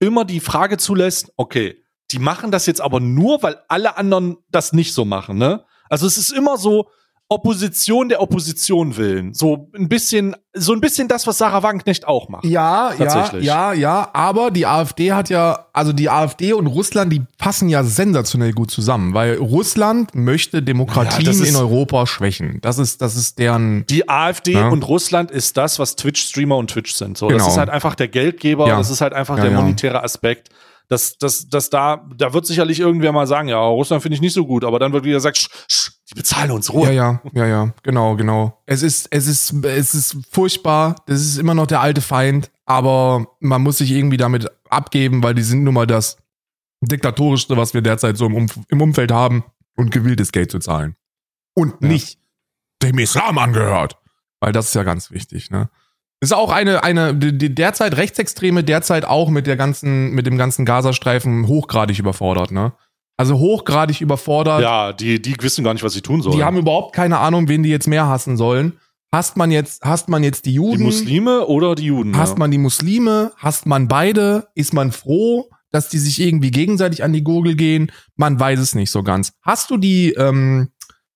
immer 0.00 0.24
die 0.24 0.40
Frage 0.40 0.76
zulässt, 0.78 1.32
okay, 1.36 1.76
die 2.10 2.18
machen 2.18 2.50
das 2.50 2.66
jetzt 2.66 2.80
aber 2.80 2.98
nur, 2.98 3.44
weil 3.44 3.58
alle 3.68 3.96
anderen 3.96 4.38
das 4.50 4.72
nicht 4.72 4.92
so 4.92 5.04
machen, 5.04 5.38
ne? 5.38 5.64
Also 5.88 6.08
es 6.08 6.18
ist 6.18 6.32
immer 6.32 6.56
so 6.56 6.88
Opposition 7.28 8.08
der 8.08 8.22
Opposition 8.22 8.96
willen. 8.96 9.34
So 9.34 9.68
ein 9.76 9.88
bisschen, 9.88 10.36
so 10.54 10.72
ein 10.72 10.80
bisschen 10.80 11.08
das, 11.08 11.26
was 11.26 11.38
Sarah 11.38 11.62
Wagenknecht 11.64 12.06
auch 12.06 12.28
macht. 12.28 12.44
Ja, 12.44 12.92
ja, 12.92 12.96
Tatsächlich. 13.06 13.44
ja, 13.44 13.72
ja, 13.72 14.08
aber 14.12 14.52
die 14.52 14.64
AfD 14.64 15.12
hat 15.12 15.28
ja, 15.28 15.66
also 15.72 15.92
die 15.92 16.08
AfD 16.08 16.52
und 16.52 16.68
Russland, 16.68 17.12
die 17.12 17.22
passen 17.38 17.68
ja 17.68 17.82
sensationell 17.82 18.52
gut 18.52 18.70
zusammen, 18.70 19.12
weil 19.12 19.38
Russland 19.38 20.14
möchte 20.14 20.58
Ja, 20.58 20.60
Demokratien 20.60 21.24
das 21.24 21.40
ist- 21.40 21.48
in 21.50 21.56
Europa 21.56 22.06
schwächen. 22.06 22.60
Das 22.62 22.78
ist, 22.78 23.02
das 23.02 23.16
ist 23.16 23.40
deren, 23.40 23.84
Die 23.86 24.08
AfD 24.08 24.52
Ja. 24.52 24.68
und 24.68 24.86
Russland 24.86 25.32
ist 25.32 25.56
das, 25.56 25.80
was 25.80 25.96
Twitch-Streamer 25.96 26.56
und 26.56 26.70
Twitch 26.70 26.94
sind. 26.94 27.18
So, 27.18 27.28
das 27.28 27.38
Genau. 27.38 27.48
ist 27.50 27.58
halt 27.58 27.70
einfach 27.70 27.96
der 27.96 28.06
Geldgeber, 28.08 28.68
Ja. 28.68 28.76
das 28.78 28.88
ist 28.88 29.00
halt 29.00 29.12
einfach 29.14 29.36
Ja, 29.38 29.42
der 29.44 29.52
ja. 29.52 29.60
monetäre 29.60 30.02
Aspekt. 30.04 30.50
Das, 30.88 31.18
das, 31.18 31.48
das 31.48 31.68
da, 31.70 32.04
da 32.16 32.32
wird 32.32 32.46
sicherlich 32.46 32.78
irgendwer 32.78 33.10
mal 33.10 33.26
sagen, 33.26 33.48
ja, 33.48 33.58
Russland 33.58 34.04
finde 34.04 34.14
ich 34.14 34.20
nicht 34.20 34.34
so 34.34 34.46
gut, 34.46 34.62
aber 34.62 34.78
dann 34.78 34.92
wird 34.92 35.04
wieder 35.04 35.16
gesagt, 35.16 35.36
sch, 35.36 35.48
sch, 35.68 35.90
die 36.10 36.14
bezahlen 36.14 36.50
uns 36.52 36.72
Ruhe. 36.72 36.86
ja, 36.86 36.92
ja, 36.92 37.20
ja, 37.32 37.46
ja, 37.46 37.74
genau, 37.82 38.14
genau. 38.16 38.62
Es 38.66 38.82
ist, 38.82 39.08
es 39.10 39.26
ist, 39.26 39.64
es 39.64 39.94
ist 39.94 40.16
furchtbar. 40.30 40.96
Das 41.06 41.20
ist 41.20 41.36
immer 41.38 41.54
noch 41.54 41.66
der 41.66 41.80
alte 41.80 42.00
Feind, 42.00 42.50
aber 42.64 43.26
man 43.40 43.62
muss 43.62 43.78
sich 43.78 43.90
irgendwie 43.90 44.16
damit 44.16 44.48
abgeben, 44.70 45.22
weil 45.22 45.34
die 45.34 45.42
sind 45.42 45.64
nun 45.64 45.74
mal 45.74 45.86
das 45.86 46.16
diktatorischste, 46.80 47.56
was 47.56 47.74
wir 47.74 47.82
derzeit 47.82 48.16
so 48.16 48.26
im, 48.26 48.34
Umf 48.34 48.58
im 48.68 48.80
Umfeld 48.80 49.10
haben 49.10 49.44
und 49.76 49.90
gewillt 49.90 50.20
ist, 50.20 50.32
Geld 50.32 50.50
zu 50.50 50.58
zahlen. 50.58 50.94
Und 51.54 51.74
Ja. 51.80 51.88
nicht 51.88 52.18
dem 52.82 52.98
Islam 52.98 53.38
angehört. 53.38 53.96
Weil 54.40 54.52
das 54.52 54.66
ist 54.66 54.74
ja 54.74 54.82
ganz 54.82 55.10
wichtig, 55.10 55.50
ne? 55.50 55.70
Ist 56.20 56.32
auch 56.34 56.50
eine, 56.50 56.82
eine, 56.84 57.14
die, 57.14 57.36
die 57.36 57.54
derzeit 57.54 57.96
Rechtsextreme 57.96 58.62
derzeit 58.64 59.04
auch 59.04 59.28
mit 59.28 59.46
der 59.46 59.56
ganzen, 59.56 60.10
mit 60.12 60.26
dem 60.26 60.38
ganzen 60.38 60.64
Gazastreifen 60.64 61.46
hochgradig 61.46 61.98
überfordert, 61.98 62.52
ne? 62.52 62.72
Also 63.18 63.38
hochgradig 63.38 64.00
überfordert. 64.00 64.60
Ja, 64.60 64.92
die, 64.92 65.20
die 65.20 65.36
wissen 65.40 65.64
gar 65.64 65.72
nicht, 65.72 65.82
was 65.82 65.94
sie 65.94 66.02
tun 66.02 66.20
sollen. 66.20 66.36
Die 66.36 66.44
haben 66.44 66.58
überhaupt 66.58 66.94
keine 66.94 67.18
Ahnung, 67.18 67.48
wen 67.48 67.62
die 67.62 67.70
jetzt 67.70 67.88
mehr 67.88 68.06
hassen 68.06 68.36
sollen. 68.36 68.74
Hasst 69.10 69.36
man 69.36 69.50
jetzt, 69.50 69.82
hasst 69.82 70.08
man 70.08 70.22
jetzt 70.22 70.44
die 70.44 70.50
die 70.50 70.56
Juden? 70.56 70.82
Muslime 70.82 71.46
oder 71.46 71.74
die 71.74 71.86
Juden. 71.86 72.16
Hasst 72.16 72.34
ja. 72.34 72.38
man 72.38 72.50
die 72.50 72.58
Muslime? 72.58 73.32
Hasst 73.36 73.64
man 73.64 73.88
beide? 73.88 74.48
Ist 74.54 74.74
man 74.74 74.92
froh, 74.92 75.48
dass 75.70 75.88
die 75.88 75.98
sich 75.98 76.20
irgendwie 76.20 76.50
gegenseitig 76.50 77.02
an 77.02 77.14
die 77.14 77.24
Gurgel 77.24 77.54
gehen? 77.54 77.90
Man 78.16 78.38
weiß 78.38 78.58
es 78.58 78.74
nicht 78.74 78.90
so 78.90 79.02
ganz. 79.02 79.32
Hast 79.42 79.70
du 79.70 79.78
die, 79.78 80.12
ähm, 80.12 80.68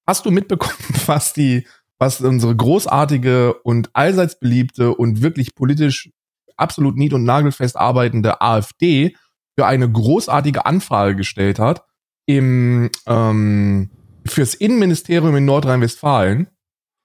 hast 0.07 0.25
du 0.25 0.31
mitbekommen, 0.31 0.79
was 1.07 1.35
die, 1.35 1.67
was 1.99 2.23
unsere 2.23 2.57
großartige 2.57 3.55
und 3.63 3.91
allseits 3.93 4.39
beliebte 4.39 4.95
und 4.95 5.21
wirklich 5.21 5.55
politisch 5.55 6.11
absolut 6.57 6.97
nied- 6.97 7.13
und 7.13 7.25
nagelfest 7.25 7.77
arbeitende 7.77 8.41
AfD 8.41 9.15
für 9.59 9.67
eine 9.67 9.91
großartige 9.91 10.65
Anfrage 10.65 11.17
gestellt 11.17 11.59
hat 11.59 11.85
im, 12.27 12.91
ähm, 13.07 13.91
fürs 14.27 14.55
Innenministerium 14.55 15.35
in 15.37 15.45
Nordrhein-Westfalen. 15.45 16.49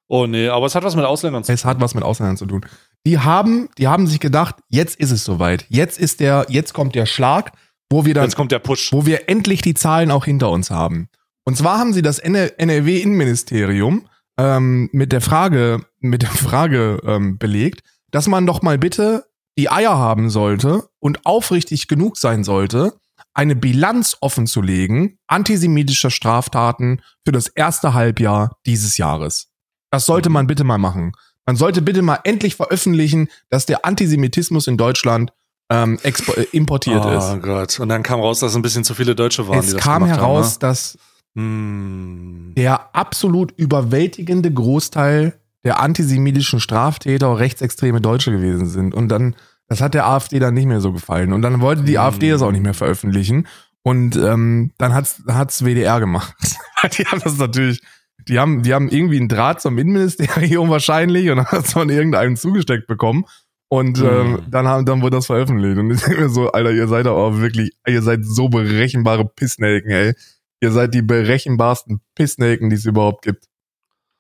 Oh 0.08 0.28
nee, 0.28 0.48
aber 0.50 0.68
es 0.68 0.76
hat 0.76 0.84
was 0.84 0.96
mit 0.96 1.06
Ausländern 1.06 1.44
zu 1.44 1.48
tun. 1.52 1.56
Es 1.56 1.66
hat 1.66 1.82
was 1.82 1.96
mit 1.96 2.04
Ausländern 2.04 2.38
zu 2.38 2.46
tun. 2.46 2.66
die 3.08 3.20
haben, 3.20 3.70
die 3.78 3.88
haben 3.88 4.08
sich 4.08 4.20
gedacht, 4.20 4.56
jetzt 4.70 5.00
ist 5.00 5.12
es 5.12 5.24
soweit. 5.24 5.66
Jetzt 5.70 5.98
ist 6.00 6.20
der, 6.20 6.46
jetzt 6.50 6.74
kommt 6.74 6.96
der 6.96 7.06
Schlag, 7.06 7.52
wo 7.90 8.06
wir 8.06 8.14
dann, 8.14 8.24
Jetzt 8.26 8.36
kommt 8.36 8.52
der 8.52 8.60
Push. 8.60 8.92
wo 8.94 9.06
wir 9.06 9.30
endlich 9.30 9.62
die 9.62 9.74
Zahlen 9.74 10.12
auch 10.12 10.26
hinter 10.26 10.50
uns 10.52 10.70
haben. 10.72 11.10
Und 11.44 11.56
zwar 11.58 11.78
haben 11.78 11.94
sie 11.94 12.02
das 12.02 12.20
NRW-Innenministerium 12.20 14.08
ähm, 14.38 14.90
mit 14.92 15.12
der 15.12 15.22
Frage, 15.22 15.86
mit 16.00 16.24
der 16.24 16.30
Frage 16.30 17.00
ähm, 17.06 17.38
belegt, 17.38 17.82
dass 18.12 18.28
man 18.28 18.46
doch 18.46 18.62
mal 18.62 18.78
bitte 18.78 19.26
die 19.58 19.70
Eier 19.70 19.98
haben 19.98 20.30
sollte 20.30 20.90
und 21.00 21.26
aufrichtig 21.26 21.88
genug 21.88 22.18
sein 22.18 22.44
sollte, 22.44 22.94
eine 23.36 23.56
Bilanz 23.56 24.18
offenzulegen 24.22 25.20
antisemitischer 25.28 26.10
Straftaten 26.10 27.02
für 27.24 27.32
das 27.32 27.48
erste 27.48 27.94
Halbjahr 27.94 28.58
dieses 28.66 28.98
Jahres. 28.98 29.52
Das 29.92 30.06
sollte 30.06 30.30
man 30.30 30.48
bitte 30.48 30.64
mal 30.64 30.78
machen. 30.78 31.12
Man 31.46 31.56
sollte 31.56 31.82
bitte 31.82 32.02
mal 32.02 32.20
endlich 32.24 32.56
veröffentlichen, 32.56 33.30
dass 33.50 33.66
der 33.66 33.86
Antisemitismus 33.86 34.68
in 34.68 34.78
Deutschland 34.78 35.32
ähm, 35.70 36.00
äh, 36.04 36.12
importiert 36.52 37.06
oh 37.06 37.10
ist. 37.10 37.42
Gott. 37.42 37.80
Und 37.80 37.90
dann 37.90 38.04
kam 38.04 38.20
raus, 38.20 38.40
dass 38.40 38.56
ein 38.56 38.62
bisschen 38.62 38.84
zu 38.84 38.96
viele 38.96 39.16
Deutsche 39.16 39.48
waren. 39.48 39.60
Es 39.60 39.76
kam 39.78 40.06
heraus, 40.06 40.60
dass 40.60 40.98
Haben, 41.36 41.44
ne? 41.44 42.52
hm. 42.52 42.54
der 42.56 42.96
absolut 42.96 43.52
überwältigende 43.58 44.52
Großteil 44.52 45.40
der 45.64 45.80
antisemitischen 45.80 46.60
Straftäter 46.60 47.38
rechtsextreme 47.40 48.00
Deutsche 48.00 48.32
gewesen 48.32 48.68
sind. 48.68 48.94
Und 48.94 49.10
dann, 49.10 49.36
das 49.68 49.82
hat 49.82 49.94
der 49.94 50.08
AfD 50.08 50.40
dann 50.40 50.54
nicht 50.54 50.68
mehr 50.68 50.82
so 50.82 50.92
gefallen. 50.94 51.34
Und 51.34 51.42
dann 51.42 51.62
wollte 51.62 51.84
die 51.84 51.98
Hm. 51.98 52.02
AfD 52.06 52.30
das 52.30 52.42
auch 52.42 52.52
nicht 52.52 52.64
mehr 52.64 52.74
veröffentlichen. 52.74 53.48
Und 53.84 54.16
ähm, 54.16 54.72
dann 54.78 54.94
hat's, 54.94 55.22
hat's 55.28 55.64
WDR 55.64 56.00
gemacht. 56.00 56.34
die 56.98 57.06
haben 57.06 57.22
das 57.24 57.38
natürlich, 57.38 57.82
die 58.28 58.40
haben, 58.40 58.64
die 58.64 58.74
haben 58.74 58.90
irgendwie 58.90 59.18
einen 59.18 59.28
Draht 59.30 59.62
zum 59.62 59.78
Innenministerium 59.78 60.70
wahrscheinlich 60.72 61.30
und 61.30 61.40
haben 61.46 61.60
es 61.64 61.72
von 61.74 61.90
irgendeinem 61.90 62.36
zugesteckt 62.36 62.88
bekommen. 62.88 63.26
Und 63.68 63.98
Hm. 64.00 64.06
ähm, 64.08 64.40
dann 64.50 64.68
haben, 64.68 64.86
dann 64.86 65.02
wurde 65.02 65.18
das 65.18 65.26
veröffentlicht. 65.26 65.78
Und 65.78 65.92
ich 65.92 66.02
denke 66.02 66.22
mir 66.22 66.30
so, 66.30 66.52
Alter, 66.52 66.72
ihr 66.72 66.88
seid 66.88 67.08
aber 67.08 67.42
wirklich, 67.42 67.72
ihr 67.88 68.02
seid 68.02 68.24
so 68.24 68.50
berechenbare 68.50 69.26
Pissnelken, 69.26 69.92
ey. 69.92 70.14
Ihr 70.62 70.72
seid 70.72 70.94
die 70.94 71.02
berechenbarsten 71.02 72.00
Pissnelken, 72.16 72.70
die 72.70 72.76
es 72.78 72.86
überhaupt 72.86 73.24
gibt. 73.24 73.46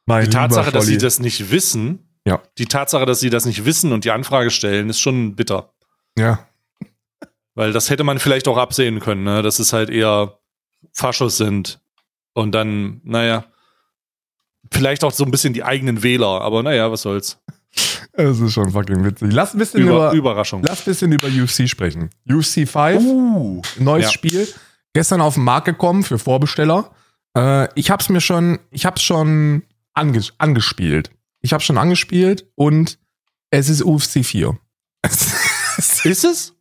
Mein 0.06 0.26
Die 0.26 0.30
Tatsache, 0.32 0.72
dass 0.72 0.86
sie 0.86 0.98
das 0.98 1.20
nicht 1.20 1.50
wissen, 1.50 2.05
Ja. 2.28 2.42
die 2.58 2.66
Tatsache, 2.66 3.06
dass 3.06 3.20
sie 3.20 3.30
das 3.30 3.46
nicht 3.46 3.66
wissen 3.66 3.92
und 3.94 4.04
die 4.04 4.12
Anfrage 4.12 4.50
stellen, 4.50 4.90
ist 4.90 5.00
schon 5.00 5.36
bitter. 5.36 5.74
Ja, 6.18 6.48
Weil 7.54 7.72
das 7.72 7.90
hätte 7.90 8.04
man 8.04 8.20
vielleicht 8.20 8.48
auch 8.48 8.58
absehen 8.58 9.00
können, 9.00 9.24
ne? 9.24 9.42
dass 9.42 9.60
es 9.60 9.74
halt 9.74 9.90
eher 9.90 10.40
Faschos 10.92 11.38
sind. 11.38 11.80
Und 12.34 12.52
dann, 12.54 13.00
naja, 13.04 13.46
vielleicht 14.74 15.04
auch 15.04 15.12
so 15.12 15.24
ein 15.24 15.32
bisschen 15.32 15.54
die 15.54 15.64
eigenen 15.64 16.04
Wähler, 16.04 16.42
aber 16.42 16.64
naja, 16.64 16.92
was 16.92 17.04
soll's. 17.04 17.38
es 18.14 18.40
ist 18.40 18.54
schon 18.54 18.72
fucking 18.72 19.04
witzig. 19.06 19.32
Lass 19.32 19.54
ein 19.54 19.60
bisschen 19.60 19.82
Über, 19.82 19.92
über, 20.08 20.12
Überraschung. 20.14 20.64
lass 20.64 20.82
ein 20.82 20.86
bisschen 20.86 21.12
über 21.12 21.28
UFC 21.28 21.68
sprechen. 21.70 22.10
UFC 22.30 22.68
5, 22.68 23.02
Uh, 23.02 23.62
neues 23.80 24.06
ja. 24.06 24.12
Spiel. 24.12 24.48
Gestern 24.94 25.22
auf 25.22 25.36
den 25.36 25.44
Markt 25.44 25.66
gekommen 25.66 26.04
für 26.04 26.18
Vorbesteller. 26.18 26.92
Äh, 27.38 27.68
ich 27.76 27.92
hab's 27.92 28.10
mir 28.10 28.22
schon, 28.22 28.60
ich 28.72 28.86
hab's 28.86 29.02
schon 29.04 29.64
ange 29.94 30.22
angespielt. 30.38 31.12
Ich 31.46 31.54
hab's 31.54 31.66
schon 31.66 31.78
angespielt 31.78 32.48
und 32.56 32.98
es 33.52 33.70
ist 33.70 33.84
UFC 33.86 34.26
4. 34.26 34.58
Ist 36.04 36.24
es? 36.26 36.56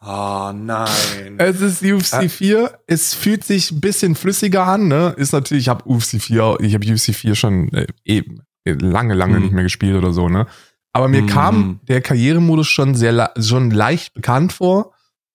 Ah, 0.00 0.52
nein. 0.52 1.36
Es 1.38 1.60
ist 1.60 1.82
UFC 1.84 2.14
Ah. 2.14 2.28
4. 2.28 2.78
Es 2.88 3.14
fühlt 3.14 3.44
sich 3.44 3.70
ein 3.70 3.80
bisschen 3.80 4.16
flüssiger 4.16 4.66
an, 4.66 4.88
ne? 4.88 5.14
Ist 5.16 5.32
natürlich, 5.32 5.64
ich 5.64 5.68
habe 5.68 5.88
UFC 5.88 6.20
4, 6.20 6.56
ich 6.60 6.74
habe 6.74 6.84
UFC 6.84 7.14
4 7.14 7.36
schon 7.36 7.68
äh, 7.72 7.86
eben 8.04 8.42
lange, 8.64 9.14
lange 9.14 9.36
Hm. 9.36 9.42
nicht 9.44 9.52
mehr 9.52 9.62
gespielt 9.62 9.94
oder 9.96 10.12
so, 10.12 10.28
ne? 10.28 10.48
Aber 10.92 11.06
mir 11.06 11.20
Hm. 11.20 11.26
kam 11.28 11.80
der 11.84 12.00
Karrieremodus 12.00 12.66
schon 12.66 12.96
sehr 12.96 13.32
schon 13.38 13.70
leicht 13.70 14.14
bekannt 14.14 14.52
vor. 14.52 14.94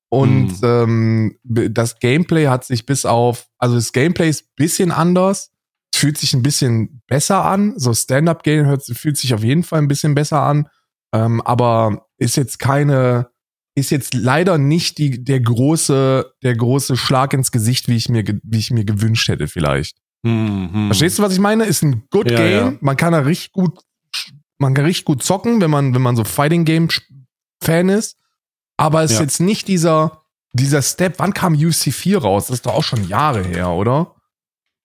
Und 0.09 0.49
Hm. 0.61 0.63
ähm, 0.63 1.37
das 1.71 1.99
Gameplay 1.99 2.47
hat 2.47 2.65
sich 2.65 2.85
bis 2.85 3.05
auf, 3.05 3.47
also 3.59 3.75
das 3.75 3.93
Gameplay 3.93 4.27
ist 4.27 4.41
ein 4.43 4.53
bisschen 4.57 4.91
anders, 4.91 5.51
fühlt 5.97 6.17
sich 6.17 6.33
ein 6.33 6.43
bisschen 6.43 7.01
besser 7.07 7.43
an. 7.45 7.73
So 7.77 7.93
Stand-up-Game 7.93 8.65
hört- 8.65 8.85
fühlt 8.85 9.17
sich 9.17 9.33
auf 9.33 9.43
jeden 9.43 9.63
Fall 9.63 9.79
ein 9.79 9.87
bisschen 9.87 10.15
besser 10.15 10.41
an. 10.41 10.67
Ähm, 11.13 11.41
aber 11.41 12.07
ist 12.17 12.35
jetzt 12.37 12.59
keine, 12.59 13.29
ist 13.75 13.91
jetzt 13.91 14.13
leider 14.13 14.57
nicht 14.57 14.97
die, 14.97 15.23
der 15.23 15.39
große, 15.39 16.31
der 16.43 16.55
große 16.55 16.97
Schlag 16.97 17.33
ins 17.33 17.51
Gesicht, 17.51 17.87
wie 17.87 17.95
ich 17.95 18.09
mir, 18.09 18.23
wie 18.43 18.57
ich 18.57 18.71
mir 18.71 18.85
gewünscht 18.85 19.27
hätte 19.29 19.47
vielleicht. 19.47 19.97
Hm, 20.25 20.69
hm. 20.73 20.87
Verstehst 20.87 21.19
du, 21.19 21.23
was 21.23 21.33
ich 21.33 21.39
meine? 21.39 21.65
Ist 21.65 21.83
ein 21.83 22.03
good 22.11 22.29
Ja, 22.31 22.37
Game. 22.37 22.51
ja. 22.73 22.73
Man 22.81 22.97
kann 22.97 23.13
da 23.13 23.19
richtig 23.19 23.51
gut, 23.53 23.79
man 24.57 24.73
kann 24.73 24.85
richtig 24.85 25.05
gut 25.05 25.23
zocken, 25.23 25.61
wenn 25.61 25.69
man, 25.71 25.93
wenn 25.93 26.01
man 26.01 26.15
so 26.15 26.23
Fighting 26.23 26.65
Game 26.65 26.89
Fan 27.63 27.89
ist. 27.89 28.17
Aber 28.77 29.03
es 29.03 29.11
ist 29.11 29.17
Ja. 29.17 29.23
jetzt 29.23 29.39
nicht 29.39 29.67
dieser, 29.67 30.23
dieser 30.53 30.81
Step. 30.81 31.19
Wann 31.19 31.33
kam 31.33 31.53
UC 31.53 31.91
4 31.91 32.17
raus? 32.19 32.47
Das 32.47 32.55
ist 32.57 32.65
doch 32.65 32.73
auch 32.73 32.83
schon 32.83 33.07
Jahre 33.07 33.43
her, 33.43 33.69
oder? 33.69 34.15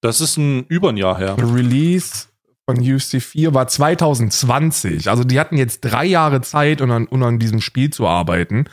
Das 0.03 0.21
ist 0.21 0.37
ein 0.37 0.65
über 0.65 0.91
ein 0.91 0.97
Jahr 0.97 1.17
her. 1.17 1.37
Release 1.39 2.27
von 2.67 2.79
UC 2.79 3.23
4 3.23 3.55
war 3.55 3.69
2020. 3.69 5.09
Also 5.09 5.25
die 5.25 5.39
hatten 5.41 5.57
jetzt 5.57 5.81
drei 5.81 6.05
Jahre 6.05 6.41
Zeit, 6.43 6.81
um 6.81 6.91
an, 6.91 7.07
um 7.07 7.23
an 7.23 7.39
diesem 7.39 7.61
Spiel 7.61 7.91
zu 7.91 8.07
arbeiten. 8.07 8.65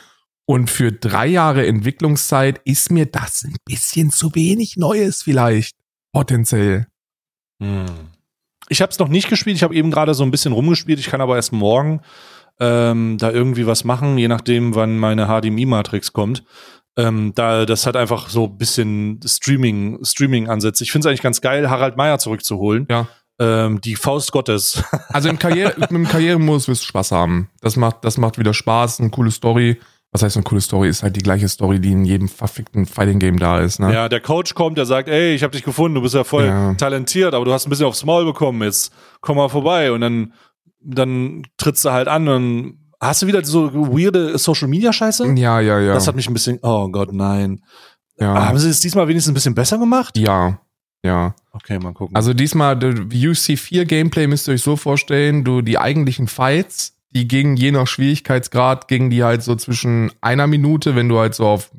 Und 0.45 0.71
für 0.71 0.91
drei 0.91 1.27
Jahre 1.27 1.67
Entwicklungszeit 1.67 2.59
ist 2.65 2.91
mir 2.91 3.05
das 3.05 3.43
ein 3.43 3.55
bisschen 3.65 4.09
zu 4.09 4.33
wenig 4.33 4.77
Neues 4.77 5.21
vielleicht. 5.21 5.75
Potenziell. 6.11 6.87
Hm. 7.61 7.85
Ich 8.67 8.81
habe 8.81 8.91
es 8.91 8.97
noch 8.97 9.07
nicht 9.07 9.29
gespielt. 9.29 9.55
Ich 9.55 9.63
habe 9.63 9.75
eben 9.75 9.91
gerade 9.91 10.15
so 10.15 10.23
ein 10.23 10.31
bisschen 10.31 10.53
rumgespielt. 10.53 10.99
Ich 10.99 11.07
kann 11.07 11.21
aber 11.21 11.35
erst 11.35 11.53
morgen 11.53 12.01
ähm, 12.59 13.17
da 13.19 13.31
irgendwie 13.31 13.67
was 13.67 13.83
machen, 13.83 14.17
je 14.17 14.27
nachdem, 14.27 14.75
wann 14.75 14.97
meine 14.97 15.27
HDMI-Matrix 15.27 16.13
kommt. 16.13 16.43
Ähm, 16.99 17.31
da, 17.35 17.65
das 17.65 17.85
hat 17.85 17.95
einfach 17.95 18.29
so 18.29 18.45
ein 18.45 18.57
bisschen 18.57 19.19
Streaming, 19.25 19.99
Streaming-Ansätze. 20.03 20.83
Ich 20.83 20.91
finde 20.91 21.07
es 21.07 21.09
eigentlich 21.09 21.21
ganz 21.21 21.41
geil, 21.41 21.69
Harald 21.69 21.97
Meyer 21.97 22.19
zurückzuholen. 22.19 22.87
Ja. 22.89 23.07
Ähm, 23.39 23.79
die 23.81 23.95
Faust 23.95 24.31
Gottes. 24.31 24.83
Also 25.13 25.29
im, 25.29 25.39
Karriere, 25.39 25.73
Karrieremodus 26.05 26.67
wirst 26.67 26.83
du 26.83 26.87
Spaß 26.87 27.11
haben. 27.11 27.49
Das 27.61 27.75
macht, 27.77 28.03
das 28.03 28.17
macht 28.17 28.37
wieder 28.37 28.53
Spaß, 28.53 28.99
eine 28.99 29.09
coole 29.09 29.31
Story. 29.31 29.79
Was 30.11 30.23
heißt 30.23 30.37
eine 30.37 30.43
coole 30.43 30.61
Story? 30.61 30.89
Ist 30.89 31.03
halt 31.03 31.15
die 31.15 31.21
gleiche 31.21 31.47
Story, 31.47 31.79
die 31.79 31.91
in 31.91 32.03
jedem 32.03 32.27
verfickten 32.27 32.85
Fighting 32.85 33.19
Game 33.19 33.37
da 33.37 33.59
ist. 33.59 33.79
Ne? 33.79 33.93
ja, 33.93 34.09
der 34.09 34.19
Coach 34.21 34.55
kommt, 34.55 34.77
der 34.77 34.85
sagt, 34.85 35.07
ey, 35.07 35.35
ich 35.35 35.43
habe 35.43 35.51
dich 35.51 35.63
gefunden, 35.63 35.95
du 35.95 36.01
bist 36.01 36.15
ja 36.15 36.23
voll 36.23 36.45
Ja. 36.45 36.73
talentiert, 36.73 37.33
aber 37.33 37.45
du 37.45 37.53
hast 37.53 37.65
ein 37.65 37.69
bisschen 37.69 37.85
aufs 37.85 38.03
Maul 38.03 38.25
bekommen, 38.25 38.61
jetzt 38.63 38.91
komm 39.21 39.37
mal 39.37 39.49
vorbei. 39.49 39.91
Und 39.91 40.01
dann, 40.01 40.33
dann 40.81 41.43
trittst 41.57 41.85
du 41.85 41.91
halt 41.91 42.07
an 42.07 42.27
und 42.27 42.79
hast 42.99 43.21
du 43.21 43.27
wieder 43.27 43.43
so 43.43 43.73
weirde 43.73 44.37
Social-Media-Scheiße? 44.37 45.27
ja, 45.35 45.59
ja. 45.59 45.79
ja. 45.79 45.93
Das 45.93 46.07
hat 46.07 46.15
mich 46.15 46.27
ein 46.27 46.33
bisschen, 46.33 46.59
oh 46.61 46.89
Gott, 46.89 47.13
nein. 47.13 47.61
ja. 48.19 48.47
Haben 48.47 48.57
sie 48.57 48.69
es 48.69 48.79
diesmal 48.79 49.07
wenigstens 49.07 49.31
ein 49.31 49.35
bisschen 49.35 49.55
besser 49.55 49.77
gemacht? 49.77 50.17
ja, 50.17 50.59
ja. 51.03 51.33
Okay, 51.51 51.79
mal 51.79 51.93
gucken. 51.93 52.15
Also 52.15 52.33
diesmal, 52.33 52.77
der 52.77 52.91
UC4 52.91 53.85
Gameplay 53.85 54.27
müsst 54.27 54.47
ihr 54.47 54.53
euch 54.53 54.61
so 54.61 54.75
vorstellen, 54.75 55.43
du 55.43 55.61
die 55.61 55.77
eigentlichen 55.77 56.27
Fights, 56.27 56.97
die 57.11 57.27
gingen 57.27 57.57
je 57.57 57.71
nach 57.71 57.87
Schwierigkeitsgrad, 57.87 58.87
gingen 58.87 59.09
die 59.09 59.23
halt 59.23 59.41
so 59.41 59.55
zwischen 59.55 60.11
einer 60.21 60.47
Minute, 60.47 60.95
wenn 60.95 61.09
du 61.09 61.17
halt 61.17 61.35
so 61.35 61.47
auf, 61.47 61.71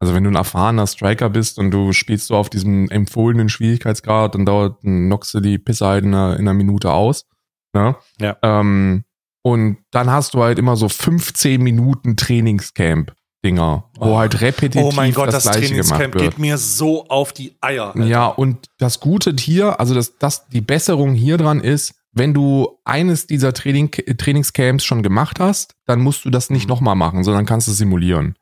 also 0.00 0.14
wenn 0.14 0.24
du 0.24 0.30
ein 0.30 0.36
erfahrener 0.36 0.86
Striker 0.86 1.30
bist 1.30 1.58
und 1.58 1.70
du 1.70 1.92
spielst 1.92 2.28
so 2.28 2.36
auf 2.36 2.50
diesem 2.50 2.88
empfohlenen 2.90 3.48
Schwierigkeitsgrad, 3.48 4.34
dann 4.34 4.46
dauert, 4.46 4.80
knockst 4.80 5.34
du 5.34 5.40
die 5.40 5.58
Pisse 5.58 5.86
halt 5.86 6.04
in 6.04 6.14
einer, 6.14 6.34
in 6.34 6.40
einer 6.40 6.54
Minute 6.54 6.90
aus. 6.90 7.26
Ne? 7.74 7.96
Ja. 8.20 8.36
Ähm, 8.42 9.04
und 9.44 9.76
dann 9.92 10.10
hast 10.10 10.34
du 10.34 10.42
halt 10.42 10.58
immer 10.58 10.74
so 10.76 10.88
15 10.88 11.62
Minuten 11.62 12.16
Trainingscamp. 12.16 13.12
Dinger, 13.44 13.90
wo 13.98 14.14
Oh. 14.14 14.18
halt 14.18 14.40
repetitiv 14.40 14.80
oh 14.86 14.92
mein 14.96 15.12
Gott, 15.12 15.26
das, 15.26 15.44
das, 15.44 15.52
Gleiche 15.52 15.66
Trainingscamp 15.68 16.16
geht 16.16 16.38
mir 16.38 16.56
so 16.56 17.06
auf 17.08 17.34
die 17.34 17.54
Eier. 17.60 17.88
Alter. 17.94 18.06
Ja, 18.06 18.26
und 18.28 18.70
das 18.78 19.00
Gute 19.00 19.36
hier, 19.38 19.78
also 19.78 19.94
das, 19.94 20.16
das, 20.16 20.48
die 20.48 20.62
Besserung 20.62 21.12
hier 21.12 21.36
dran 21.36 21.60
ist, 21.60 21.92
wenn 22.12 22.32
du 22.32 22.78
eines 22.84 23.26
dieser 23.26 23.52
Training, 23.52 23.90
Trainingscamps 23.90 24.82
schon 24.82 25.02
gemacht 25.02 25.40
hast, 25.40 25.74
dann 25.84 26.00
musst 26.00 26.24
du 26.24 26.30
das 26.30 26.48
nicht 26.48 26.64
Mhm. 26.64 26.68
nochmal 26.70 26.94
machen, 26.94 27.22
sondern 27.22 27.44
kannst 27.44 27.68
es 27.68 27.76
simulieren. 27.76 28.34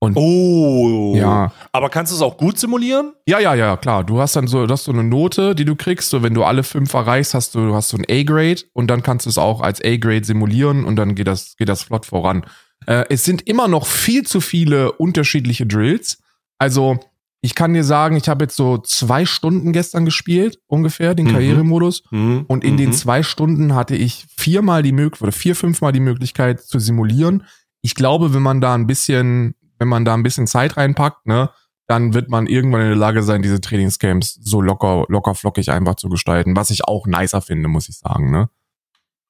Oh. 0.00 1.14
Ja. 1.16 1.52
Aber 1.72 1.88
kannst 1.88 2.12
du 2.12 2.16
es 2.16 2.22
auch 2.22 2.36
gut 2.36 2.58
simulieren? 2.58 3.12
Ja, 3.26 3.38
ja, 3.40 3.54
ja, 3.54 3.76
klar. 3.76 4.04
Du 4.04 4.20
hast 4.20 4.36
dann 4.36 4.46
so, 4.46 4.66
du 4.66 4.72
hast 4.72 4.84
so 4.84 4.92
eine 4.92 5.04
Note, 5.04 5.54
die 5.54 5.64
du 5.64 5.74
kriegst. 5.74 6.10
So, 6.10 6.22
wenn 6.22 6.34
du 6.34 6.44
alle 6.44 6.62
fünf 6.62 6.92
erreichst, 6.94 7.34
hast 7.34 7.54
du, 7.54 7.74
hast 7.74 7.92
du 7.92 7.96
ein 7.98 8.04
A-Grade 8.08 8.62
und 8.72 8.88
dann 8.88 9.02
kannst 9.02 9.26
du 9.26 9.30
es 9.30 9.38
auch 9.38 9.60
als 9.60 9.80
A-Grade 9.84 10.24
simulieren 10.24 10.84
und 10.84 10.96
dann 10.96 11.14
geht 11.14 11.26
das, 11.26 11.56
geht 11.56 11.68
das 11.68 11.82
flott 11.82 12.06
voran. 12.06 12.44
Äh, 12.86 13.04
es 13.08 13.24
sind 13.24 13.48
immer 13.48 13.68
noch 13.68 13.86
viel 13.86 14.24
zu 14.24 14.40
viele 14.40 14.92
unterschiedliche 14.92 15.66
Drills. 15.66 16.18
Also, 16.58 16.98
ich 17.40 17.54
kann 17.54 17.74
dir 17.74 17.84
sagen, 17.84 18.16
ich 18.16 18.28
habe 18.28 18.44
jetzt 18.44 18.56
so 18.56 18.78
zwei 18.78 19.24
Stunden 19.24 19.72
gestern 19.72 20.04
gespielt, 20.04 20.58
ungefähr, 20.66 21.14
den 21.14 21.26
Mhm. 21.26 21.30
Karrieremodus. 21.32 22.02
Mhm. 22.10 22.44
Und 22.48 22.64
in 22.64 22.76
den 22.76 22.92
zwei 22.92 23.22
Stunden 23.22 23.74
hatte 23.74 23.94
ich 23.96 24.26
viermal 24.36 24.82
die 24.82 24.92
Möglichkeit, 24.92 25.22
oder 25.22 25.32
vier, 25.32 25.54
fünfmal 25.56 25.92
die 25.92 26.00
Möglichkeit 26.00 26.60
zu 26.60 26.78
simulieren. 26.78 27.44
Ich 27.82 27.94
glaube, 27.94 28.34
wenn 28.34 28.42
man 28.42 28.60
da 28.60 28.74
ein 28.74 28.86
bisschen, 28.86 29.54
wenn 29.78 29.88
man 29.88 30.04
da 30.04 30.14
ein 30.14 30.22
bisschen 30.22 30.46
Zeit 30.46 30.76
reinpackt, 30.76 31.26
ne, 31.26 31.50
dann 31.86 32.14
wird 32.14 32.28
man 32.30 32.46
irgendwann 32.46 32.80
in 32.82 32.88
der 32.88 32.96
Lage 32.96 33.22
sein, 33.22 33.42
diese 33.42 33.60
Trainingscamps 33.60 34.38
so 34.42 34.60
locker, 34.60 35.04
locker 35.08 35.34
flockig 35.34 35.70
einfach 35.70 35.94
zu 35.94 36.08
gestalten, 36.08 36.56
was 36.56 36.70
ich 36.70 36.84
auch 36.84 37.06
nicer 37.06 37.40
finde, 37.40 37.68
muss 37.68 37.88
ich 37.88 37.98
sagen, 37.98 38.30
ne. 38.30 38.48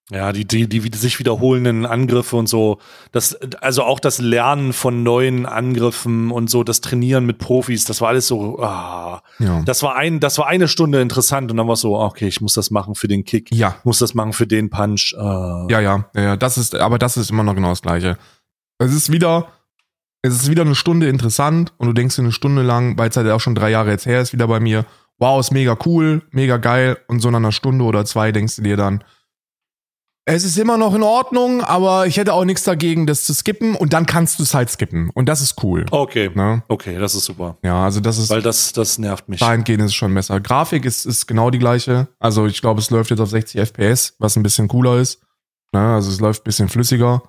Ja, 0.09 0.33
die, 0.33 0.45
die, 0.45 0.69
die 0.69 0.97
sich 0.97 1.19
wiederholenden 1.19 1.85
Angriffe 1.85 2.37
und 2.37 2.49
so. 2.49 2.79
Das, 3.11 3.35
also 3.61 3.83
auch 3.83 3.99
das 3.99 4.21
Lernen 4.21 4.73
von 4.73 5.03
neuen 5.03 5.47
Angriffen 5.47 6.31
und 6.31 6.49
so, 6.49 6.63
das 6.63 6.81
Trainieren 6.81 7.27
mit 7.27 7.39
Profis, 7.39 7.87
das 7.87 8.01
war 8.01 8.11
alles 8.11 8.29
so, 8.29 8.61
ah, 8.63 9.21
Ja. 9.41 9.63
das 9.63 9.83
war 9.83 9.97
ein, 9.97 10.21
das 10.21 10.39
war 10.39 10.47
eine 10.47 10.69
Stunde 10.69 11.01
interessant 11.03 11.51
und 11.51 11.57
dann 11.57 11.67
war 11.67 11.75
es 11.75 11.81
so, 11.81 11.99
okay, 11.99 12.29
ich 12.29 12.41
muss 12.41 12.53
das 12.55 12.71
machen 12.71 12.95
für 12.95 13.09
den 13.09 13.25
Kick, 13.25 13.53
Ja, 13.53 13.75
ich 13.81 13.85
muss 13.85 13.99
das 13.99 14.15
machen 14.15 14.33
für 14.33 14.47
den 14.47 14.71
Punch. 14.71 15.13
Ja, 15.19 15.67
ja, 15.69 15.81
ja, 15.81 16.07
ja, 16.23 16.37
das 16.37 16.57
ist, 16.57 16.77
aber 16.77 17.01
das 17.01 17.17
ist 17.17 17.31
immer 17.31 17.43
noch 17.43 17.57
genau 17.57 17.71
das 17.71 17.83
Gleiche. 17.83 18.17
Es 18.79 18.95
ist 18.95 19.11
wieder, 19.11 19.49
es 20.27 20.43
ist 20.43 20.51
wieder 20.51 20.63
eine 20.63 20.75
Stunde 20.75 21.09
interessant 21.09 21.73
und 21.79 21.87
du 21.87 21.93
denkst 21.93 22.17
dir 22.17 22.23
eine 22.23 22.33
Stunde 22.33 22.63
lang, 22.63 22.99
weil 22.99 23.09
es 23.11 23.17
halt 23.17 23.29
auch 23.31 23.41
schon 23.41 23.55
drei 23.55 23.71
Jahre 23.71 23.91
jetzt 23.91 24.07
her 24.07 24.21
ist, 24.21 24.33
wieder 24.33 24.47
bei 24.49 24.61
mir, 24.61 24.85
wow, 25.19 25.41
ist 25.41 25.53
mega 25.53 25.77
cool, 25.87 26.23
mega 26.31 26.57
geil 26.59 26.99
und 27.09 27.21
so 27.21 27.31
nach 27.31 27.39
einer 27.39 27.53
Stunde 27.53 27.85
oder 27.85 28.05
zwei 28.05 28.33
denkst 28.33 28.57
du 28.57 28.63
dir 28.63 28.77
dann, 28.77 29.03
es 30.29 30.43
ist 30.45 30.59
immer 30.59 30.77
noch 30.77 30.93
in 30.93 31.05
Ordnung, 31.05 31.63
aber 31.63 32.09
ich 32.09 32.17
hätte 32.17 32.33
auch 32.33 32.45
nichts 32.45 32.65
dagegen, 32.65 33.07
das 33.07 33.23
zu 33.23 33.33
skippen 33.33 33.77
und 33.77 33.93
dann 33.93 34.07
kannst 34.07 34.41
du 34.41 34.43
es 34.43 34.55
halt 34.55 34.69
skippen 34.71 35.09
und 35.15 35.29
das 35.29 35.41
ist 35.41 35.63
cool. 35.63 35.87
Okay, 35.93 36.31
Ne? 36.35 36.65
okay, 36.67 36.99
das 36.99 37.15
ist 37.15 37.27
super. 37.27 37.57
Ja, 37.63 37.85
also 37.85 38.01
das 38.01 38.19
ist, 38.19 38.29
Weil 38.29 38.43
das, 38.43 38.73
das 38.73 38.99
nervt 38.99 39.29
mich. 39.29 39.39
dahingehend 39.39 39.83
ist 39.85 39.91
es 39.91 39.95
schon 39.95 40.13
besser. 40.13 40.41
Grafik 40.41 40.85
ist, 40.85 41.07
ist 41.07 41.27
genau 41.29 41.51
die 41.51 41.61
gleiche. 41.61 42.09
Also 42.19 42.47
ich 42.47 42.61
glaube, 42.61 42.81
es 42.81 42.91
läuft 42.91 43.11
jetzt 43.11 43.21
auf 43.21 43.31
60 43.31 43.61
FPS, 43.61 44.15
was 44.19 44.37
ein 44.37 44.43
bisschen 44.43 44.67
cooler 44.67 44.99
ist. 44.99 45.21
Ne? 45.73 45.95
Also 45.95 46.11
es 46.11 46.19
läuft 46.19 46.41
ein 46.43 46.45
bisschen 46.45 46.69
flüssiger. 46.69 47.23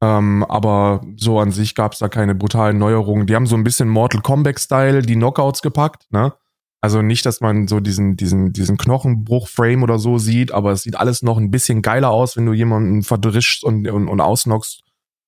Ähm, 0.00 0.44
aber 0.44 1.00
so 1.16 1.40
an 1.40 1.50
sich 1.50 1.74
gab 1.74 1.92
es 1.92 1.98
da 1.98 2.08
keine 2.08 2.34
brutalen 2.34 2.78
Neuerungen. 2.78 3.26
Die 3.26 3.34
haben 3.34 3.46
so 3.46 3.56
ein 3.56 3.64
bisschen 3.64 3.88
Mortal 3.88 4.20
Kombat-Style 4.22 5.02
die 5.02 5.14
Knockouts 5.16 5.60
gepackt. 5.62 6.06
Ne? 6.10 6.32
Also 6.80 7.02
nicht, 7.02 7.26
dass 7.26 7.40
man 7.40 7.66
so 7.66 7.80
diesen, 7.80 8.16
diesen, 8.16 8.52
diesen 8.52 8.76
Knochenbruch-Frame 8.76 9.82
oder 9.82 9.98
so 9.98 10.18
sieht, 10.18 10.52
aber 10.52 10.70
es 10.70 10.82
sieht 10.82 10.94
alles 10.96 11.22
noch 11.22 11.36
ein 11.38 11.50
bisschen 11.50 11.82
geiler 11.82 12.10
aus, 12.10 12.36
wenn 12.36 12.46
du 12.46 12.52
jemanden 12.52 13.02
verdrischst 13.02 13.64
und, 13.64 13.88
und, 13.88 14.06
und 14.08 14.20
ausnockst. 14.20 14.82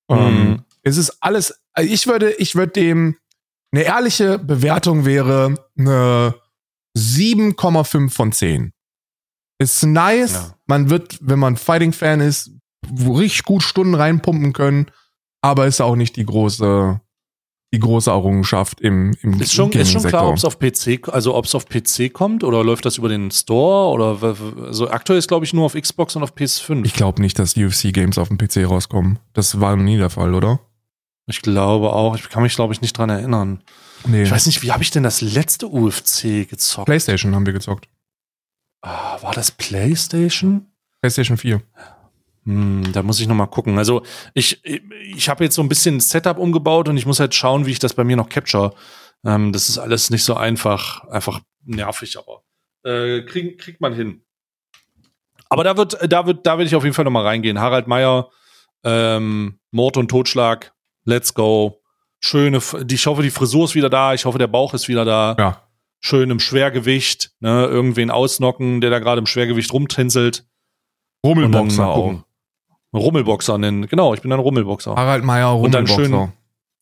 Ähm, 0.08 0.50
Mhm. 0.50 0.62
es 0.82 0.96
ist 0.96 1.18
alles, 1.20 1.60
also 1.72 1.92
ich 1.92 2.06
würde, 2.06 2.30
ich 2.34 2.54
würde 2.54 2.72
dem, 2.72 3.16
eine 3.72 3.82
ehrliche 3.84 4.38
Bewertung 4.38 5.04
wäre 5.04 5.54
eine 5.76 6.34
7,5 6.96 8.10
von 8.10 8.32
10. 8.32 8.72
Ist 9.58 9.84
nice. 9.84 10.32
Ja. 10.32 10.54
Man 10.66 10.90
wird, 10.90 11.18
wenn 11.20 11.38
man 11.38 11.56
Fighting-Fan 11.56 12.20
ist, 12.20 12.52
richtig 12.86 13.44
gut 13.44 13.62
Stunden 13.62 13.94
reinpumpen 13.94 14.52
können, 14.52 14.86
aber 15.42 15.66
ist 15.66 15.80
auch 15.80 15.96
nicht 15.96 16.16
die 16.16 16.24
große, 16.24 17.00
die 17.72 17.78
große 17.78 18.10
Errungenschaft 18.10 18.80
im, 18.80 19.14
im 19.22 19.40
Ist 19.40 19.52
schon, 19.52 19.70
ist 19.72 19.92
schon 19.92 20.02
klar, 20.02 20.28
ob 20.28 20.36
es 20.36 20.44
auf 20.44 20.58
PC, 20.58 21.08
also 21.08 21.34
ob 21.34 21.44
es 21.44 21.54
auf 21.54 21.66
PC 21.66 22.12
kommt 22.12 22.42
oder 22.42 22.64
läuft 22.64 22.84
das 22.84 22.98
über 22.98 23.08
den 23.08 23.30
Store 23.30 23.92
oder 23.92 24.36
also 24.66 24.90
aktuell 24.90 25.18
ist 25.18 25.28
glaube 25.28 25.44
ich 25.44 25.52
nur 25.52 25.64
auf 25.64 25.74
Xbox 25.74 26.16
und 26.16 26.22
auf 26.22 26.34
PS5. 26.34 26.84
Ich 26.84 26.94
glaube 26.94 27.22
nicht, 27.22 27.38
dass 27.38 27.56
UFC-Games 27.56 28.18
auf 28.18 28.28
dem 28.28 28.38
PC 28.38 28.68
rauskommen. 28.68 29.18
Das 29.32 29.60
war 29.60 29.76
noch 29.76 29.84
nie 29.84 29.98
der 29.98 30.10
Fall, 30.10 30.34
oder? 30.34 30.60
Ich 31.26 31.42
glaube 31.42 31.92
auch, 31.92 32.16
ich 32.16 32.28
kann 32.28 32.42
mich 32.42 32.56
glaube 32.56 32.74
ich 32.74 32.80
nicht 32.80 32.96
dran 32.98 33.10
erinnern. 33.10 33.62
Nee. 34.06 34.22
Ich 34.22 34.30
weiß 34.30 34.46
nicht, 34.46 34.62
wie 34.62 34.72
habe 34.72 34.82
ich 34.82 34.90
denn 34.90 35.02
das 35.02 35.20
letzte 35.20 35.66
UFC 35.66 36.48
gezockt? 36.48 36.86
PlayStation 36.86 37.34
haben 37.34 37.46
wir 37.46 37.52
gezockt. 37.52 37.88
Ah, 38.82 39.18
war 39.22 39.34
das 39.34 39.50
PlayStation? 39.50 40.66
PlayStation 41.00 41.36
4. 41.36 41.62
Hm, 42.44 42.92
da 42.92 43.02
muss 43.02 43.20
ich 43.20 43.28
noch 43.28 43.34
mal 43.34 43.46
gucken. 43.46 43.78
Also 43.78 44.02
ich, 44.34 44.64
ich 44.64 45.28
habe 45.28 45.44
jetzt 45.44 45.54
so 45.54 45.62
ein 45.62 45.68
bisschen 45.68 45.98
das 45.98 46.10
Setup 46.10 46.38
umgebaut 46.38 46.88
und 46.88 46.96
ich 46.96 47.06
muss 47.06 47.20
halt 47.20 47.34
schauen, 47.34 47.66
wie 47.66 47.72
ich 47.72 47.78
das 47.78 47.94
bei 47.94 48.04
mir 48.04 48.16
noch 48.16 48.28
capture. 48.28 48.74
Ähm, 49.24 49.52
das 49.52 49.68
ist 49.68 49.78
alles 49.78 50.10
nicht 50.10 50.24
so 50.24 50.34
einfach, 50.34 51.04
einfach 51.08 51.40
nervig, 51.64 52.18
aber 52.18 52.42
äh, 52.84 53.22
krieg, 53.22 53.58
kriegt 53.58 53.80
man 53.80 53.94
hin. 53.94 54.22
Aber 55.48 55.64
da 55.64 55.76
wird, 55.76 55.98
da 56.10 56.26
wird, 56.26 56.46
da 56.46 56.58
will 56.58 56.66
ich 56.66 56.74
auf 56.74 56.84
jeden 56.84 56.94
Fall 56.94 57.04
noch 57.04 57.10
mal 57.10 57.24
reingehen. 57.24 57.60
Harald 57.60 57.86
Meyer, 57.86 58.30
ähm, 58.84 59.58
Mord 59.72 59.96
und 59.96 60.08
Totschlag, 60.08 60.72
let's 61.04 61.34
go. 61.34 61.82
Schöne, 62.20 62.60
ich 62.88 63.06
hoffe, 63.06 63.22
die 63.22 63.30
Frisur 63.30 63.64
ist 63.64 63.74
wieder 63.74 63.90
da. 63.90 64.14
Ich 64.14 64.24
hoffe, 64.26 64.38
der 64.38 64.46
Bauch 64.46 64.74
ist 64.74 64.88
wieder 64.88 65.04
da. 65.04 65.36
Ja. 65.38 65.62
Schön 66.00 66.30
im 66.30 66.38
Schwergewicht, 66.38 67.32
ne, 67.40 67.66
irgendwen 67.66 68.10
ausnocken, 68.10 68.80
der 68.80 68.90
da 68.90 68.98
gerade 68.98 69.18
im 69.18 69.26
Schwergewicht 69.26 69.72
rumtänzelt. 69.72 70.46
Rummelboxer 71.24 71.88
auch. 71.88 72.24
Rummelboxer 72.98 73.58
nennen. 73.58 73.86
Genau, 73.86 74.14
ich 74.14 74.22
bin 74.22 74.32
ein 74.32 74.38
Rummelboxer. 74.38 74.96
Harald 74.96 75.24
Meyer, 75.24 75.56
Und 75.56 75.72
dann 75.72 75.86
Rummelboxer. 75.86 76.32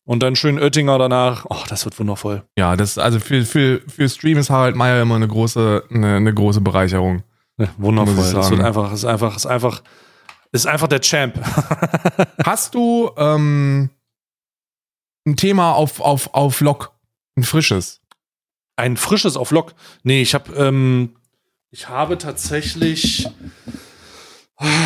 Und 0.09 0.23
dann 0.23 0.35
schön 0.35 0.57
Oettinger 0.57 0.97
danach. 0.97 1.45
Oh, 1.49 1.63
das 1.67 1.85
wird 1.85 1.99
wundervoll. 1.99 2.43
Ja, 2.57 2.75
das 2.75 2.97
also 2.97 3.19
für, 3.19 3.45
für, 3.45 3.81
für 3.87 4.09
Stream 4.09 4.39
ist 4.39 4.49
Harald 4.49 4.75
Meyer 4.75 5.03
immer 5.03 5.15
eine 5.15 5.27
große, 5.27 5.83
eine, 5.91 6.15
eine 6.15 6.33
große 6.33 6.61
Bereicherung. 6.61 7.21
Ja, 7.59 7.67
wundervoll. 7.77 8.33
Das 8.33 8.49
wird 8.49 8.61
einfach, 8.61 8.91
ist 8.91 9.05
einfach, 9.05 9.35
ist 9.35 9.45
einfach, 9.45 9.83
ist 10.51 10.65
einfach 10.65 10.87
der 10.87 11.01
Champ. 11.01 11.39
Hast 12.43 12.73
du 12.73 13.11
ähm, 13.17 13.91
ein 15.27 15.35
Thema 15.35 15.73
auf, 15.73 15.99
auf, 15.99 16.33
auf 16.33 16.59
Lock? 16.61 16.91
Ein 17.35 17.43
frisches? 17.43 18.01
Ein 18.77 18.97
frisches 18.97 19.37
auf 19.37 19.51
Lock. 19.51 19.75
Nee, 20.01 20.23
ich 20.23 20.33
habe, 20.33 20.51
ähm, 20.53 21.17
ich 21.69 21.87
habe 21.87 22.17
tatsächlich 22.17 23.27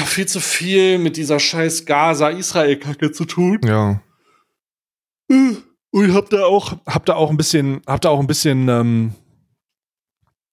viel 0.06 0.28
zu 0.28 0.40
viel 0.40 0.98
mit 1.00 1.18
dieser 1.18 1.40
scheiß 1.40 1.86
Gaza-Israel-Kacke 1.86 3.12
zu 3.12 3.26
tun. 3.26 3.60
Ja. 3.66 4.02
Und 5.30 6.10
ich 6.10 6.14
hab 6.14 6.30
da 6.30 6.46
auch, 6.46 6.74
hab 6.88 7.06
da 7.06 7.16
auch 7.16 7.30
ein 7.30 7.38
bisschen, 7.38 7.82
hab 7.88 8.02
da 8.02 8.10
auch 8.10 8.20
ein 8.20 8.28
bisschen, 8.28 8.68
ähm, 8.70 9.14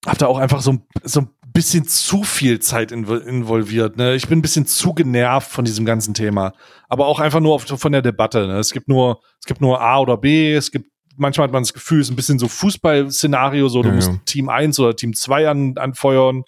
hab 0.06 0.18
da 0.18 0.26
auch 0.26 0.38
einfach 0.38 0.60
so, 0.62 0.72
ein- 0.72 0.82
so 1.02 1.20
ein 1.20 1.28
bisschen 1.52 1.86
zu 1.86 2.22
viel 2.22 2.60
Zeit 2.60 2.92
invo- 2.92 3.20
involviert. 3.20 3.96
Ne? 3.96 4.14
Ich 4.14 4.28
bin 4.28 4.38
ein 4.38 4.42
bisschen 4.42 4.66
zu 4.66 4.94
genervt 4.94 5.50
von 5.50 5.64
diesem 5.64 5.84
ganzen 5.84 6.14
Thema. 6.14 6.52
Aber 6.88 7.06
auch 7.06 7.20
einfach 7.20 7.40
nur 7.40 7.54
auf, 7.54 7.64
von 7.64 7.92
der 7.92 8.02
Debatte. 8.02 8.46
Ne? 8.46 8.58
Es 8.58 8.70
gibt 8.72 8.88
nur, 8.88 9.20
es 9.40 9.46
gibt 9.46 9.60
nur 9.60 9.80
A 9.80 9.98
oder 9.98 10.16
B. 10.16 10.54
Es 10.54 10.70
gibt, 10.70 10.86
manchmal 11.16 11.46
hat 11.48 11.52
man 11.52 11.62
das 11.62 11.74
Gefühl, 11.74 12.00
es 12.00 12.06
ist 12.06 12.12
ein 12.12 12.16
bisschen 12.16 12.38
so 12.38 12.48
Fußball-Szenario, 12.48 13.68
so 13.68 13.82
du 13.82 13.88
Ja, 13.90 13.94
musst 13.94 14.08
ja. 14.08 14.20
Team 14.24 14.48
1 14.48 14.78
oder 14.78 14.94
Team 14.96 15.12
2 15.14 15.48
an, 15.48 15.76
anfeuern. 15.76 16.44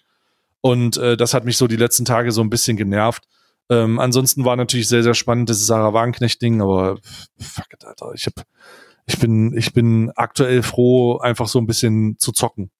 Und 0.62 0.96
äh, 0.96 1.16
das 1.16 1.34
hat 1.34 1.44
mich 1.44 1.56
so 1.58 1.66
die 1.66 1.76
letzten 1.76 2.04
Tage 2.06 2.32
so 2.32 2.40
ein 2.40 2.48
bisschen 2.48 2.76
genervt. 2.78 3.24
Ähm, 3.70 3.98
ansonsten 3.98 4.44
war 4.44 4.56
natürlich 4.56 4.88
sehr, 4.88 5.02
sehr 5.02 5.14
spannend 5.14 5.50
das 5.50 5.66
Sarah 5.66 5.92
Wagenknecht-Ding, 5.92 6.62
aber 6.62 6.98
fuck 7.38 7.66
it, 7.72 7.84
Alter. 7.84 8.12
Ich 8.14 8.26
hab, 8.26 8.34
ich 9.06 9.18
bin, 9.18 9.56
ich 9.56 9.72
bin 9.74 10.10
aktuell 10.16 10.62
froh, 10.62 11.18
einfach 11.18 11.48
so 11.48 11.58
ein 11.58 11.66
bisschen 11.66 12.16
zu 12.18 12.32
zocken. 12.32 12.70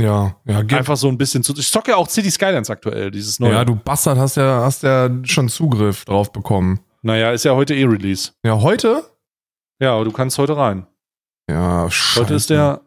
Ja, 0.00 0.36
ja, 0.44 0.62
ge- 0.62 0.76
Einfach 0.78 0.96
so 0.96 1.06
ein 1.08 1.18
bisschen 1.18 1.44
zu. 1.44 1.54
Ich 1.56 1.70
zocke 1.70 1.92
ja 1.92 1.96
auch 1.96 2.08
City 2.08 2.30
Skylines 2.30 2.68
aktuell, 2.70 3.10
dieses 3.12 3.38
neue. 3.38 3.52
ja, 3.52 3.64
du 3.64 3.76
Bastard 3.76 4.18
hast 4.18 4.36
ja, 4.36 4.62
hast 4.64 4.82
ja 4.82 5.08
schon 5.22 5.48
Zugriff 5.48 6.04
drauf 6.04 6.32
bekommen. 6.32 6.80
naja, 7.02 7.30
ist 7.30 7.44
ja 7.44 7.54
heute 7.54 7.74
eh 7.76 7.84
Release. 7.84 8.32
Ja, 8.44 8.60
heute? 8.60 9.04
Ja, 9.80 10.02
du 10.02 10.10
kannst 10.10 10.36
heute 10.38 10.56
rein. 10.56 10.86
Ja, 11.48 11.88
scheiße. 11.90 12.20
Heute 12.24 12.34
ist 12.34 12.50
der. 12.50 12.80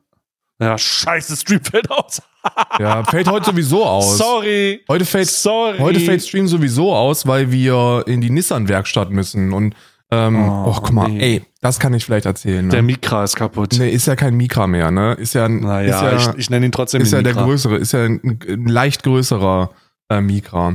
Ja, 0.60 0.78
scheiße, 0.78 1.36
Stream 1.38 1.62
fällt 1.64 1.90
aus. 1.92 2.22
Ja, 2.80 3.04
fällt 3.04 3.28
heute 3.30 3.46
sowieso 3.48 3.86
aus. 3.86 4.18
Sorry. 4.18 4.80
Heute 4.88 5.04
fällt, 5.04 5.28
Sorry. 5.28 5.80
heute 5.80 6.00
fällt 6.00 6.22
Stream 6.24 6.48
sowieso 6.48 6.96
aus, 6.96 7.28
weil 7.28 7.52
wir 7.52 8.06
in 8.08 8.22
die 8.22 8.30
Nissan-Werkstatt 8.30 9.10
müssen. 9.12 9.52
Und, 9.52 9.76
ähm, 10.12 10.48
Oh, 10.50 10.68
oh, 10.70 10.74
guck 10.82 10.94
mal, 10.94 11.10
nee. 11.10 11.20
ey, 11.36 11.42
das 11.60 11.78
kann 11.78 11.94
ich 11.94 12.06
vielleicht 12.06 12.26
erzählen. 12.26 12.70
Der 12.70 12.82
Ne? 12.82 12.86
Mikra 12.88 13.26
ist 13.26 13.36
kaputt. 13.36 13.76
Nee, 13.78 13.90
ist 13.90 14.08
ja 14.08 14.16
kein 14.16 14.36
Mikra 14.36 14.66
mehr, 14.66 14.92
ne? 14.92 15.14
Ist 15.16 15.34
ja, 15.34 15.44
ein- 15.44 15.60
Naja, 15.60 16.14
ist 16.14 16.26
ja, 16.26 16.32
ich, 16.34 16.38
ich 16.40 16.50
nenne 16.50 16.68
ihn 16.68 16.72
trotzdem 16.72 17.02
ist 17.02 17.12
ja 17.12 17.22
der 17.22 17.34
Mikra. 17.34 17.46
größere, 17.48 17.76
ist 17.76 17.92
ja 17.92 18.06
ein, 18.06 18.40
ein 18.48 18.66
leicht 18.68 19.04
größerer 19.04 19.72
äh, 20.10 20.22
Mikra. 20.22 20.72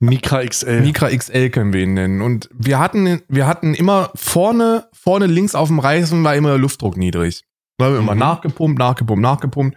Mikra 0.00 0.44
XL. 0.44 0.80
Mikra 0.80 1.08
XL 1.16 1.50
können 1.50 1.72
wir 1.72 1.82
ihn 1.84 1.94
nennen. 1.94 2.20
Und 2.20 2.50
wir 2.52 2.80
hatten, 2.80 3.20
wir 3.28 3.46
hatten 3.46 3.74
immer 3.74 4.10
vorne, 4.16 4.88
vorne 4.92 5.26
links 5.26 5.54
auf 5.54 5.68
dem 5.68 5.78
Reifen 5.78 6.24
war 6.24 6.34
immer 6.34 6.48
der 6.48 6.58
Luftdruck 6.58 6.96
niedrig. 6.96 7.44
Haben 7.82 7.94
wir 7.94 7.98
immer 8.00 8.14
Mhm. 8.14 8.20
nachgepumpt, 8.20 8.78
nachgepumpt, 8.78 9.22
nachgepumpt. 9.22 9.76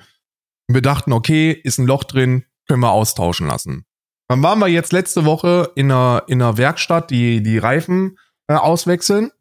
Und 0.68 0.74
wir 0.76 0.82
dachten, 0.82 1.14
okay, 1.14 1.52
ist 1.52 1.78
ein 1.78 1.86
Loch 1.88 2.04
drin, 2.04 2.46
können 2.68 2.82
wir 2.82 2.92
austauschen 2.92 3.48
lassen. 3.48 3.86
Dann 4.28 4.42
waren 4.42 4.60
wir 4.60 4.68
jetzt 4.68 4.92
letzte 4.92 5.26
Woche 5.26 5.72
in 5.76 5.92
einer, 5.92 6.24
in 6.28 6.42
einer 6.42 6.58
Werkstatt, 6.58 7.12
die 7.12 7.44
die 7.44 7.58
Reifen 7.60 8.18
äh, 8.48 8.56
auswechseln. 8.56 9.32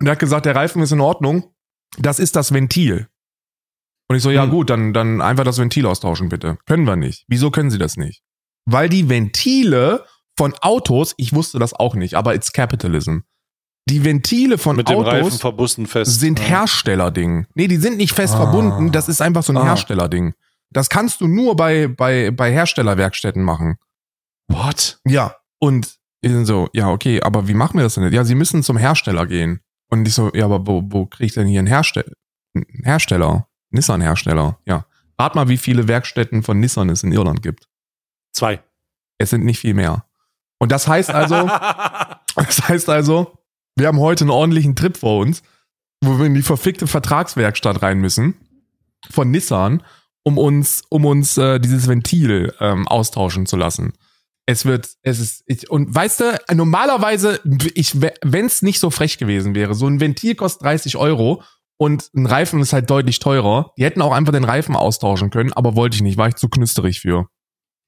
Und 0.00 0.06
er 0.06 0.12
hat 0.12 0.18
gesagt, 0.18 0.46
der 0.46 0.56
Reifen 0.56 0.82
ist 0.82 0.92
in 0.92 1.00
Ordnung. 1.00 1.54
Das 1.98 2.18
ist 2.18 2.34
das 2.34 2.52
Ventil. 2.52 3.08
Und 4.08 4.16
ich 4.16 4.22
so, 4.22 4.30
ja 4.30 4.44
Hm. 4.44 4.50
gut, 4.50 4.70
dann, 4.70 4.92
dann 4.92 5.20
einfach 5.20 5.44
das 5.44 5.58
Ventil 5.58 5.86
austauschen, 5.86 6.28
bitte. 6.28 6.58
Können 6.66 6.84
wir 6.86 6.96
nicht. 6.96 7.24
Wieso 7.28 7.50
können 7.50 7.70
sie 7.70 7.78
das 7.78 7.96
nicht? 7.96 8.22
Weil 8.66 8.88
die 8.88 9.08
Ventile 9.08 10.04
von 10.38 10.54
Autos, 10.62 11.14
ich 11.18 11.32
wusste 11.34 11.58
das 11.58 11.74
auch 11.74 11.94
nicht, 11.94 12.14
aber 12.14 12.34
it's 12.34 12.52
capitalism. 12.52 13.18
Die 13.88 14.02
Ventile 14.04 14.56
von 14.58 14.76
Mit 14.76 14.88
Autos 14.88 15.40
sind 16.04 16.38
Ja. 16.40 16.44
Herstellerding. 16.46 17.46
Nee, 17.54 17.68
die 17.68 17.76
sind 17.76 17.98
nicht 17.98 18.14
fest 18.14 18.34
Ah. 18.34 18.38
verbunden, 18.38 18.92
das 18.92 19.08
ist 19.08 19.20
einfach 19.20 19.42
so 19.42 19.52
ein 19.52 19.58
Ah. 19.58 19.64
Herstellerding. 19.64 20.34
Das 20.70 20.88
kannst 20.88 21.20
du 21.20 21.26
nur 21.28 21.54
bei, 21.54 21.86
bei, 21.88 22.30
bei 22.30 22.50
Herstellerwerkstätten 22.50 23.42
machen. 23.42 23.76
What? 24.48 24.98
Ja. 25.06 25.36
Und 25.58 25.98
ich 26.22 26.30
bin 26.32 26.46
so, 26.46 26.68
ja, 26.72 26.88
okay, 26.90 27.20
aber 27.22 27.46
wie 27.48 27.54
machen 27.54 27.76
wir 27.76 27.84
das 27.84 27.94
denn? 27.94 28.04
jetzt? 28.04 28.14
Ja, 28.14 28.24
sie 28.24 28.34
müssen 28.34 28.62
zum 28.62 28.76
Hersteller 28.78 29.26
gehen. 29.26 29.60
Und 29.90 30.08
ich 30.08 30.14
so, 30.14 30.30
ja, 30.34 30.46
aber 30.46 30.66
wo, 30.66 30.82
wo 30.86 31.06
krieg 31.06 31.26
ich 31.26 31.34
denn 31.34 31.46
hier 31.46 31.58
einen 31.58 31.68
Hersteller? 31.68 32.10
Hersteller? 32.82 33.48
Nissan-Hersteller. 33.70 34.58
Ja. 34.66 34.86
Rat 35.18 35.34
mal, 35.34 35.48
wie 35.48 35.58
viele 35.58 35.86
Werkstätten 35.88 36.42
von 36.42 36.58
Nissan 36.58 36.88
es 36.88 37.02
in 37.02 37.12
Irland 37.12 37.42
gibt. 37.42 37.68
Zwei. 38.32 38.62
Es 39.18 39.30
sind 39.30 39.44
nicht 39.44 39.58
viel 39.58 39.74
mehr. 39.74 40.04
Und 40.58 40.72
das 40.72 40.88
heißt 40.88 41.10
also, 41.10 41.34
das 42.36 42.68
heißt 42.68 42.88
also, 42.88 43.38
wir 43.76 43.88
haben 43.88 43.98
heute 43.98 44.24
einen 44.24 44.30
ordentlichen 44.30 44.76
Trip 44.76 44.96
vor 44.96 45.20
uns, 45.20 45.42
wo 46.02 46.18
wir 46.18 46.26
in 46.26 46.34
die 46.34 46.42
verfickte 46.42 46.86
Vertragswerkstatt 46.86 47.82
rein 47.82 47.98
müssen 47.98 48.34
von 49.10 49.30
Nissan, 49.30 49.82
um 50.22 50.38
uns, 50.38 50.82
um 50.88 51.04
uns 51.04 51.36
äh, 51.36 51.58
dieses 51.58 51.88
Ventil 51.88 52.54
ähm, 52.60 52.88
austauschen 52.88 53.46
zu 53.46 53.56
lassen. 53.56 53.92
Es 54.46 54.66
wird, 54.66 54.90
es 55.02 55.20
ist, 55.20 55.42
ich, 55.46 55.70
und 55.70 55.94
weißt 55.94 56.20
du, 56.20 56.54
normalerweise, 56.54 57.40
ich, 57.74 58.00
wenn 58.00 58.46
es 58.46 58.62
nicht 58.62 58.78
so 58.78 58.90
frech 58.90 59.18
gewesen 59.18 59.54
wäre, 59.54 59.74
so 59.74 59.86
ein 59.86 60.00
Ventil 60.00 60.34
kostet 60.34 60.64
30 60.64 60.96
Euro 60.96 61.42
und 61.78 62.10
ein 62.14 62.26
Reifen 62.26 62.60
ist 62.60 62.72
halt 62.72 62.90
deutlich 62.90 63.18
teurer. 63.18 63.72
Die 63.78 63.84
hätten 63.84 64.02
auch 64.02 64.12
einfach 64.12 64.32
den 64.32 64.44
Reifen 64.44 64.76
austauschen 64.76 65.30
können, 65.30 65.52
aber 65.52 65.76
wollte 65.76 65.96
ich 65.96 66.02
nicht, 66.02 66.18
war 66.18 66.28
ich 66.28 66.36
zu 66.36 66.48
knüsterig 66.48 67.00
für. 67.00 67.26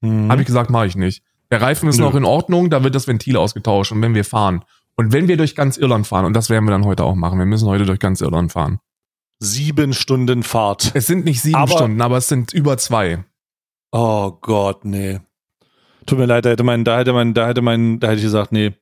Mhm. 0.01 0.31
Habe 0.31 0.41
ich 0.41 0.47
gesagt, 0.47 0.69
mache 0.69 0.87
ich 0.87 0.95
nicht. 0.95 1.23
Der 1.51 1.61
Reifen 1.61 1.87
ist 1.87 1.97
Nö. 1.97 2.03
noch 2.03 2.15
in 2.15 2.25
Ordnung, 2.25 2.69
da 2.69 2.83
wird 2.83 2.95
das 2.95 3.07
Ventil 3.07 3.37
ausgetauscht 3.37 3.91
und 3.91 4.01
wenn 4.01 4.15
wir 4.15 4.25
fahren. 4.25 4.63
Und 4.97 5.13
wenn 5.13 5.27
wir 5.27 5.37
durch 5.37 5.55
ganz 5.55 5.77
Irland 5.77 6.07
fahren, 6.07 6.25
und 6.25 6.33
das 6.33 6.49
werden 6.49 6.65
wir 6.65 6.71
dann 6.71 6.85
heute 6.85 7.03
auch 7.03 7.15
machen, 7.15 7.37
wir 7.37 7.45
müssen 7.45 7.67
heute 7.67 7.85
durch 7.85 7.99
ganz 7.99 8.19
Irland 8.19 8.51
fahren. 8.51 8.79
Sieben 9.39 9.93
Stunden 9.93 10.41
Fahrt. 10.41 10.91
Es 10.95 11.05
sind 11.05 11.23
nicht 11.23 11.41
sieben 11.41 11.55
aber, 11.55 11.71
Stunden, 11.71 12.01
aber 12.01 12.17
es 12.17 12.27
sind 12.27 12.51
über 12.51 12.77
zwei. 12.77 13.23
Oh 13.91 14.31
Gott, 14.41 14.83
nee. 14.83 15.19
Tut 16.07 16.17
mir 16.17 16.25
leid, 16.25 16.45
da 16.45 16.49
hätte 16.49 16.63
man, 16.63 16.83
da 16.83 16.97
hätte 16.97 17.13
man, 17.13 17.35
da 17.35 17.47
hätte 17.47 17.61
man, 17.61 17.99
da 17.99 18.07
hätte 18.07 18.17
ich 18.17 18.23
gesagt, 18.23 18.51
nee. 18.51 18.73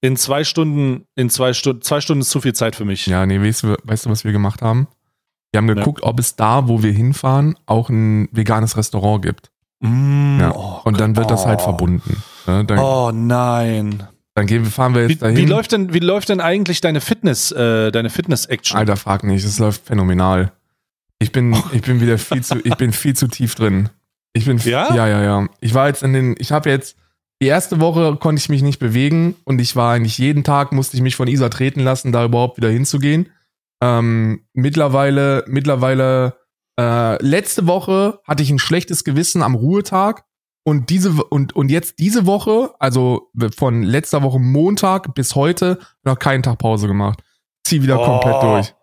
In 0.00 0.16
zwei 0.16 0.44
Stunden, 0.44 1.06
in 1.16 1.30
zwei 1.30 1.52
Stunden, 1.52 1.82
zwei 1.82 2.00
Stunden 2.00 2.20
ist 2.20 2.30
zu 2.30 2.40
viel 2.40 2.54
Zeit 2.54 2.76
für 2.76 2.84
mich. 2.84 3.06
Ja, 3.06 3.26
nee, 3.26 3.40
weißt 3.40 3.64
du, 3.64 3.76
weißt 3.82 4.06
du 4.06 4.10
was 4.10 4.24
wir 4.24 4.32
gemacht 4.32 4.62
haben? 4.62 4.86
Wir 5.50 5.58
haben 5.58 5.66
geguckt, 5.66 6.02
ja. 6.02 6.08
ob 6.08 6.20
es 6.20 6.36
da, 6.36 6.68
wo 6.68 6.82
wir 6.82 6.92
hinfahren, 6.92 7.56
auch 7.66 7.88
ein 7.88 8.28
veganes 8.30 8.76
Restaurant 8.76 9.22
gibt. 9.22 9.50
Mm, 9.80 10.38
ja. 10.38 10.54
Oh, 10.54 10.80
und 10.84 11.00
dann 11.00 11.16
wird 11.16 11.30
das 11.30 11.46
halt 11.46 11.62
verbunden. 11.62 12.22
Ja, 12.46 12.62
dann, 12.62 12.78
oh 12.78 13.10
nein. 13.12 14.06
Dann 14.36 14.46
gehen, 14.46 14.66
fahren 14.66 14.94
wir 14.94 15.02
jetzt 15.02 15.10
wie, 15.12 15.16
dahin. 15.16 15.36
Wie 15.38 15.46
läuft 15.46 15.72
denn, 15.72 15.94
wie 15.94 15.98
läuft 15.98 16.28
denn 16.28 16.42
eigentlich 16.42 16.82
deine 16.82 17.00
Fitness, 17.00 17.52
äh, 17.52 17.90
deine 17.90 18.10
Fitness-Action? 18.10 18.78
Alter, 18.78 18.96
frag 18.96 19.24
nicht, 19.24 19.42
es 19.42 19.58
läuft 19.58 19.86
phänomenal. 19.86 20.52
Ich 21.18 21.32
bin, 21.32 21.54
oh. 21.54 21.64
ich 21.72 21.80
bin 21.80 22.02
wieder 22.02 22.18
viel 22.18 22.44
zu, 22.44 22.58
ich 22.62 22.76
bin 22.76 22.92
viel 22.92 23.16
zu 23.16 23.28
tief 23.28 23.54
drin. 23.54 23.88
Ich 24.34 24.44
bin, 24.44 24.58
ja, 24.58 24.94
ja, 24.94 25.08
ja. 25.08 25.22
ja. 25.22 25.48
Ich 25.60 25.72
war 25.72 25.88
jetzt 25.88 26.02
in 26.02 26.12
den, 26.12 26.34
ich 26.38 26.52
habe 26.52 26.68
jetzt 26.68 26.98
die 27.40 27.46
erste 27.46 27.80
Woche 27.80 28.16
konnte 28.16 28.38
ich 28.38 28.50
mich 28.50 28.60
nicht 28.60 28.78
bewegen 28.78 29.36
und 29.44 29.58
ich 29.58 29.74
war 29.74 29.94
eigentlich 29.94 30.18
jeden 30.18 30.44
Tag 30.44 30.72
musste 30.72 30.98
ich 30.98 31.02
mich 31.02 31.16
von 31.16 31.28
Isa 31.28 31.48
treten 31.48 31.80
lassen, 31.80 32.12
da 32.12 32.26
überhaupt 32.26 32.58
wieder 32.58 32.68
hinzugehen. 32.68 33.30
Ähm, 33.82 34.44
mittlerweile, 34.52 35.44
mittlerweile, 35.46 36.36
äh, 36.78 37.22
letzte 37.22 37.66
Woche 37.66 38.20
hatte 38.24 38.42
ich 38.42 38.50
ein 38.50 38.58
schlechtes 38.58 39.02
Gewissen 39.02 39.42
am 39.42 39.54
Ruhetag 39.54 40.25
und 40.66 40.90
diese 40.90 41.12
und 41.12 41.54
und 41.54 41.70
jetzt 41.70 42.00
diese 42.00 42.26
Woche, 42.26 42.74
also 42.80 43.30
von 43.56 43.84
letzter 43.84 44.24
Woche 44.24 44.40
Montag 44.40 45.14
bis 45.14 45.36
heute 45.36 45.78
noch 46.02 46.18
keinen 46.18 46.42
Tag 46.42 46.58
Pause 46.58 46.88
gemacht. 46.88 47.22
Zieh 47.62 47.84
wieder 47.84 48.00
oh, 48.00 48.04
komplett 48.04 48.42
durch. 48.42 48.74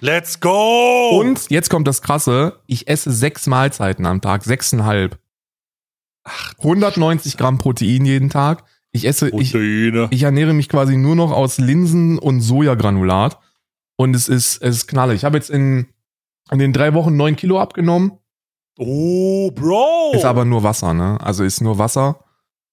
Let's 0.00 0.40
go! 0.40 1.20
Und 1.20 1.48
jetzt 1.48 1.70
kommt 1.70 1.86
das 1.86 2.02
Krasse: 2.02 2.58
Ich 2.66 2.88
esse 2.88 3.12
sechs 3.12 3.46
Mahlzeiten 3.46 4.04
am 4.04 4.20
Tag, 4.20 4.42
sechseinhalb. 4.42 5.16
Ach, 6.24 6.54
190 6.58 7.36
Gramm 7.36 7.58
Protein 7.58 8.04
jeden 8.04 8.28
Tag. 8.28 8.64
Ich 8.90 9.06
esse, 9.06 9.28
ich, 9.30 9.54
ich 9.54 10.22
ernähre 10.24 10.54
mich 10.54 10.68
quasi 10.68 10.96
nur 10.96 11.14
noch 11.14 11.30
aus 11.30 11.58
Linsen 11.58 12.18
und 12.18 12.40
Sojagranulat. 12.40 13.38
Und 13.94 14.16
es 14.16 14.28
ist, 14.28 14.60
es 14.60 14.76
ist 14.78 14.86
knalle. 14.88 15.14
Ich 15.14 15.24
habe 15.24 15.36
jetzt 15.36 15.50
in, 15.50 15.86
in 16.50 16.58
den 16.58 16.72
drei 16.72 16.94
Wochen 16.94 17.16
neun 17.16 17.36
Kilo 17.36 17.60
abgenommen. 17.60 18.18
Oh, 18.78 19.50
Bro! 19.50 20.12
Ist 20.14 20.24
aber 20.24 20.44
nur 20.44 20.62
Wasser, 20.62 20.94
ne? 20.94 21.18
Also 21.20 21.44
ist 21.44 21.60
nur 21.60 21.78
Wasser. 21.78 22.24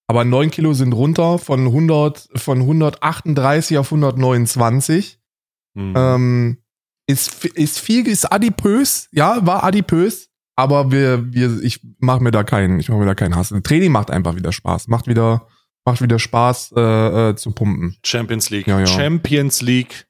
Aber 0.08 0.26
neun 0.26 0.50
Kilo 0.50 0.74
sind 0.74 0.94
runter 0.94 1.38
von 1.38 1.68
100, 1.68 2.30
von 2.36 2.62
138 2.62 3.78
auf 3.78 3.88
129. 3.88 5.20
Mhm. 5.76 5.94
Ähm, 5.96 6.58
ist, 7.08 7.46
ist 7.46 7.80
viel, 7.80 8.08
ist 8.08 8.32
adipös, 8.32 9.08
ja, 9.12 9.46
war 9.46 9.64
adipös 9.64 10.30
aber 10.60 10.92
wir, 10.92 11.34
wir, 11.34 11.64
ich 11.64 11.80
mache 12.00 12.22
mir 12.22 12.32
da 12.32 12.44
keinen, 12.44 12.82
ich 12.82 12.90
mache 12.90 13.00
mir 13.00 13.06
da 13.06 13.16
keinen 13.16 13.38
Hass. 13.38 13.54
Training 13.64 13.94
macht 13.94 14.12
einfach 14.12 14.36
wieder 14.36 14.52
Spaß, 14.52 14.90
macht 14.90 15.08
wieder, 15.08 15.48
macht 15.86 16.02
wieder 16.02 16.20
Spaß 16.20 16.74
äh, 16.76 17.30
äh, 17.30 17.36
zu 17.38 17.52
pumpen. 17.52 17.96
Champions 18.04 18.50
League, 18.50 18.68
ja, 18.68 18.78
ja. 18.78 18.86
Champions 18.86 19.62
League. 19.62 20.09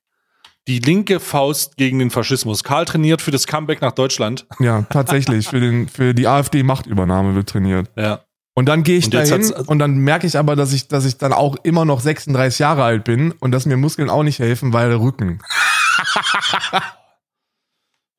Die 0.67 0.79
linke 0.79 1.19
Faust 1.19 1.77
gegen 1.77 1.99
den 1.99 2.11
Faschismus. 2.11 2.63
Karl 2.63 2.85
trainiert 2.85 3.21
für 3.21 3.31
das 3.31 3.47
Comeback 3.47 3.81
nach 3.81 3.93
Deutschland. 3.93 4.45
Ja, 4.59 4.83
tatsächlich. 4.83 5.47
für, 5.49 5.59
den, 5.59 5.87
für 5.87 6.13
die 6.13 6.27
AfD-Machtübernahme 6.27 7.35
wird 7.35 7.49
trainiert. 7.49 7.89
Ja. 7.95 8.23
Und 8.53 8.65
dann 8.65 8.83
gehe 8.83 8.97
ich 8.97 9.05
und 9.05 9.13
dahin 9.13 9.51
und 9.51 9.79
dann 9.79 9.97
merke 9.99 10.27
ich 10.27 10.37
aber, 10.37 10.55
dass 10.55 10.73
ich, 10.73 10.89
dass 10.89 11.05
ich 11.05 11.17
dann 11.17 11.31
auch 11.31 11.55
immer 11.63 11.85
noch 11.85 12.01
36 12.01 12.59
Jahre 12.59 12.83
alt 12.83 13.05
bin 13.05 13.31
und 13.31 13.51
dass 13.51 13.65
mir 13.65 13.77
Muskeln 13.77 14.09
auch 14.09 14.23
nicht 14.23 14.39
helfen, 14.39 14.73
weil 14.73 14.91
Rücken. 14.93 15.39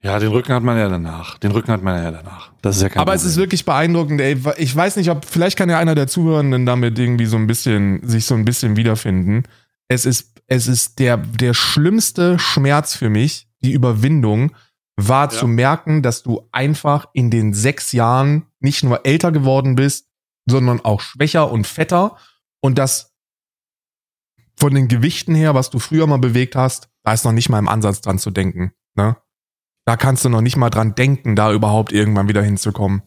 Ja, 0.03 0.19
den 0.19 0.31
Rücken 0.31 0.55
hat 0.55 0.63
man 0.63 0.79
ja 0.79 0.89
danach. 0.89 1.39
Den 1.39 1.51
Rücken 1.51 1.71
hat 1.71 1.83
man 1.83 2.03
ja 2.03 2.11
danach. 2.11 2.53
Das 2.63 2.77
ist 2.77 2.83
ja 2.83 2.89
kein 2.89 3.03
Aber 3.03 3.13
Problem. 3.13 3.27
es 3.27 3.33
ist 3.33 3.37
wirklich 3.37 3.67
beeindruckend, 3.67 4.21
ey. 4.21 4.41
Ich 4.57 4.75
weiß 4.75 4.97
nicht, 4.97 5.11
ob, 5.11 5.27
vielleicht 5.27 5.59
kann 5.59 5.69
ja 5.69 5.79
einer 5.79 5.95
der 5.95 6.07
Zuhörenden 6.07 6.65
damit 6.65 6.99
irgendwie 6.99 7.27
so 7.27 7.37
ein 7.37 7.47
bisschen, 7.47 8.01
sich 8.07 8.25
so 8.25 8.35
ein 8.35 8.47
bisschen 8.47 8.77
wiederfinden. 8.77 9.43
Es 9.89 10.07
ist, 10.07 10.30
es 10.51 10.67
ist 10.67 10.99
der, 10.99 11.17
der 11.17 11.55
schlimmste 11.55 12.39
Schmerz 12.39 12.95
für 12.95 13.09
mich, 13.09 13.49
die 13.61 13.73
Überwindung, 13.73 14.53
war 14.97 15.31
ja. 15.33 15.39
zu 15.39 15.47
merken, 15.47 16.03
dass 16.03 16.23
du 16.23 16.49
einfach 16.51 17.07
in 17.13 17.31
den 17.31 17.55
sechs 17.55 17.93
Jahren 17.93 18.47
nicht 18.59 18.83
nur 18.83 19.07
älter 19.07 19.31
geworden 19.31 19.77
bist, 19.77 20.09
sondern 20.47 20.81
auch 20.81 21.01
schwächer 21.01 21.51
und 21.51 21.67
fetter 21.67 22.17
und 22.61 22.79
das 22.79 23.15
von 24.59 24.75
den 24.75 24.89
Gewichten 24.89 25.37
her, 25.37 25.55
was 25.55 25.71
du 25.71 25.79
früher 25.79 26.07
mal 26.09 26.19
bewegt 26.19 26.57
hast, 26.57 26.91
da 27.05 27.13
ist 27.13 27.25
noch 27.25 27.33
nicht 27.33 27.49
mal 27.49 27.61
im 27.61 27.69
Ansatz 27.69 28.01
dran 28.01 28.19
zu 28.19 28.31
denken. 28.31 28.73
Ne? 28.97 29.17
Da 29.87 29.97
kannst 29.97 30.25
du 30.25 30.29
noch 30.29 30.43
nicht 30.43 30.57
mal 30.57 30.69
dran 30.69 30.97
denken, 30.97 31.37
da 31.37 31.53
überhaupt 31.53 31.93
irgendwann 31.93 32.29
wieder 32.29 32.43
hinzukommen. 32.43 33.03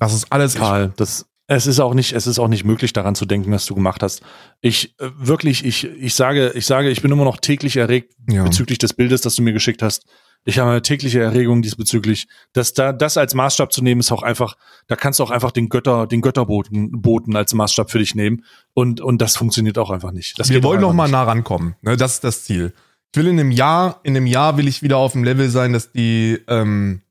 Das 0.00 0.14
ist 0.14 0.32
alles. 0.32 0.54
Karl, 0.54 0.94
das, 0.96 1.28
es 1.48 1.66
ist 1.66 1.80
auch 1.80 1.94
nicht, 1.94 2.12
es 2.12 2.26
ist 2.26 2.38
auch 2.38 2.48
nicht 2.48 2.64
möglich, 2.64 2.92
daran 2.92 3.14
zu 3.14 3.24
denken, 3.24 3.52
was 3.52 3.66
du 3.66 3.74
gemacht 3.74 4.02
hast. 4.02 4.22
Ich 4.60 4.98
äh, 5.00 5.10
wirklich, 5.16 5.64
ich, 5.64 5.84
ich 5.84 6.14
sage, 6.14 6.52
ich 6.54 6.66
sage, 6.66 6.90
ich 6.90 7.02
bin 7.02 7.12
immer 7.12 7.24
noch 7.24 7.38
täglich 7.38 7.76
erregt 7.76 8.14
ja. 8.28 8.44
bezüglich 8.44 8.78
des 8.78 8.94
Bildes, 8.94 9.20
das 9.20 9.36
du 9.36 9.42
mir 9.42 9.52
geschickt 9.52 9.82
hast. 9.82 10.06
Ich 10.44 10.60
habe 10.60 10.70
eine 10.70 10.82
tägliche 10.82 11.20
Erregung 11.20 11.60
diesbezüglich. 11.62 12.28
dass 12.52 12.72
da, 12.72 12.92
das 12.92 13.16
als 13.16 13.34
Maßstab 13.34 13.72
zu 13.72 13.82
nehmen, 13.82 14.00
ist 14.00 14.12
auch 14.12 14.22
einfach, 14.22 14.56
da 14.86 14.94
kannst 14.94 15.18
du 15.18 15.24
auch 15.24 15.30
einfach 15.30 15.50
den 15.50 15.68
Götter, 15.68 16.06
den 16.06 16.20
Götterboten 16.20 17.02
Boten 17.02 17.34
als 17.34 17.52
Maßstab 17.52 17.90
für 17.90 17.98
dich 17.98 18.14
nehmen. 18.14 18.44
Und, 18.72 19.00
und 19.00 19.20
das 19.20 19.36
funktioniert 19.36 19.76
auch 19.78 19.90
einfach 19.90 20.12
nicht. 20.12 20.38
Das 20.38 20.48
Wir 20.48 20.62
wollen 20.62 20.80
noch 20.80 20.92
mal 20.92 21.04
nicht. 21.04 21.12
nah 21.12 21.24
rankommen. 21.24 21.74
Ne? 21.82 21.96
Das 21.96 22.14
ist 22.14 22.24
das 22.24 22.44
Ziel. 22.44 22.72
Ich 23.12 23.18
will 23.18 23.28
in 23.28 23.40
einem 23.40 23.50
Jahr, 23.50 24.00
in 24.04 24.16
einem 24.16 24.26
Jahr 24.26 24.56
will 24.56 24.68
ich 24.68 24.82
wieder 24.82 24.98
auf 24.98 25.12
dem 25.12 25.24
Level 25.24 25.48
sein, 25.48 25.72
dass 25.72 25.90
die, 25.90 26.38
ähm, 26.48 27.02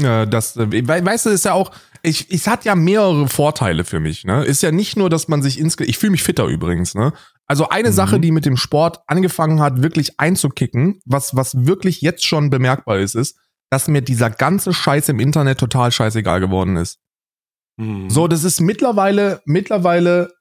äh, 0.00 0.26
das, 0.26 0.56
äh, 0.56 0.88
weißt 0.88 1.26
du, 1.26 1.30
ist 1.30 1.44
ja 1.44 1.52
auch, 1.52 1.70
ich, 2.04 2.30
es 2.30 2.46
hat 2.46 2.64
ja 2.64 2.74
mehrere 2.74 3.28
Vorteile 3.28 3.84
für 3.84 3.98
mich, 3.98 4.24
ne? 4.24 4.44
Ist 4.44 4.62
ja 4.62 4.70
nicht 4.70 4.96
nur, 4.96 5.08
dass 5.08 5.26
man 5.28 5.42
sich 5.42 5.58
insgesamt, 5.58 5.88
ich 5.88 5.98
fühle 5.98 6.12
mich 6.12 6.22
fitter 6.22 6.44
übrigens, 6.46 6.94
ne? 6.94 7.12
Also 7.46 7.70
eine 7.70 7.88
mhm. 7.90 7.94
Sache, 7.94 8.20
die 8.20 8.30
mit 8.30 8.44
dem 8.44 8.56
Sport 8.56 9.00
angefangen 9.06 9.60
hat, 9.60 9.82
wirklich 9.82 10.20
einzukicken, 10.20 11.00
was, 11.06 11.34
was 11.34 11.66
wirklich 11.66 12.02
jetzt 12.02 12.24
schon 12.24 12.50
bemerkbar 12.50 12.98
ist, 12.98 13.14
ist, 13.14 13.38
dass 13.70 13.88
mir 13.88 14.02
dieser 14.02 14.30
ganze 14.30 14.74
Scheiß 14.74 15.08
im 15.08 15.18
Internet 15.18 15.58
total 15.58 15.92
scheißegal 15.92 16.40
geworden 16.40 16.76
ist. 16.76 16.98
Mhm. 17.78 18.10
So, 18.10 18.28
das 18.28 18.44
ist 18.44 18.60
mittlerweile, 18.60 19.40
mittlerweile 19.46 20.32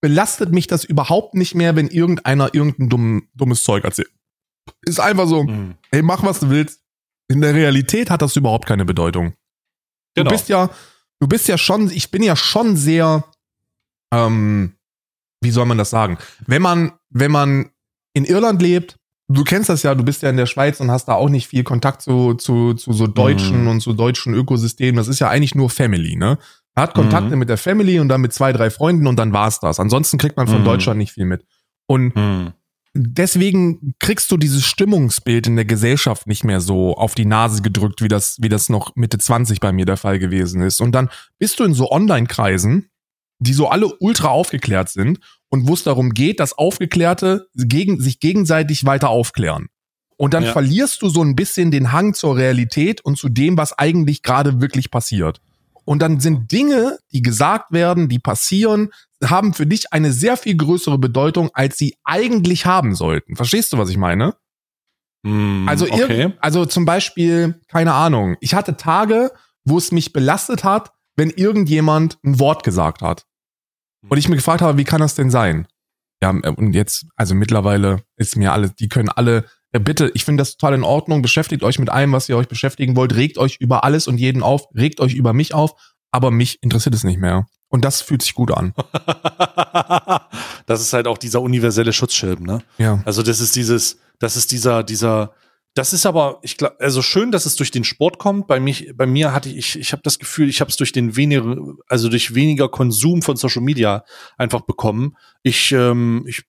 belastet 0.00 0.50
mich 0.50 0.66
das 0.66 0.84
überhaupt 0.84 1.34
nicht 1.34 1.54
mehr, 1.54 1.76
wenn 1.76 1.88
irgendeiner 1.88 2.52
irgendein 2.52 2.88
dumm, 2.88 3.28
dummes 3.34 3.62
Zeug 3.62 3.84
erzählt. 3.84 4.10
Ist 4.82 5.00
einfach 5.00 5.28
so, 5.28 5.44
mhm. 5.44 5.76
ey, 5.92 6.02
mach 6.02 6.24
was 6.24 6.40
du 6.40 6.50
willst. 6.50 6.80
In 7.28 7.40
der 7.40 7.54
Realität 7.54 8.10
hat 8.10 8.22
das 8.22 8.34
überhaupt 8.34 8.66
keine 8.66 8.84
Bedeutung. 8.84 9.34
Genau. 10.14 10.30
Du 10.30 10.36
bist 10.36 10.48
ja, 10.48 10.70
du 11.20 11.28
bist 11.28 11.48
ja 11.48 11.58
schon, 11.58 11.90
ich 11.90 12.10
bin 12.10 12.22
ja 12.22 12.36
schon 12.36 12.76
sehr, 12.76 13.24
ähm, 14.12 14.74
wie 15.40 15.50
soll 15.50 15.66
man 15.66 15.78
das 15.78 15.90
sagen? 15.90 16.18
Wenn 16.46 16.62
man, 16.62 16.92
wenn 17.10 17.30
man 17.30 17.70
in 18.12 18.24
Irland 18.24 18.60
lebt, 18.60 18.96
du 19.28 19.44
kennst 19.44 19.68
das 19.68 19.82
ja, 19.82 19.94
du 19.94 20.04
bist 20.04 20.22
ja 20.22 20.30
in 20.30 20.36
der 20.36 20.46
Schweiz 20.46 20.80
und 20.80 20.90
hast 20.90 21.06
da 21.06 21.14
auch 21.14 21.28
nicht 21.28 21.46
viel 21.46 21.62
Kontakt 21.62 22.02
zu, 22.02 22.34
zu, 22.34 22.74
zu 22.74 22.92
so 22.92 23.06
deutschen 23.06 23.62
mhm. 23.62 23.68
und 23.68 23.80
zu 23.80 23.92
deutschen 23.92 24.34
Ökosystemen. 24.34 24.96
Das 24.96 25.08
ist 25.08 25.20
ja 25.20 25.28
eigentlich 25.28 25.54
nur 25.54 25.70
Family, 25.70 26.16
ne? 26.16 26.38
Er 26.74 26.84
hat 26.84 26.94
Kontakte 26.94 27.32
mhm. 27.32 27.40
mit 27.40 27.48
der 27.48 27.58
Family 27.58 27.98
und 27.98 28.08
dann 28.08 28.20
mit 28.20 28.32
zwei, 28.32 28.52
drei 28.52 28.70
Freunden 28.70 29.06
und 29.06 29.16
dann 29.16 29.32
war's 29.32 29.60
das. 29.60 29.80
Ansonsten 29.80 30.18
kriegt 30.18 30.36
man 30.36 30.46
von 30.46 30.60
mhm. 30.60 30.64
Deutschland 30.64 30.98
nicht 30.98 31.12
viel 31.12 31.24
mit. 31.24 31.44
Und 31.86 32.14
mhm. 32.14 32.52
Deswegen 32.94 33.94
kriegst 33.98 34.30
du 34.30 34.36
dieses 34.36 34.64
Stimmungsbild 34.64 35.46
in 35.46 35.56
der 35.56 35.64
Gesellschaft 35.64 36.26
nicht 36.26 36.44
mehr 36.44 36.60
so 36.60 36.94
auf 36.96 37.14
die 37.14 37.26
Nase 37.26 37.62
gedrückt, 37.62 38.02
wie 38.02 38.08
das, 38.08 38.36
wie 38.40 38.48
das 38.48 38.68
noch 38.68 38.96
Mitte 38.96 39.18
20 39.18 39.60
bei 39.60 39.72
mir 39.72 39.86
der 39.86 39.96
Fall 39.96 40.18
gewesen 40.18 40.62
ist. 40.62 40.80
Und 40.80 40.92
dann 40.92 41.08
bist 41.38 41.60
du 41.60 41.64
in 41.64 41.74
so 41.74 41.90
Online-Kreisen, 41.90 42.90
die 43.38 43.52
so 43.52 43.68
alle 43.68 43.94
ultra 44.00 44.28
aufgeklärt 44.28 44.88
sind 44.88 45.20
und 45.48 45.68
wo 45.68 45.74
es 45.74 45.84
darum 45.84 46.10
geht, 46.10 46.40
dass 46.40 46.56
Aufgeklärte 46.56 47.46
gegen, 47.54 48.00
sich 48.00 48.20
gegenseitig 48.20 48.84
weiter 48.84 49.08
aufklären. 49.08 49.68
Und 50.16 50.34
dann 50.34 50.44
ja. 50.44 50.52
verlierst 50.52 51.00
du 51.00 51.08
so 51.08 51.22
ein 51.22 51.34
bisschen 51.34 51.70
den 51.70 51.92
Hang 51.92 52.12
zur 52.12 52.36
Realität 52.36 53.00
und 53.00 53.16
zu 53.16 53.30
dem, 53.30 53.56
was 53.56 53.72
eigentlich 53.78 54.22
gerade 54.22 54.60
wirklich 54.60 54.90
passiert. 54.90 55.40
Und 55.90 55.98
dann 55.98 56.20
sind 56.20 56.52
Dinge, 56.52 57.00
die 57.10 57.20
gesagt 57.20 57.72
werden, 57.72 58.08
die 58.08 58.20
passieren, 58.20 58.90
haben 59.24 59.54
für 59.54 59.66
dich 59.66 59.92
eine 59.92 60.12
sehr 60.12 60.36
viel 60.36 60.56
größere 60.56 60.98
Bedeutung, 60.98 61.50
als 61.52 61.78
sie 61.78 61.96
eigentlich 62.04 62.64
haben 62.64 62.94
sollten. 62.94 63.34
Verstehst 63.34 63.72
du, 63.72 63.78
was 63.78 63.90
ich 63.90 63.96
meine? 63.96 64.36
Hm, 65.26 65.66
Also, 65.68 65.86
okay. 65.90 66.32
also 66.38 66.64
zum 66.64 66.84
Beispiel, 66.84 67.60
keine 67.66 67.92
Ahnung, 67.92 68.36
ich 68.40 68.54
hatte 68.54 68.76
Tage, 68.76 69.32
wo 69.64 69.78
es 69.78 69.90
mich 69.90 70.12
belastet 70.12 70.62
hat, 70.62 70.92
wenn 71.16 71.30
irgendjemand 71.30 72.18
ein 72.24 72.38
Wort 72.38 72.62
gesagt 72.62 73.02
hat. 73.02 73.26
Und 74.08 74.16
ich 74.16 74.28
mir 74.28 74.36
gefragt 74.36 74.62
habe, 74.62 74.78
wie 74.78 74.84
kann 74.84 75.00
das 75.00 75.16
denn 75.16 75.32
sein? 75.32 75.66
Ja, 76.22 76.30
und 76.30 76.72
jetzt, 76.72 77.06
also 77.16 77.34
mittlerweile 77.34 78.04
ist 78.14 78.36
mir 78.36 78.52
alles, 78.52 78.76
die 78.76 78.88
können 78.88 79.08
alle, 79.08 79.44
bitte, 79.78 80.10
ich 80.14 80.24
finde 80.24 80.40
das 80.40 80.56
total 80.56 80.74
in 80.74 80.84
Ordnung, 80.84 81.22
beschäftigt 81.22 81.62
euch 81.62 81.78
mit 81.78 81.90
allem, 81.90 82.12
was 82.12 82.28
ihr 82.28 82.36
euch 82.36 82.48
beschäftigen 82.48 82.96
wollt, 82.96 83.14
regt 83.14 83.38
euch 83.38 83.56
über 83.60 83.84
alles 83.84 84.08
und 84.08 84.18
jeden 84.18 84.42
auf, 84.42 84.66
regt 84.74 85.00
euch 85.00 85.14
über 85.14 85.32
mich 85.32 85.54
auf, 85.54 85.72
aber 86.10 86.30
mich 86.30 86.62
interessiert 86.62 86.94
es 86.94 87.04
nicht 87.04 87.20
mehr. 87.20 87.46
Und 87.68 87.84
das 87.84 88.02
fühlt 88.02 88.22
sich 88.22 88.34
gut 88.34 88.50
an. 88.50 88.74
das 90.66 90.80
ist 90.80 90.92
halt 90.92 91.06
auch 91.06 91.18
dieser 91.18 91.40
universelle 91.40 91.92
Schutzschirm, 91.92 92.42
ne? 92.42 92.62
Ja. 92.78 93.00
Also 93.04 93.22
das 93.22 93.40
ist 93.40 93.54
dieses, 93.54 94.00
das 94.18 94.36
ist 94.36 94.50
dieser, 94.50 94.82
dieser, 94.82 95.34
das 95.74 95.92
ist 95.92 96.04
aber, 96.04 96.40
ich 96.42 96.56
glaube, 96.56 96.80
also 96.80 97.00
schön, 97.00 97.30
dass 97.30 97.46
es 97.46 97.54
durch 97.54 97.70
den 97.70 97.84
Sport 97.84 98.18
kommt. 98.18 98.48
Bei 98.48 98.58
mich, 98.58 98.90
bei 98.96 99.06
mir 99.06 99.32
hatte 99.32 99.48
ich, 99.50 99.78
ich 99.78 99.92
habe 99.92 100.02
das 100.02 100.18
Gefühl, 100.18 100.48
ich 100.48 100.60
habe 100.60 100.68
es 100.68 100.76
durch 100.76 100.90
den 100.90 101.14
weniger, 101.14 101.56
also 101.86 102.08
durch 102.08 102.34
weniger 102.34 102.68
Konsum 102.68 103.22
von 103.22 103.36
Social 103.36 103.62
Media 103.62 104.04
einfach 104.36 104.62
bekommen. 104.62 105.16
Ich, 105.44 105.70
ähm, 105.70 106.24
ich, 106.26 106.42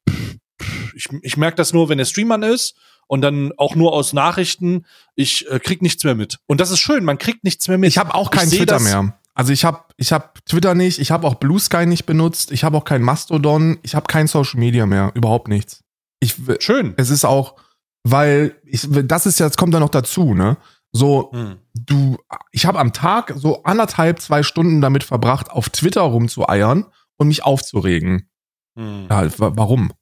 ich, 0.95 1.05
ich 1.21 1.37
merke 1.37 1.57
das 1.57 1.71
nur, 1.71 1.87
wenn 1.89 1.99
der 1.99 2.05
Stream 2.05 2.31
an 2.31 2.41
ist 2.41 2.75
und 3.07 3.21
dann 3.21 3.51
auch 3.57 3.75
nur 3.75 3.93
aus 3.93 4.13
Nachrichten. 4.13 4.85
Ich 5.15 5.49
äh, 5.51 5.59
krieg 5.59 5.81
nichts 5.81 6.03
mehr 6.03 6.15
mit. 6.15 6.39
Und 6.47 6.61
das 6.61 6.71
ist 6.71 6.79
schön, 6.79 7.03
man 7.03 7.17
kriegt 7.17 7.43
nichts 7.43 7.67
mehr 7.67 7.77
mit. 7.77 7.89
Ich 7.89 7.97
habe 7.97 8.13
auch 8.15 8.31
keinen 8.31 8.49
Twitter 8.49 8.79
mehr. 8.79 9.17
Also 9.33 9.53
ich 9.53 9.63
habe 9.63 9.79
ich 9.97 10.11
hab 10.11 10.45
Twitter 10.45 10.75
nicht, 10.75 10.99
ich 10.99 11.09
habe 11.11 11.25
auch 11.25 11.35
Blue 11.35 11.59
Sky 11.59 11.85
nicht 11.85 12.05
benutzt, 12.05 12.51
ich 12.51 12.63
habe 12.65 12.75
auch 12.77 12.83
kein 12.83 13.01
Mastodon, 13.01 13.79
ich 13.81 13.95
habe 13.95 14.05
kein 14.07 14.27
Social 14.27 14.59
Media 14.59 14.85
mehr, 14.85 15.11
überhaupt 15.13 15.47
nichts. 15.47 15.83
Ich, 16.19 16.35
Schön. 16.59 16.93
es 16.97 17.09
ist 17.09 17.23
auch, 17.23 17.55
weil 18.03 18.55
ich, 18.65 18.87
das 18.89 19.25
ist 19.25 19.39
ja, 19.39 19.47
das 19.47 19.55
kommt 19.57 19.73
da 19.73 19.79
noch 19.79 19.89
dazu, 19.89 20.33
ne? 20.33 20.57
So, 20.91 21.31
Hm. 21.31 21.57
du, 21.73 22.17
ich 22.51 22.65
habe 22.65 22.77
am 22.79 22.91
Tag 22.91 23.31
so 23.37 23.63
anderthalb, 23.63 24.19
zwei 24.21 24.43
Stunden 24.43 24.81
damit 24.81 25.05
verbracht, 25.05 25.49
auf 25.49 25.69
Twitter 25.69 26.01
rumzueiern 26.01 26.85
und 27.17 27.27
mich 27.29 27.45
aufzuregen. 27.45 28.29
Hm. 28.77 29.07
Ja, 29.09 29.39
wa- 29.39 29.53
warum? 29.55 29.93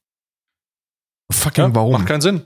Fucking 1.31 1.65
Ja, 1.65 1.75
warum? 1.75 1.93
Macht 1.93 2.07
keinen 2.07 2.21
Sinn. 2.21 2.41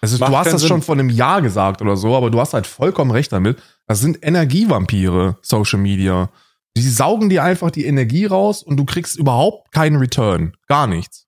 Ist, 0.00 0.20
macht 0.20 0.32
du 0.32 0.36
hast 0.36 0.52
das 0.52 0.60
Sinn. 0.60 0.68
schon 0.68 0.82
vor 0.82 0.94
einem 0.94 1.10
Jahr 1.10 1.42
gesagt 1.42 1.82
oder 1.82 1.96
so, 1.96 2.16
aber 2.16 2.30
du 2.30 2.40
hast 2.40 2.54
halt 2.54 2.66
vollkommen 2.66 3.10
recht 3.10 3.32
damit. 3.32 3.60
Das 3.86 4.00
sind 4.00 4.18
Energievampire, 4.22 5.38
Social 5.42 5.80
Media. 5.80 6.30
Die 6.76 6.82
saugen 6.88 7.28
dir 7.28 7.42
einfach 7.42 7.70
die 7.72 7.84
Energie 7.86 8.26
raus 8.26 8.62
und 8.62 8.76
du 8.76 8.84
kriegst 8.84 9.16
überhaupt 9.16 9.72
keinen 9.72 9.96
Return. 9.96 10.56
Gar 10.68 10.86
nichts. 10.86 11.26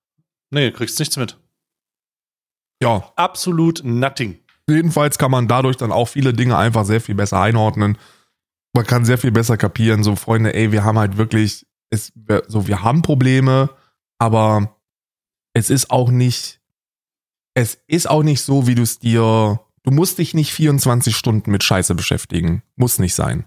Nee, 0.51 0.71
du 0.71 0.77
kriegst 0.77 0.97
nichts 0.99 1.17
mit. 1.17 1.37
Ja, 2.81 3.11
Absolut 3.15 3.81
nothing. 3.83 4.39
jedenfalls 4.69 5.17
kann 5.17 5.31
man 5.31 5.47
dadurch 5.47 5.77
dann 5.77 5.91
auch 5.91 6.07
viele 6.07 6.33
Dinge 6.33 6.57
einfach 6.57 6.85
sehr 6.85 7.01
viel 7.01 7.15
besser 7.15 7.41
einordnen. 7.41 7.97
Man 8.73 8.85
kann 8.85 9.03
sehr 9.03 9.17
viel 9.17 9.31
besser 9.31 9.57
kapieren, 9.57 10.03
so 10.03 10.15
Freunde, 10.15 10.53
ey, 10.53 10.71
wir 10.71 10.85
haben 10.85 10.97
halt 10.97 11.17
wirklich, 11.17 11.67
es, 11.89 12.13
so, 12.47 12.67
wir 12.67 12.81
haben 12.81 13.01
Probleme, 13.01 13.69
aber 14.17 14.77
es 15.53 15.69
ist 15.69 15.91
auch 15.91 16.09
nicht, 16.09 16.60
es 17.53 17.77
ist 17.87 18.09
auch 18.09 18.23
nicht 18.23 18.41
so, 18.41 18.67
wie 18.67 18.75
du 18.75 18.81
es 18.81 18.99
dir, 18.99 19.59
du 19.83 19.91
musst 19.91 20.17
dich 20.17 20.33
nicht 20.33 20.51
24 20.53 21.15
Stunden 21.15 21.51
mit 21.51 21.63
Scheiße 21.63 21.95
beschäftigen. 21.95 22.63
Muss 22.75 22.99
nicht 22.99 23.15
sein. 23.15 23.45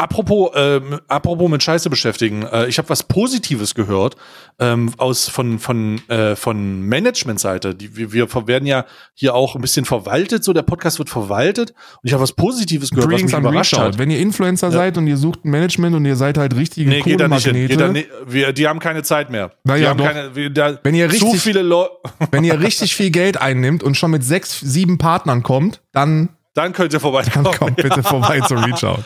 Apropos, 0.00 0.50
ähm, 0.54 0.98
apropos 1.08 1.50
mit 1.50 1.62
Scheiße 1.62 1.90
beschäftigen, 1.90 2.42
äh, 2.42 2.66
ich 2.68 2.78
habe 2.78 2.88
was 2.88 3.02
Positives 3.02 3.74
gehört 3.74 4.16
ähm, 4.58 4.92
aus 4.96 5.28
von 5.28 5.58
von 5.58 6.00
äh, 6.08 6.36
von 6.36 6.82
Managementseite. 6.88 7.74
Die, 7.74 7.96
wir, 7.96 8.12
wir 8.12 8.28
werden 8.46 8.66
ja 8.66 8.86
hier 9.14 9.34
auch 9.34 9.54
ein 9.56 9.60
bisschen 9.60 9.84
verwaltet, 9.84 10.42
so 10.42 10.52
der 10.54 10.62
Podcast 10.62 10.98
wird 10.98 11.10
verwaltet 11.10 11.70
und 11.70 12.06
ich 12.08 12.12
habe 12.14 12.22
was 12.22 12.32
Positives 12.32 12.90
gehört, 12.90 13.10
Greetings 13.10 13.32
was 13.32 13.40
mich 13.42 13.50
überrascht 13.50 13.74
Reachout. 13.74 13.84
hat. 13.88 13.98
Wenn 13.98 14.10
ihr 14.10 14.20
Influencer 14.20 14.68
Ja. 14.68 14.72
seid 14.72 14.96
und 14.96 15.06
ihr 15.06 15.18
sucht 15.18 15.44
ein 15.44 15.50
Management 15.50 15.94
und 15.96 16.04
ihr 16.06 16.16
seid 16.16 16.38
halt 16.38 16.56
richtige 16.56 16.88
Nee, 16.88 17.02
geht 17.02 17.20
da 17.20 17.28
nicht 17.28 17.44
hin. 17.44 17.68
Geht 17.68 17.80
da 17.80 17.88
nicht, 17.88 18.08
wir, 18.26 18.52
die 18.54 18.66
haben 18.68 18.78
keine 18.78 19.02
Zeit 19.02 19.30
mehr. 19.30 19.52
Na 19.64 19.76
die 19.76 19.82
doch. 19.84 19.96
keine, 19.98 20.34
wir, 20.34 20.48
da, 20.50 20.78
Wenn 20.82 20.94
ihr 20.94 21.10
zu 21.10 21.26
richtig- 21.26 21.42
viele 21.42 21.62
Leute, 21.62 21.90
wenn 22.30 22.44
ihr 22.44 22.58
richtig 22.60 22.94
viel 22.94 23.10
Geld 23.10 23.40
einnimmt 23.40 23.82
und 23.82 23.96
schon 23.96 24.10
mit 24.10 24.24
sechs, 24.24 24.60
sieben 24.60 24.96
Partnern 24.98 25.42
kommt, 25.42 25.82
dann, 25.92 26.30
dann 26.54 26.72
könnt 26.72 26.92
ihr 26.92 26.98
dann 26.98 27.00
vorbeikommen. 27.00 27.54
kommt 27.56 27.76
bitte 27.82 28.02
vorbei 28.02 28.40
zum 28.40 28.58
Reachout. 28.58 29.04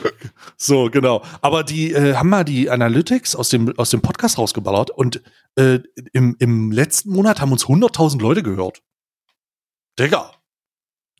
So, 0.57 0.89
genau. 0.91 1.23
Aber 1.43 1.63
die 1.63 1.93
äh, 1.93 2.15
haben 2.15 2.29
mal 2.31 2.45
die 2.45 2.71
Analytics 2.71 3.37
aus 3.37 3.51
dem, 3.51 3.77
aus 3.79 3.91
dem 3.91 4.01
Podcast 4.01 4.39
rausgeballert 4.39 4.91
und 4.91 5.23
äh, 5.57 5.81
im, 6.13 6.37
im 6.39 6.73
letzten 6.73 7.11
Monat 7.11 7.41
haben 7.41 7.53
uns 7.53 7.67
100.000 7.67 8.21
Leute 8.21 8.43
gehört. 8.43 8.83
Digga. 9.99 10.33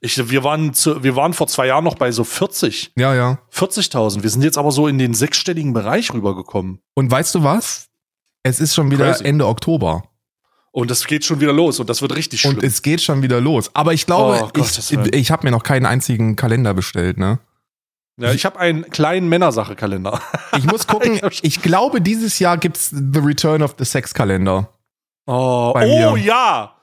Ich, 0.01 0.31
wir, 0.31 0.45
waren 0.45 0.75
zu, 0.75 1.03
wir 1.03 1.17
waren 1.17 1.33
vor 1.33 1.47
zwei 1.47 1.67
Jahren 1.67 1.85
noch 1.85 1.95
bei 1.95 2.13
so 2.13 2.25
40, 2.25 2.93
Ja, 2.97 3.15
ja. 3.15 3.39
40.000. 3.53 4.23
Wir 4.23 4.29
sind 4.29 4.43
jetzt 4.43 4.59
aber 4.59 4.71
so 4.71 4.87
in 4.87 4.99
den 4.99 5.15
sechsstelligen 5.15 5.73
Bereich 5.73 6.13
rübergekommen. 6.13 6.81
Und 6.95 7.11
weißt 7.11 7.35
du 7.35 7.43
was? 7.43 7.89
Es 8.43 8.61
ist 8.61 8.75
schon 8.75 8.91
wieder 8.91 9.07
Crazy. 9.07 9.25
Ende 9.25 9.47
Oktober. 9.47 10.03
Und 10.77 10.91
das 10.91 11.07
geht 11.07 11.25
schon 11.25 11.41
wieder 11.41 11.53
los 11.53 11.79
und 11.79 11.89
das 11.89 12.03
wird 12.03 12.17
richtig 12.17 12.41
schlimm. 12.41 12.57
Und 12.57 12.65
es 12.65 12.83
geht 12.83 13.01
schon 13.01 13.23
wieder 13.23 13.41
los. 13.41 13.71
Aber 13.75 13.93
ich 13.93 14.07
glaube, 14.07 14.51
Oh, 14.53 14.61
ich, 14.61 14.93
ich 15.15 15.31
habe 15.31 15.47
mir 15.47 15.53
noch 15.53 15.63
keinen 15.63 15.87
einzigen 15.87 16.35
Kalender 16.35 16.75
bestellt, 16.75 17.17
ne? 17.17 17.39
ja, 18.21 18.33
ich 18.33 18.45
habe 18.45 18.59
einen 18.59 18.83
kleinen 18.91 19.29
Männersache-Kalender. 19.29 20.21
Ich 20.59 20.65
muss 20.67 20.87
gucken, 20.89 21.21
Ich 21.43 21.63
glaube, 21.63 22.01
dieses 22.01 22.39
Jahr 22.41 22.59
gibt's 22.59 22.91
The 22.91 23.21
Return 23.21 23.63
of 23.63 23.77
the 23.79 23.85
Sex 23.85 24.15
Kalender. 24.15 24.69
Oh, 25.27 25.73
oh 25.77 26.17
ja. 26.17 26.75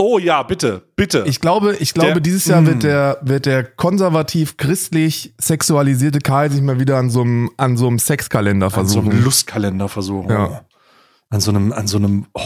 Oh 0.00 0.18
ja, 0.18 0.42
bitte, 0.44 0.82
bitte. 0.96 1.24
Ich 1.26 1.40
glaube, 1.40 1.76
ich 1.76 1.94
glaube, 1.94 2.14
Der- 2.14 2.20
dieses 2.20 2.46
Jahr 2.46 2.60
Mm. 2.62 2.66
wird 2.66 2.82
der, 2.84 3.18
wird 3.22 3.46
der 3.46 3.64
konservativ-christlich 3.64 5.34
sexualisierte 5.38 6.18
Karl 6.20 6.50
sich 6.50 6.60
mal 6.62 6.78
wieder 6.80 6.96
an 6.98 7.10
so 7.10 7.22
einem, 7.22 7.50
an 7.56 7.76
so 7.76 7.86
einem 7.88 7.98
Sexkalender 7.98 8.66
an 8.66 8.70
so 8.70 8.74
versuchen. 8.76 9.10
einem 9.12 9.24
Lustkalender 9.24 9.88
versuchen. 9.88 10.30
Ja. 10.30 10.64
An 11.30 11.40
so 11.40 11.50
einem, 11.50 11.72
an 11.72 11.86
so 11.86 11.98
einem, 11.98 12.26
oh. 12.34 12.40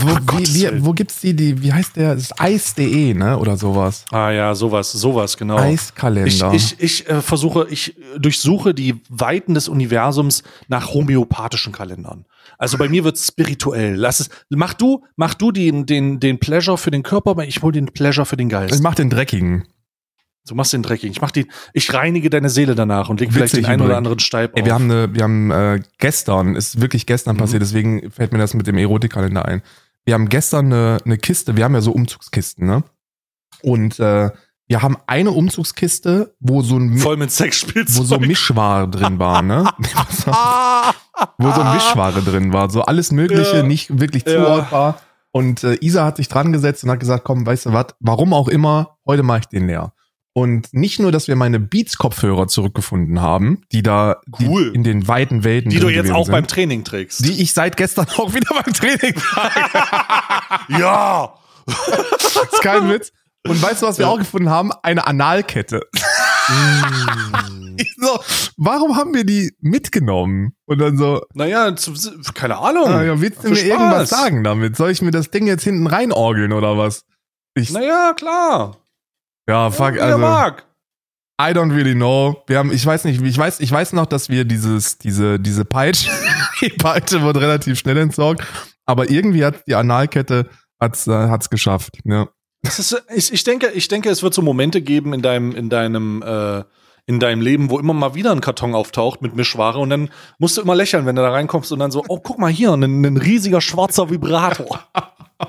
Wo, 0.00 0.08
Ach, 0.10 0.20
wie, 0.38 0.46
wie, 0.54 0.84
wo 0.84 0.92
gibt's 0.92 1.20
die, 1.20 1.34
die, 1.34 1.62
wie 1.62 1.72
heißt 1.72 1.96
der? 1.96 2.14
Das 2.14 2.24
ist 2.24 2.40
Eis.de, 2.40 3.14
ne? 3.14 3.38
Oder 3.38 3.56
sowas. 3.56 4.04
Ah 4.10 4.30
ja, 4.30 4.54
sowas, 4.54 4.92
sowas, 4.92 5.36
genau. 5.36 5.56
Eiskalender. 5.58 6.52
Ich, 6.54 6.74
ich, 6.78 6.80
ich 7.04 7.08
äh, 7.08 7.20
versuche, 7.22 7.66
ich 7.70 7.94
durchsuche 8.18 8.74
die 8.74 9.00
Weiten 9.08 9.54
des 9.54 9.68
Universums 9.68 10.42
nach 10.68 10.92
homöopathischen 10.94 11.72
Kalendern. 11.72 12.24
Also 12.58 12.78
bei 12.78 12.88
mir 12.88 13.04
wird 13.04 13.18
spirituell. 13.18 13.94
Lass 13.94 14.20
es. 14.20 14.30
Mach 14.50 14.74
du, 14.74 15.04
mach 15.16 15.34
du 15.34 15.52
den, 15.52 15.84
den, 15.86 16.20
den 16.20 16.38
Pleasure 16.38 16.78
für 16.78 16.90
den 16.90 17.02
Körper, 17.02 17.30
aber 17.32 17.46
ich 17.46 17.62
hol 17.62 17.72
den 17.72 17.86
Pleasure 17.86 18.24
für 18.26 18.36
den 18.36 18.48
ich 18.48 18.52
Geist. 18.52 18.82
mach 18.82 18.94
den 18.94 19.10
dreckigen. 19.10 19.64
Du 20.48 20.54
machst 20.54 20.72
den 20.72 20.84
dreckig. 20.84 21.10
Ich 21.10 21.20
mach 21.20 21.32
die, 21.32 21.48
ich 21.72 21.92
reinige 21.92 22.30
deine 22.30 22.50
Seele 22.50 22.76
danach 22.76 23.08
und 23.08 23.18
leg 23.18 23.32
vielleicht 23.32 23.54
Witzig 23.54 23.64
den 23.64 23.72
einen 23.72 23.82
oder 23.82 23.96
anderen 23.96 24.20
Steib 24.20 24.52
Ey, 24.54 24.62
auf. 24.62 24.66
wir 24.66 24.74
haben 24.74 24.84
eine, 24.84 25.12
wir 25.12 25.24
haben 25.24 25.50
äh, 25.50 25.80
gestern, 25.98 26.54
ist 26.54 26.80
wirklich 26.80 27.04
gestern 27.04 27.34
Mhm. 27.34 27.40
passiert, 27.40 27.62
deswegen 27.62 28.12
fällt 28.12 28.32
mir 28.32 28.38
das 28.38 28.54
mit 28.54 28.68
dem 28.68 28.78
Erotikkalender 28.78 29.44
ein. 29.44 29.60
Wir 30.06 30.14
haben 30.14 30.28
gestern 30.28 30.66
eine, 30.72 30.98
eine 31.04 31.18
Kiste, 31.18 31.56
wir 31.56 31.64
haben 31.64 31.74
ja 31.74 31.80
so 31.80 31.90
Umzugskisten, 31.92 32.64
ne? 32.66 32.84
Und 33.62 33.98
äh, 33.98 34.30
wir 34.68 34.82
haben 34.82 34.96
eine 35.06 35.32
Umzugskiste, 35.32 36.34
wo 36.40 36.62
so 36.62 36.76
ein 36.78 36.96
Voll 36.98 37.16
mit 37.16 37.30
Sexspielzeug. 37.32 37.98
wo 37.98 38.02
so 38.04 38.18
Mischware 38.20 38.88
drin 38.88 39.18
war, 39.18 39.42
ne? 39.42 39.64
wo 41.38 41.50
so 41.52 41.64
Mischware 41.64 42.22
drin 42.22 42.52
war, 42.52 42.70
so 42.70 42.82
alles 42.82 43.10
Mögliche, 43.10 43.58
Ja. 43.58 43.62
nicht 43.62 43.98
wirklich 44.00 44.24
Ja. 44.26 44.44
zuordbar. 44.44 45.00
Und 45.32 45.64
äh, 45.64 45.76
Isa 45.80 46.04
hat 46.04 46.16
sich 46.16 46.28
dran 46.28 46.52
gesetzt 46.52 46.84
und 46.84 46.90
hat 46.90 47.00
gesagt, 47.00 47.24
komm, 47.24 47.44
weißt 47.44 47.66
du 47.66 47.72
was, 47.72 47.86
warum 48.00 48.32
auch 48.32 48.48
immer, 48.48 48.96
heute 49.06 49.22
mache 49.22 49.40
ich 49.40 49.46
den 49.46 49.66
leer. 49.66 49.92
Und 50.38 50.68
nicht 50.74 51.00
nur, 51.00 51.12
dass 51.12 51.28
wir 51.28 51.36
meine 51.36 51.58
Beats-Kopfhörer 51.58 52.46
zurückgefunden 52.46 53.22
haben, 53.22 53.62
die 53.72 53.82
da 53.82 54.20
die 54.38 54.46
Cool. 54.46 54.70
in 54.74 54.84
den 54.84 55.08
weiten 55.08 55.44
Welten 55.44 55.70
die 55.70 55.80
du 55.80 55.88
jetzt 55.88 56.10
auch 56.10 56.26
sind, 56.26 56.32
beim 56.32 56.46
Training 56.46 56.84
trägst. 56.84 57.24
die 57.24 57.40
ich 57.40 57.54
seit 57.54 57.78
gestern 57.78 58.06
auch 58.18 58.34
wieder 58.34 58.50
beim 58.54 58.74
Training 58.74 59.14
ja! 60.78 61.32
Das 61.66 62.36
ist 62.52 62.60
kein 62.60 62.86
Witz. 62.90 63.12
Und 63.48 63.62
weißt 63.62 63.80
du, 63.80 63.86
was 63.86 63.96
wir 63.96 64.04
Ja. 64.04 64.10
auch 64.12 64.18
gefunden 64.18 64.50
haben? 64.50 64.72
Eine 64.82 65.06
Analkette. 65.06 65.80
Mm. 66.48 67.76
So, 67.98 68.20
warum 68.58 68.96
haben 68.96 69.14
wir 69.14 69.24
die 69.24 69.54
mitgenommen? 69.60 70.54
Und 70.66 70.78
dann 70.80 70.98
so, 70.98 71.22
naja, 71.32 71.74
zu, 71.76 71.94
keine 72.34 72.58
Ahnung. 72.58 72.88
ah, 72.88 73.02
ja, 73.02 73.20
willst 73.20 73.42
du 73.42 73.48
mir 73.48 73.58
irgendwas 73.64 74.08
Spaß. 74.10 74.20
sagen 74.20 74.44
damit? 74.44 74.76
Soll 74.76 74.90
ich 74.90 75.00
mir 75.00 75.12
das 75.12 75.30
Ding 75.30 75.46
jetzt 75.46 75.64
hinten 75.64 75.86
reinorgeln 75.86 76.52
oder 76.52 76.76
was? 76.76 77.04
Ich, 77.54 77.70
Naja, 77.70 78.12
klar. 78.14 78.76
Ja, 79.48 79.70
fuck, 79.70 79.98
also, 79.98 80.18
mag. 80.18 80.64
I 81.40 81.52
don't 81.52 81.74
really 81.74 81.94
know. 81.94 82.42
Wir 82.46 82.58
haben, 82.58 82.72
ich 82.72 82.84
weiß 82.84 83.04
nicht, 83.04 83.20
ich 83.20 83.38
weiß, 83.38 83.60
ich 83.60 83.70
weiß 83.70 83.92
noch, 83.92 84.06
dass 84.06 84.30
wir 84.30 84.44
dieses, 84.44 84.96
diese, 84.98 85.38
diese 85.38 85.64
Peitsche, 85.64 86.10
die 86.60 86.70
Peitsche 86.70 87.22
wurde 87.22 87.40
relativ 87.40 87.78
schnell 87.78 87.98
entsorgt, 87.98 88.42
aber 88.86 89.10
irgendwie 89.10 89.44
hat 89.44 89.66
die 89.66 89.74
Analkette 89.74 90.48
hat's, 90.80 91.06
äh, 91.06 91.12
hat's 91.12 91.50
geschafft, 91.50 91.98
ja. 92.04 92.28
Das 92.62 92.78
ist, 92.78 93.04
ich, 93.14 93.32
ich 93.32 93.44
denke, 93.44 93.68
ich 93.68 93.88
denke, 93.88 94.08
es 94.08 94.22
wird 94.22 94.34
so 94.34 94.42
Momente 94.42 94.80
geben 94.80 95.12
in 95.12 95.22
deinem, 95.22 95.54
in 95.54 95.68
deinem, 95.68 96.22
äh, 96.22 96.64
in 97.06 97.20
deinem 97.20 97.40
Leben, 97.40 97.70
wo 97.70 97.78
immer 97.78 97.94
mal 97.94 98.14
wieder 98.14 98.32
ein 98.32 98.40
Karton 98.40 98.74
auftaucht 98.74 99.22
mit 99.22 99.36
Mischware 99.36 99.78
und 99.78 99.90
dann 99.90 100.10
musst 100.38 100.56
du 100.56 100.62
immer 100.62 100.74
lächeln, 100.74 101.06
wenn 101.06 101.14
du 101.14 101.22
da 101.22 101.30
reinkommst 101.30 101.70
und 101.70 101.78
dann 101.78 101.92
so, 101.92 102.02
oh, 102.08 102.18
guck 102.18 102.38
mal 102.38 102.50
hier, 102.50 102.72
ein, 102.72 103.04
ein 103.04 103.16
riesiger 103.16 103.60
schwarzer 103.60 104.10
Vibrator. 104.10 104.80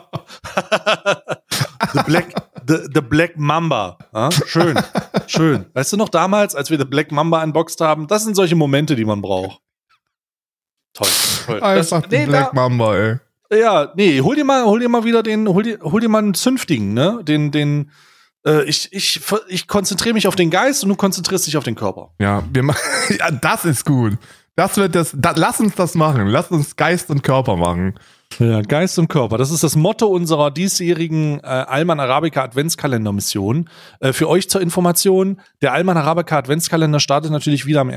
the, 1.93 1.99
Black, 2.05 2.36
the, 2.67 2.87
the 2.93 3.01
Black 3.01 3.37
Mamba. 3.37 3.97
Ja, 4.13 4.29
schön, 4.31 4.77
schön. 5.27 5.65
Weißt 5.73 5.93
du 5.93 5.97
noch 5.97 6.09
damals, 6.09 6.55
als 6.55 6.69
wir 6.69 6.77
The 6.77 6.85
Black 6.85 7.11
Mamba 7.11 7.43
unboxed 7.43 7.81
haben? 7.81 8.07
Das 8.07 8.23
sind 8.23 8.35
solche 8.35 8.55
Momente, 8.55 8.95
die 8.95 9.05
man 9.05 9.21
braucht. 9.21 9.59
Toll, 10.93 11.07
toll. 11.45 11.61
Einfach 11.61 12.01
Das- 12.01 12.11
nee, 12.11 12.25
Black 12.25 12.51
da- 12.51 12.53
Mamba, 12.53 12.95
ey. 12.97 13.15
ja, 13.59 13.91
nee, 13.95 14.19
hol 14.21 14.35
dir 14.35 14.45
mal, 14.45 14.65
hol 14.65 14.79
dir 14.79 14.89
mal 14.89 15.03
wieder 15.03 15.23
den, 15.23 15.47
hol 15.47 15.63
dir, 15.63 15.79
hol 15.81 16.01
dir 16.01 16.09
mal 16.09 16.19
einen 16.19 16.33
zünftigen, 16.33 16.93
ne? 16.93 17.19
Den, 17.23 17.51
den, 17.51 17.91
äh, 18.45 18.63
ich, 18.63 18.91
ich, 18.91 19.21
ich 19.47 19.67
konzentriere 19.67 20.13
mich 20.13 20.27
auf 20.27 20.35
den 20.35 20.49
Geist 20.49 20.83
und 20.83 20.89
du 20.89 20.95
konzentrierst 20.95 21.45
dich 21.47 21.57
auf 21.57 21.63
den 21.63 21.75
Körper. 21.75 22.13
Ja, 22.19 22.43
wir 22.51 22.63
machen. 22.63 22.79
Ja, 23.19 23.31
das 23.31 23.63
ist 23.65 23.85
gut. 23.85 24.17
Das 24.55 24.75
wird 24.77 24.95
das, 24.95 25.11
da, 25.15 25.33
lass 25.35 25.59
uns 25.59 25.75
das 25.75 25.93
machen. 25.93 26.27
Lass 26.27 26.49
uns 26.49 26.75
Geist 26.75 27.09
und 27.11 27.21
Körper 27.21 27.55
machen. 27.57 27.97
Ja, 28.39 28.61
Geist 28.61 28.99
und 28.99 29.07
Körper. 29.07 29.37
Das 29.37 29.49
ist 29.49 29.63
das 29.63 29.75
Motto 29.75 30.07
unserer 30.07 30.51
diesjährigen 30.51 31.39
äh, 31.39 31.47
Alman 31.47 31.99
Arabica 31.99 32.43
Adventskalender-Mission. 32.43 33.69
Äh, 33.99 34.13
für 34.13 34.29
euch 34.29 34.47
zur 34.49 34.61
Information, 34.61 35.41
der 35.61 35.73
Alman 35.73 35.97
Arabica 35.97 36.37
Adventskalender 36.37 36.99
startet 36.99 37.31
natürlich 37.31 37.65
wieder 37.65 37.81
am 37.81 37.89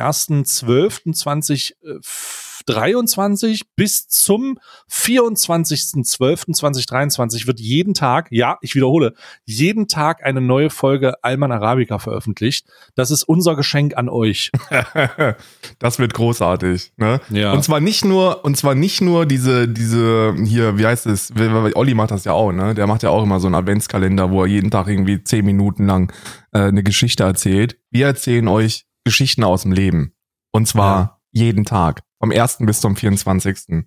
1.12.2023 2.71 3.63
bis 3.77 4.09
zum 4.09 4.59
24.12.2023 4.91 7.47
wird 7.47 7.61
jeden 7.61 7.95
Tag, 7.95 8.29
ja, 8.31 8.59
ich 8.61 8.75
wiederhole, 8.75 9.15
jeden 9.45 9.89
Tag 9.89 10.25
eine 10.25 10.41
neue 10.41 10.71
Folge 10.71 11.23
Alman 11.23 11.53
Arabica 11.53 11.99
veröffentlicht. 11.99 12.67
Das 12.95 13.11
ist 13.11 13.25
unser 13.25 13.57
Geschenk 13.57 13.97
an 13.97 14.09
euch. 14.09 14.51
das 15.79 15.99
wird 15.99 16.15
großartig. 16.15 16.93
Ne? 16.97 17.21
Ja. 17.31 17.53
Und 17.53 17.63
zwar 17.63 17.81
nicht 17.81 18.05
nur, 18.05 18.45
und 18.45 18.57
zwar 18.57 18.75
nicht 18.75 19.01
nur 19.01 19.27
diese, 19.27 19.69
diese 19.69 20.35
hier, 20.45 20.79
wie 20.79 20.87
heißt 20.87 21.07
es? 21.07 21.33
Olli 21.75 21.95
macht 21.95 22.11
das 22.11 22.25
ja 22.25 22.33
auch, 22.33 22.53
ne? 22.53 22.75
Der 22.75 22.87
macht 22.87 23.03
ja 23.03 23.11
auch 23.11 23.23
immer 23.23 23.41
so 23.41 23.47
einen 23.47 23.55
Adventskalender, 23.55 24.31
wo 24.31 24.43
er 24.43 24.49
jeden 24.49 24.71
Tag 24.71 24.89
irgendwie 24.89 25.23
zehn 25.23 25.45
Minuten 25.45 25.87
lang 25.87 26.13
äh, 26.53 26.61
eine 26.61 26.83
Geschichte 26.83 27.25
erzählt. 27.25 27.79
Wir 27.91 28.07
erzählen 28.07 28.49
euch 28.49 28.87
Geschichten 29.05 29.45
aus 29.45 29.63
dem 29.63 29.73
Leben. 29.73 30.15
Und 30.53 30.67
zwar 30.67 30.99
Ja. 30.99 31.19
jeden 31.33 31.65
Tag. 31.65 32.03
Vom 32.21 32.31
1. 32.31 32.59
bis 32.61 32.81
zum 32.81 32.97
24. 32.97 33.85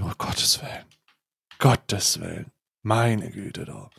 Oh, 0.00 0.10
Gottes 0.18 0.60
Willen. 0.60 0.84
Gottes 1.58 2.20
Willen. 2.20 2.52
Meine 2.82 3.30
Güte 3.30 3.64
da. 3.64 3.90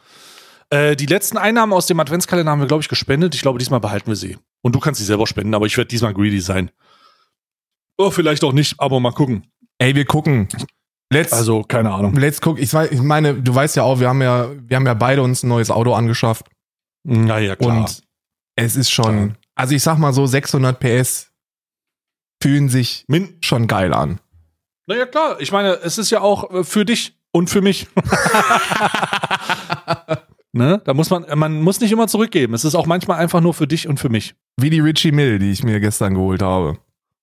Äh, 0.70 0.96
die 0.96 1.08
letzten 1.08 1.38
Einnahmen 1.38 1.74
aus 1.74 1.88
dem 1.88 2.00
Adventskalender 2.00 2.52
haben 2.52 2.60
wir, 2.60 2.68
glaube 2.68 2.82
ich, 2.82 2.90
gespendet. 2.90 3.34
Ich 3.36 3.42
glaube, 3.42 3.58
diesmal 3.58 3.80
behalten 3.80 4.08
wir 4.08 4.16
sie. 4.16 4.38
Und 4.62 4.76
du 4.76 4.80
kannst 4.80 5.00
sie 5.00 5.06
selber 5.06 5.26
spenden, 5.26 5.56
aber 5.56 5.66
ich 5.66 5.76
werde 5.76 5.88
diesmal 5.88 6.14
greedy 6.14 6.40
sein. 6.40 6.72
Oh, 7.98 8.12
vielleicht 8.12 8.44
auch 8.44 8.54
nicht, 8.54 8.80
aber 8.80 9.00
mal 9.00 9.12
gucken. 9.12 9.48
Ey, 9.80 9.96
wir 9.96 10.06
gucken. 10.06 10.48
Let's, 11.12 11.34
Also, 11.34 11.64
keine 11.64 11.92
Ahnung. 11.94 12.16
let's 12.16 12.42
guck. 12.42 12.60
Ich, 12.60 12.74
ich 12.74 13.02
meine, 13.02 13.34
du 13.42 13.56
weißt 13.56 13.76
ja 13.76 13.84
auch, 13.84 14.00
wir 14.00 14.10
haben 14.10 14.22
ja, 14.22 14.50
wir 14.60 14.76
haben 14.76 14.86
ja 14.86 14.94
beide 14.94 15.24
uns 15.24 15.42
ein 15.42 15.48
neues 15.48 15.72
Auto 15.72 15.94
angeschafft. 15.94 16.48
Naja, 17.04 17.56
klar. 17.56 17.78
Und 17.78 18.04
es 18.56 18.76
ist 18.76 18.92
schon, 18.92 19.36
also 19.56 19.74
ich 19.74 19.82
sag 19.82 19.98
mal 19.98 20.14
so, 20.14 20.26
600 20.28 20.80
PS 20.80 21.32
fühlen 22.42 22.70
sich 22.70 23.06
Min 23.08 23.38
schon 23.42 23.68
geil 23.68 23.94
an. 23.94 24.20
naja, 24.86 25.06
klar. 25.06 25.38
Ich 25.40 25.52
meine, 25.52 25.80
es 25.84 25.98
ist 25.98 26.10
ja 26.10 26.22
auch 26.22 26.52
äh, 26.52 26.64
für 26.64 26.86
dich 26.86 27.18
und 27.32 27.50
für 27.50 27.62
mich. 27.62 27.88
ne? 30.52 30.82
Da 30.86 30.94
muss 30.94 31.10
man, 31.10 31.26
man 31.36 31.62
muss 31.62 31.80
nicht 31.80 31.92
immer 31.92 32.08
zurückgeben. 32.08 32.54
Es 32.54 32.66
ist 32.66 32.76
auch 32.76 32.86
manchmal 32.86 33.20
einfach 33.20 33.42
nur 33.42 33.54
für 33.54 33.68
dich 33.68 33.88
und 33.88 34.00
für 34.00 34.10
mich. 34.10 34.36
Wie 34.58 34.70
die 34.70 34.80
Richie 34.80 35.12
Mill, 35.12 35.40
die 35.40 35.52
ich 35.52 35.64
mir 35.64 35.80
gestern 35.80 36.16
geholt 36.16 36.42
habe. 36.42 36.78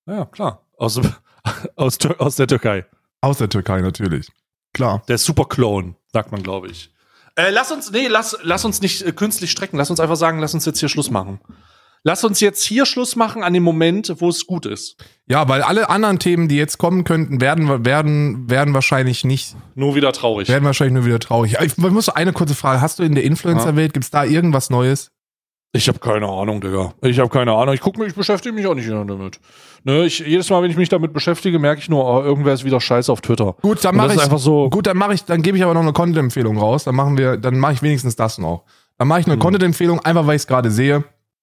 Ja, 0.07 0.27
klar. 0.27 0.63
Aus, 0.77 1.01
aus, 1.77 1.99
aus 2.19 2.37
der 2.37 2.47
Türkei. 2.47 2.85
Aus 3.21 3.39
der 3.39 3.49
Türkei 3.49 3.81
natürlich. 3.81 4.29
Klar. 4.73 5.03
Der 5.09 5.19
Super-Clone, 5.19 5.95
sagt 6.13 6.33
man, 6.33 6.43
glaube 6.43 6.69
ich. 6.69 6.91
Äh, 7.37 7.51
lass 7.51 7.73
uns, 7.73 7.91
nee, 7.91 8.07
lass, 8.07 8.37
lass 8.43 8.65
uns 8.65 8.81
nicht 8.81 9.03
äh, 9.03 9.13
künstlich 9.13 9.51
strecken. 9.51 9.77
Lass 9.77 9.91
uns 9.91 10.01
einfach 10.01 10.17
sagen, 10.17 10.39
lass 10.39 10.55
uns 10.55 10.65
jetzt 10.65 10.81
hier 10.81 10.89
Schluss 10.89 11.11
machen. 11.11 11.41
Lass 12.07 12.23
uns 12.23 12.41
jetzt 12.41 12.63
hier 12.63 12.85
Schluss 12.85 13.17
machen 13.17 13.43
an 13.43 13.55
dem 13.55 13.63
Moment, 13.63 14.15
wo 14.19 14.29
es 14.29 14.47
gut 14.47 14.67
ist. 14.67 14.97
Ja, 15.27 15.49
weil 15.49 15.63
alle 15.63 15.89
anderen 15.89 16.19
Themen, 16.19 16.49
die 16.49 16.57
jetzt 16.57 16.77
kommen 16.77 17.05
könnten, 17.05 17.41
werden, 17.41 17.87
werden, 17.87 18.51
werden 18.51 18.75
wahrscheinlich 18.75 19.25
nicht, 19.25 19.57
Nur 19.75 19.95
wieder 19.95 20.13
traurig. 20.13 20.49
werden 20.49 20.65
wahrscheinlich 20.65 20.93
nur 20.95 21.07
wieder 21.07 21.19
traurig. 21.19 21.57
Ich 21.63 21.79
muss 21.79 22.11
eine 22.11 22.35
kurze 22.35 22.55
Frage. 22.55 22.83
Hast 22.83 22.99
du 22.99 23.05
in 23.05 23.15
der 23.15 23.25
Influencer-Welt, 23.25 23.95
gibt's 23.95 24.11
da 24.11 24.25
irgendwas 24.25 24.69
Neues? 24.69 25.13
Ich 25.73 25.89
habe 25.89 25.99
keine 25.99 26.29
Ahnung, 26.29 26.61
Digga. 26.61 26.93
Ich 27.03 27.19
habe 27.19 27.31
keine 27.31 27.53
Ahnung. 27.53 27.75
Ich 27.75 27.81
guck 27.81 27.97
mich, 27.99 28.09
ich 28.09 28.15
beschäftige 28.15 28.55
mich 28.55 28.67
auch 28.67 28.75
nicht 28.75 28.89
damit. 28.89 29.41
Ne, 29.83 30.05
ich, 30.05 30.21
jedes 30.21 30.49
Mal, 30.51 30.63
wenn 30.63 30.71
ich 30.71 30.77
mich 30.77 30.89
damit 30.91 31.13
beschäftige, 31.13 31.59
merke 31.59 31.81
ich 31.81 31.89
nur, 31.89 32.05
oh, 32.05 32.23
irgendwer 32.23 32.53
ist 32.53 32.65
wieder 32.65 32.81
scheiße 32.81 33.11
auf 33.11 33.23
Twitter. 33.23 33.57
Gut, 33.63 33.83
dann 33.85 33.97
mache 33.97 34.15
ich, 34.15 34.21
einfach 34.23 34.39
so. 34.39 34.71
gut, 34.71 34.87
dann 34.87 34.97
mache 34.97 35.15
ich, 35.15 35.25
dann 35.25 35.43
gebe 35.43 35.57
ich 35.57 35.65
aber 35.65 35.75
noch 35.75 35.81
eine 35.81 35.93
Content-Empfehlung 35.93 36.59
raus. 36.59 36.85
Dann 36.85 36.95
machen 36.95 37.19
wir, 37.19 37.39
dann 37.39 37.59
mache 37.59 37.73
ich 37.73 37.83
wenigstens 37.83 38.15
das 38.15 38.39
noch. 38.39 38.65
Dann 38.99 39.09
mache 39.09 39.21
ich 39.21 39.27
eine 39.27 39.35
Hm. 39.35 39.41
Content-Empfehlung, 39.41 39.99
einfach 40.01 40.27
weil 40.29 40.37
ich 40.37 40.43
es 40.43 40.47
gerade 40.47 40.71
sehe. 40.71 41.03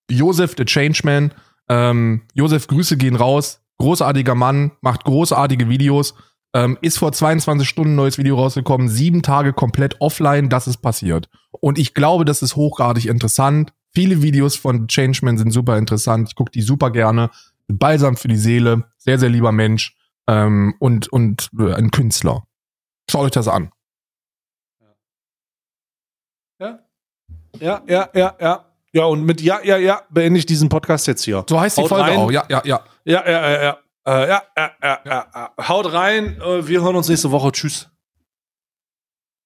Josef, 0.10 0.56
the 0.58 0.66
Changeman. 0.66 1.34
Ähm, 1.70 2.24
Josef, 2.34 2.68
Grüße 2.68 2.98
gehen 2.98 3.16
raus. 3.16 3.62
Großartiger 3.78 4.36
Mann, 4.36 4.72
macht 4.82 5.06
großartige 5.06 5.70
Videos. 5.70 6.14
Ähm, 6.54 6.78
ist 6.82 7.00
vor 7.00 7.14
22 7.14 7.68
Stunden 7.68 7.94
ein 7.94 7.96
neues 7.96 8.18
Video 8.18 8.36
rausgekommen. 8.36 8.90
Sieben 8.90 9.22
Tage 9.22 9.54
komplett 9.54 10.00
offline, 10.02 10.50
das 10.50 10.68
ist 10.68 10.78
passiert. 10.78 11.30
Und 11.52 11.80
ich 11.80 11.94
glaube, 11.94 12.26
das 12.26 12.42
ist 12.42 12.56
hochgradig 12.56 13.06
interessant. 13.06 13.74
Viele 13.94 14.22
Videos 14.22 14.56
von 14.56 14.88
Changeman 14.88 15.38
sind 15.38 15.52
super 15.52 15.78
interessant. 15.78 16.30
Ich 16.30 16.36
gucke 16.36 16.52
die 16.52 16.62
super 16.62 16.92
gerne. 16.92 17.30
Balsam 17.68 18.18
für 18.18 18.28
die 18.28 18.38
Seele. 18.38 18.86
Sehr, 18.98 19.18
sehr 19.18 19.30
lieber 19.30 19.52
Mensch. 19.52 19.96
Ähm, 20.28 20.76
und, 20.80 21.08
und 21.08 21.50
äh, 21.58 21.74
ein 21.74 21.92
Künstler. 21.92 22.46
Schaut 23.10 23.26
euch 23.26 23.32
das 23.32 23.48
an. 23.48 23.72
Ja, 26.60 26.80
ja, 27.60 27.84
ja, 27.88 28.10
ja. 28.14 28.36
Ja, 28.40 28.71
ja 28.94 29.06
und 29.06 29.24
mit 29.24 29.42
Ja, 29.42 29.60
ja, 29.64 29.78
ja 29.78 30.02
beende 30.10 30.40
ich 30.40 30.46
diesen 30.46 30.70
Podcast 30.70 31.08
jetzt 31.08 31.24
hier. 31.24 31.46
So 31.50 31.60
heißt 31.60 31.78
die 31.78 31.82
Haut 31.84 31.90
Folge 31.90 32.06
rein. 32.06 32.18
auch. 32.18 32.32
Ja, 32.32 32.44
ja, 32.50 32.62
ja. 32.66 32.82
Ja, 33.04 33.24
ja, 33.30 33.52
ja, 33.52 33.64
ja. 33.64 33.78
Äh, 34.06 34.30
ja, 34.30 34.44
ja, 34.58 34.72
ja, 34.82 35.00
ja. 35.06 35.52
Haut 35.68 35.94
rein. 35.94 36.42
Äh, 36.42 36.68
wir 36.68 36.82
hören 36.82 36.96
uns 36.96 37.08
nächste 37.08 37.32
Woche. 37.32 37.52
Tschüss. 37.52 37.91